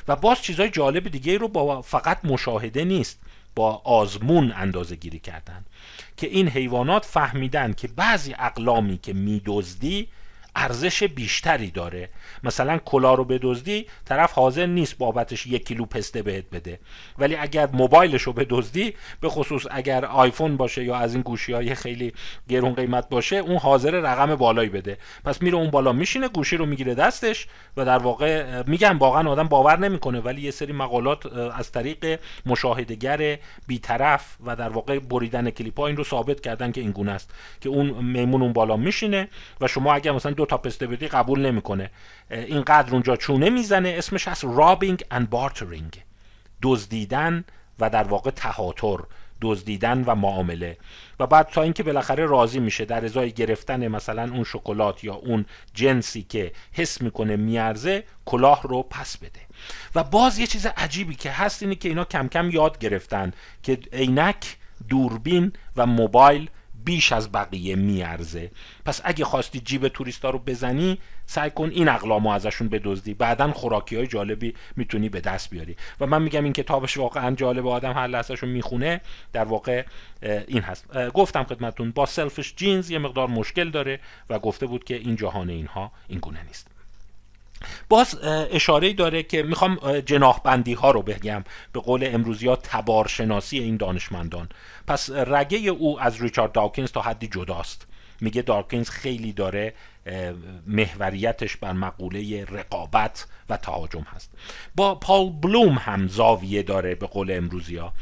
و 0.08 0.16
باز 0.16 0.42
چیزای 0.42 0.70
جالب 0.70 1.08
دیگه 1.08 1.38
رو 1.38 1.48
با 1.48 1.82
فقط 1.82 2.24
مشاهده 2.24 2.84
نیست 2.84 3.20
با 3.54 3.74
آزمون 3.84 4.52
اندازه 4.56 4.96
گیری 4.96 5.18
کردن 5.18 5.64
که 6.16 6.26
این 6.26 6.48
حیوانات 6.48 7.04
فهمیدن 7.04 7.72
که 7.72 7.88
بعضی 7.88 8.34
اقلامی 8.38 8.98
که 8.98 9.12
میدزدی 9.12 10.08
ارزش 10.56 11.02
بیشتری 11.02 11.70
داره. 11.70 12.08
مثلا 12.42 12.78
کلا 12.78 13.14
رو 13.14 13.24
بدزدی 13.24 13.86
طرف 14.04 14.32
حاضر 14.32 14.66
نیست 14.66 14.98
بابتش 14.98 15.46
یک 15.46 15.66
کیلو 15.66 15.84
پسته 15.84 16.22
بهت 16.22 16.44
بده. 16.52 16.78
ولی 17.18 17.36
اگر 17.36 17.68
موبایلش 17.72 18.22
رو 18.22 18.32
بدزدی 18.32 18.94
به 19.20 19.28
خصوص 19.28 19.66
اگر 19.70 20.04
آیفون 20.04 20.56
باشه 20.56 20.84
یا 20.84 20.96
از 20.96 21.14
این 21.14 21.22
گوشی 21.22 21.52
های 21.52 21.74
خیلی 21.74 22.12
گرون 22.48 22.74
قیمت 22.74 23.08
باشه 23.08 23.36
اون 23.36 23.56
حاضر 23.56 23.90
رقم 23.90 24.36
بالایی 24.36 24.68
بده. 24.68 24.98
پس 25.24 25.42
میره 25.42 25.56
اون 25.56 25.70
بالا 25.70 25.92
میشینه 25.92 26.28
گوشی 26.28 26.56
رو 26.56 26.66
می‌گیره 26.66 26.94
دستش 26.94 27.46
و 27.76 27.84
در 27.84 27.98
واقع 27.98 28.62
میگم 28.66 28.98
واقعا 28.98 29.30
آدم 29.30 29.48
باور 29.48 29.78
نمی‌کنه 29.78 30.20
ولی 30.20 30.42
یه 30.42 30.50
سری 30.50 30.72
مقالات 30.72 31.26
از 31.36 31.72
طریق 31.72 32.20
مشاهدگر 32.46 33.38
بیطرف 33.66 34.36
و 34.46 34.56
در 34.56 34.68
واقع 34.68 34.98
بریدن 34.98 35.50
کلیپ 35.50 35.80
ها 35.80 35.86
این 35.86 35.96
رو 35.96 36.04
ثابت 36.04 36.40
کردن 36.40 36.72
که 36.72 36.80
این 36.80 36.90
گونه 36.90 37.12
است. 37.12 37.30
که 37.60 37.68
اون 37.68 37.86
میمون 37.86 38.42
اون 38.42 38.52
بالا 38.52 38.76
میشینه 38.76 39.28
و 39.60 39.68
شما 39.68 39.94
اگر 39.94 40.12
مثلا 40.12 40.32
تا 40.46 40.56
پسته 40.56 40.86
بدی 40.86 41.08
قبول 41.08 41.46
نمی‌کنه. 41.46 41.90
اینقدر 42.30 42.92
اونجا 42.92 43.16
چونه 43.16 43.50
می‌زنه 43.50 43.94
اسمش 43.98 44.28
هست 44.28 44.44
robbing 44.44 45.04
and 45.10 45.30
bartering 45.30 46.02
دزدیدن 46.62 47.44
و 47.80 47.90
در 47.90 48.02
واقع 48.02 48.30
تهاتر 48.30 48.98
دزدیدن 49.40 50.04
و 50.04 50.14
معامله. 50.14 50.78
و 51.20 51.26
بعد 51.26 51.48
تا 51.48 51.62
اینکه 51.62 51.82
بالاخره 51.82 52.26
راضی 52.26 52.60
میشه 52.60 52.84
در 52.84 53.04
ازای 53.04 53.32
گرفتن 53.32 53.88
مثلا 53.88 54.32
اون 54.32 54.44
شکلات 54.44 55.04
یا 55.04 55.14
اون 55.14 55.46
جنسی 55.74 56.22
که 56.22 56.52
حس 56.72 57.00
می‌کنه 57.00 57.36
میارزه 57.36 58.04
کلاه 58.24 58.62
رو 58.62 58.82
پس 58.82 59.16
بده. 59.16 59.40
و 59.94 60.04
باز 60.04 60.38
یه 60.38 60.46
چیز 60.46 60.66
عجیبی 60.66 61.14
که 61.14 61.30
هست 61.30 61.62
اینه 61.62 61.74
که 61.74 61.88
اینا 61.88 62.04
کم 62.04 62.28
کم 62.28 62.50
یاد 62.50 62.78
گرفتن 62.78 63.32
که 63.62 63.78
عینک 63.92 64.56
دوربین 64.88 65.52
و 65.76 65.86
موبایل 65.86 66.50
بیش 66.84 67.12
از 67.12 67.32
بقیه 67.32 67.76
میارزه. 67.76 68.50
پس 68.84 69.00
اگه 69.04 69.24
خواستی 69.24 69.60
جیب 69.60 69.88
توریستا 69.88 70.30
رو 70.30 70.38
بزنی 70.38 70.98
سعی 71.26 71.50
کن 71.50 71.70
این 71.70 71.88
اقلامو 71.88 72.28
ازشون 72.30 72.68
بدزدی. 72.68 73.14
بعدا 73.14 73.52
خوراکی 73.52 73.96
های 73.96 74.06
جالبی 74.06 74.54
می‌تونی 74.76 75.08
به 75.08 75.20
دست 75.20 75.50
بیاری. 75.50 75.76
و 76.00 76.06
من 76.06 76.22
میگم 76.22 76.44
این 76.44 76.52
کتابش 76.52 76.96
واقعا 76.96 77.34
جالب 77.34 77.66
آدم 77.66 77.92
هر 77.92 78.06
لحظهشون 78.06 78.48
می‌خونه 78.48 79.00
در 79.32 79.44
واقع 79.44 79.84
این 80.22 80.62
هست. 80.62 81.10
گفتم 81.10 81.44
خدمتون 81.44 81.90
با 81.90 82.06
سلفش 82.06 82.54
جینز 82.56 82.90
یه 82.90 82.98
مقدار 82.98 83.28
مشکل 83.28 83.70
داره 83.70 84.00
و 84.30 84.38
گفته 84.38 84.66
بود 84.66 84.84
که 84.84 84.94
این 84.94 85.16
جهان 85.16 85.50
اینها 85.50 85.92
این 86.08 86.18
گونه 86.18 86.44
نیست. 86.44 86.73
باز 87.88 88.18
اشاره 88.50 88.92
داره 88.92 89.22
که 89.22 89.42
می‌خوام 89.42 90.00
جناح 90.00 90.40
بندی 90.44 90.72
ها 90.74 90.90
رو 90.90 91.02
بگم. 91.02 91.44
به 91.72 91.80
قول 91.80 92.08
امروزی 92.12 92.48
ها 92.48 92.56
تبارشناسی 92.56 93.58
این 93.58 93.76
دانشمندان. 93.76 94.48
پس 94.86 95.10
رگه 95.10 95.58
او 95.58 96.00
از 96.00 96.22
ریچارد 96.22 96.52
داکینز 96.52 96.92
تا 96.92 97.00
حدی 97.00 97.26
جداست. 97.26 97.86
میگه 98.20 98.42
دارکینز 98.42 98.90
خیلی 98.90 99.32
داره 99.32 99.74
محوریتش 100.66 101.56
بر 101.56 101.72
مقوله 101.72 102.44
رقابت 102.44 103.26
و 103.48 103.56
تهاجم 103.56 104.06
هست. 104.14 104.30
با 104.74 104.94
پال 104.94 105.30
بلوم 105.30 105.74
هم 105.74 106.08
زاویه 106.08 106.62
داره 106.62 106.94
به 106.94 107.06
قول 107.06 107.30
امروزی 107.30 107.76
ها. 107.76 107.92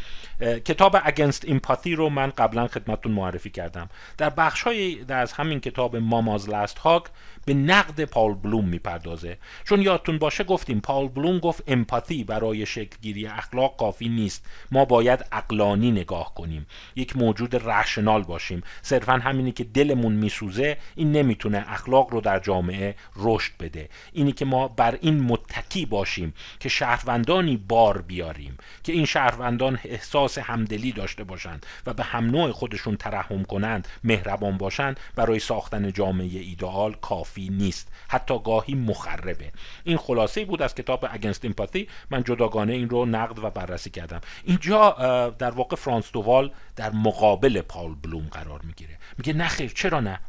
کتاب 0.40 0.96
اگنست 1.04 1.44
ایمپاتی 1.44 1.94
رو 1.94 2.08
من 2.08 2.30
قبلا 2.30 2.66
خدمتتون 2.66 3.12
معرفی 3.12 3.50
کردم. 3.50 3.88
در 4.18 4.30
بخش 4.30 4.62
های 4.62 5.04
از 5.08 5.32
همین 5.32 5.60
کتاب 5.60 5.96
ماماز 5.96 6.48
لاست 6.48 6.78
هاک 6.78 7.04
به 7.44 7.54
نقد 7.54 8.04
پال 8.04 8.34
بلوم 8.34 8.68
می‌پردازه. 8.68 9.38
چون 9.64 9.82
یادتون 9.82 10.18
باشه 10.18 10.44
گفتیم 10.44 10.80
پال 10.80 11.08
بلوم 11.08 11.38
گفت 11.38 11.62
امپاتی 11.66 12.24
برای 12.24 12.66
شکلگیری 12.66 13.26
اخلاق 13.26 13.76
کافی 13.76 14.08
نیست. 14.08 14.46
ما 14.72 14.84
باید 14.84 15.24
اقلانی 15.32 15.90
نگاه 15.90 16.34
کنیم. 16.34 16.66
یک 16.96 17.16
موجود 17.16 17.56
رشنال 17.68 18.22
باشیم. 18.22 18.62
صرفا 18.82 19.12
همینی 19.12 19.52
که 19.52 19.64
دلمون 19.64 20.12
میسوزه 20.12 20.76
این 20.94 21.12
نمی‌تونه 21.12 21.64
اخلاق 21.68 22.10
رو 22.10 22.20
در 22.20 22.38
جامعه 22.38 22.94
رشد 23.16 23.52
بده. 23.60 23.88
اینی 24.12 24.32
که 24.32 24.44
ما 24.44 24.68
بر 24.68 24.98
این 25.00 25.20
متکی 25.20 25.86
باشیم 25.86 26.34
که 26.60 26.68
شهروندانی 26.68 27.56
بار 27.56 28.02
بیاریم 28.02 28.56
که 28.84 28.92
این 28.92 29.04
شهروندان 29.04 29.78
احساس 29.84 30.38
همدلی 30.38 30.92
داشته 30.92 31.24
باشند 31.24 31.66
و 31.86 31.94
به 31.94 32.02
هم 32.02 32.24
نوع 32.24 32.50
خودشون 32.50 32.96
ترحم 32.96 33.42
کنند 33.42 33.88
مهربان 34.04 34.58
باشند 34.58 35.00
برای 35.16 35.38
ساختن 35.38 35.92
جامعه 35.92 36.26
ایدئال 36.26 36.94
کافی. 36.94 37.31
نیست. 37.40 37.88
حتی 38.08 38.38
گاهی 38.44 38.74
مخربه. 38.74 39.52
این 39.84 39.96
خلاصه 39.96 40.44
بود 40.44 40.62
از 40.62 40.74
کتاب 40.74 41.08
اگنست 41.10 41.44
ایمپاتی 41.44 41.88
من 42.10 42.24
جداگانه 42.24 42.72
این 42.72 42.90
رو 42.90 43.06
نقد 43.06 43.38
و 43.44 43.50
بررسی 43.50 43.90
کردم. 43.90 44.20
اینجا 44.44 44.90
در 45.38 45.50
واقع 45.50 45.76
فرانس 45.76 46.12
دووال 46.12 46.50
در 46.76 46.90
مقابل 46.90 47.60
پال 47.60 47.94
بلوم 47.94 48.28
قرار 48.32 48.60
می‌گیره. 48.64 48.98
میگه 49.18 49.32
نخیر 49.32 49.72
چرا 49.74 50.00
نه؟ 50.00 50.20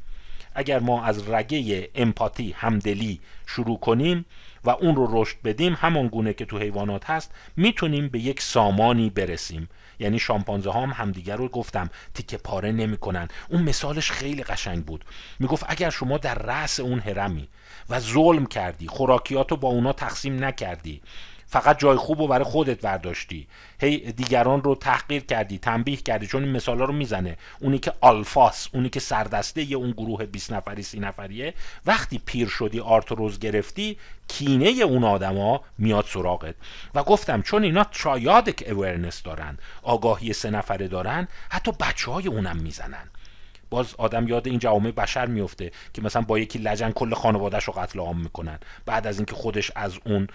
اگر 0.55 0.79
ما 0.79 1.03
از 1.03 1.29
رگه 1.29 1.89
امپاتی 1.95 2.51
همدلی 2.51 3.19
شروع 3.45 3.79
کنیم 3.79 4.25
و 4.63 4.69
اون 4.69 4.95
رو 4.95 5.21
رشد 5.21 5.37
بدیم 5.43 5.73
همان 5.73 6.07
گونه 6.07 6.33
که 6.33 6.45
تو 6.45 6.59
حیوانات 6.59 7.09
هست 7.09 7.31
می‌تونیم 7.57 8.07
به 8.07 8.19
یک 8.19 8.41
سامانی 8.41 9.09
برسیم. 9.09 9.69
یعنی 10.03 10.19
شامپانزه 10.19 10.71
ها 10.71 10.81
هم 10.81 10.89
همدیگر 10.89 11.35
رو 11.35 11.47
گفتم. 11.47 11.89
تیکه 12.13 12.37
پاره 12.37 12.71
نمی‌کنن. 12.71 13.27
اون 13.49 13.63
مثالش 13.63 14.11
خیلی 14.11 14.43
قشنگ 14.43 14.85
بود. 14.85 15.05
می‌گفت 15.39 15.65
اگر 15.67 15.89
شما 15.89 16.17
در 16.17 16.35
رأس 16.35 16.79
اون 16.79 16.99
هرمی 16.99 17.49
و 17.89 17.99
ظلم 17.99 18.45
کردی 18.45 18.87
خوراکیات 18.87 19.51
رو 19.51 19.57
با 19.57 19.69
اونا 19.69 19.93
تقسیم 19.93 20.43
نکردی. 20.43 21.01
فقط 21.53 21.79
جای 21.79 21.97
خوب 21.97 22.21
رو 22.21 22.27
برای 22.27 22.45
خودت 22.45 22.81
برداشتی. 22.81 23.47
هی 23.79 24.11
دیگران 24.11 24.63
رو 24.63 24.75
تحقیر 24.75 25.23
کردی 25.23 25.57
تنبیه 25.57 25.95
کردی 25.95 26.27
چون 26.27 26.43
این 26.43 26.51
مثالا 26.51 26.85
رو 26.85 26.93
می‌زنه. 26.93 27.37
اونی 27.59 27.79
که 27.79 27.93
آلفاس 28.01 28.67
اونی 28.73 28.89
که 28.89 28.99
سردسته 28.99 29.61
اون 29.61 29.91
گروه 29.91 30.25
20 30.25 30.53
نفری 30.53 30.83
سی 30.83 30.99
نفریه 30.99 31.53
وقتی 31.85 32.21
پیر 32.25 32.47
شدی 32.47 32.79
آرتروز 32.79 33.39
گرفتی 33.39 33.97
کینه 34.27 34.65
اون 34.65 35.03
آدما 35.03 35.61
میاد 35.77 36.05
سراغت. 36.05 36.55
و 36.95 37.03
گفتم 37.03 37.41
چون 37.41 37.63
اینا 37.63 37.83
ترایادک 37.83 38.63
اورنس 38.67 39.23
دارن 39.23 39.57
آگاهی 39.83 40.33
سه 40.33 40.49
نفره 40.49 40.87
دارن 40.87 41.27
حتی 41.49 41.71
بچه 41.71 42.11
های 42.11 42.27
اونم 42.27 42.57
می‌زنن. 42.57 43.09
باز 43.73 43.95
آدم 43.97 44.27
یاد 44.27 44.47
این 44.47 44.59
جوامع 44.59 44.91
بشر 44.91 45.25
میفته 45.25 45.71
که 45.93 46.01
مثلا 46.01 46.21
با 46.21 46.39
یکی 46.39 46.59
لجن 46.59 46.91
کل 46.91 47.13
خانوادهش 47.13 47.63
رو 47.63 47.73
قتل 47.73 47.99
عام 47.99 48.19
می‌کنن. 48.21 48.59
بعد 48.85 49.07
از 49.07 49.17
اینکه 49.17 49.35
خودش 49.35 49.71
از 49.75 49.99
اون 50.05 50.27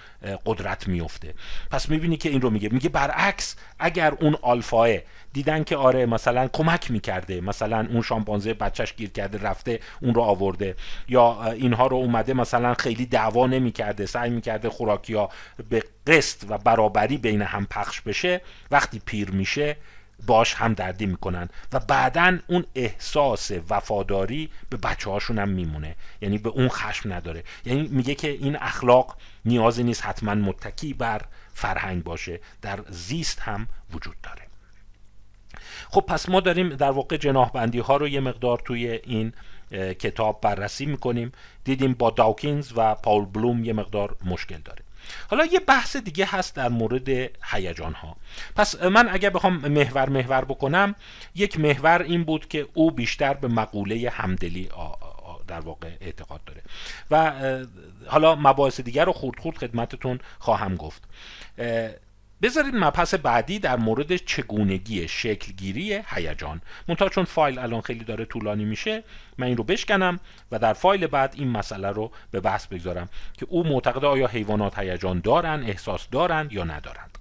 قدرت 0.47 0.89
میفته. 0.89 1.35
پس 1.71 1.89
می‌بینی 1.89 2.17
که 2.17 2.29
این 2.29 2.41
رو 2.41 2.51
میگه. 2.51 2.69
میگه 2.69 2.89
برعکس 2.89 3.57
اگر 3.79 4.15
اون 4.21 4.37
آلفاه 4.43 4.89
دیدن 5.33 5.65
که 5.65 5.77
آره 5.77 6.07
مثلا 6.07 6.49
کمک 6.49 6.91
می‌کرده 6.91 7.41
مثلا 7.41 7.87
اون 7.91 8.03
شامپانزه 8.03 8.55
بچهش 8.55 8.95
گیر 8.95 9.11
کرده 9.11 9.39
رفته 9.39 9.81
اون 10.03 10.15
رو 10.15 10.23
آورده 10.23 10.75
یا 11.09 11.53
اینها 11.53 11.87
رو 11.87 11.97
اومده 11.97 12.35
مثلا 12.35 12.75
خیلی 12.75 13.07
دعوا 13.07 13.47
نمی‌کرده 13.47 14.07
سعی 14.07 14.31
می‌کرده 14.31 14.69
خوراکی 14.69 15.15
ها 15.15 15.31
به 15.69 15.83
قسط 16.07 16.45
و 16.49 16.59
برابری 16.59 17.19
بین 17.19 17.43
هم 17.43 17.67
پخش 17.67 18.01
بشه 18.01 18.41
وقتی 18.71 19.03
پیر 19.07 19.31
میشه 19.31 19.77
باش 20.27 20.55
هم 20.55 20.75
دردی 20.75 21.07
می‌کنن 21.07 21.49
و 21.73 21.79
بعدا 21.79 22.39
اون 22.47 22.65
احساس 22.75 23.51
وفاداری 23.71 24.51
به 24.71 24.77
بچه 24.77 25.11
هاشون 25.11 25.39
هم 25.39 25.49
میمونه. 25.49 25.97
یعنی 26.21 26.39
به 26.39 26.49
اون 26.49 26.69
خشم 26.69 27.13
نداره. 27.13 27.45
یعنی 27.65 27.89
میگه 27.89 28.15
که 28.15 28.29
این 28.29 28.57
اخلاق 28.57 29.17
نیازی 29.45 29.83
نیست 29.83 30.05
حتما 30.05 30.35
متکی 30.35 30.95
بر 30.95 31.23
فرهنگ 31.55 32.05
باشه. 32.05 32.41
در 32.63 32.81
زیست 32.89 33.41
هم 33.41 33.69
وجود 33.93 34.17
داره. 34.23 34.43
خب 35.91 36.01
پس 36.01 36.29
ما 36.29 36.41
داریم 36.41 36.69
در 36.69 36.91
واقع 36.91 37.17
جناح 37.17 37.51
بندی 37.51 37.79
ها 37.79 37.97
رو 37.97 38.09
یه 38.09 38.21
مقدار 38.21 38.59
توی 38.59 38.89
این 38.89 39.33
کتاب 39.73 40.41
بررسی 40.41 40.87
می‌کنیم. 40.87 41.33
دیدیم 41.65 41.95
با 41.95 42.11
داوکینز 42.11 42.73
و 42.77 42.95
پاول 42.95 43.25
بلوم 43.25 43.65
یه 43.65 43.73
مقدار 43.73 44.17
مشکل 44.25 44.59
داره. 44.59 44.85
حالا 45.31 45.45
یه 45.45 45.61
بحث 45.61 45.97
دیگه 45.97 46.27
هست 46.27 46.55
در 46.57 46.69
مورد 46.69 47.09
هیجان 47.45 47.93
ها 47.93 48.17
پس 48.57 48.83
من 48.83 49.09
اگر 49.09 49.31
بخوام 49.31 49.57
محور 49.57 50.09
محور 50.09 50.45
بکنم 50.45 50.95
یک 51.35 51.61
محور 51.61 52.03
این 52.03 52.25
بود 52.25 52.49
که 52.49 52.67
او 52.75 52.91
بیشتر 52.91 53.35
به 53.35 53.49
مقوله 53.49 54.11
همدلی 54.11 54.69
در 55.49 55.61
واقع 55.61 55.89
اعتقاد 56.01 56.41
داره. 56.45 56.63
و 57.11 57.33
حالا 58.07 58.35
مباحث 58.35 58.81
دیگر 58.81 59.05
رو 59.05 59.13
خورد 59.13 59.39
خورد 59.39 59.57
خدمتتون 59.57 60.19
خواهم 60.39 60.77
گفت. 60.77 61.03
بذارید 62.43 62.77
مبحث 62.77 63.15
بعدی 63.15 63.59
در 63.59 63.77
مورد 63.77 64.17
چگونگی 64.17 65.09
شکلگیری 65.09 66.01
هیجان. 66.07 66.61
منتها 66.89 67.09
چون 67.09 67.25
فایل 67.25 67.59
الان 67.59 67.81
خیلی 67.81 68.05
داره 68.05 68.25
طولانی 68.25 68.65
میشه 68.65 69.05
من 69.39 69.47
این 69.47 69.57
رو 69.57 69.65
بشکنم 69.65 70.21
و 70.53 70.59
در 70.59 70.73
فایل 70.73 71.07
بعد 71.07 71.35
این 71.37 71.49
مسئله 71.49 71.89
رو 71.89 72.11
به 72.31 72.41
بحث 72.41 72.67
بگذارم 72.67 73.09
که 73.33 73.47
او 73.49 73.67
معتقد 73.67 74.05
آیا 74.05 74.27
حیوانات 74.27 74.79
هیجان 74.79 75.21
دارن 75.21 75.63
احساس 75.63 76.09
دارند 76.11 76.53
یا 76.53 76.65
ندارند 76.65 77.18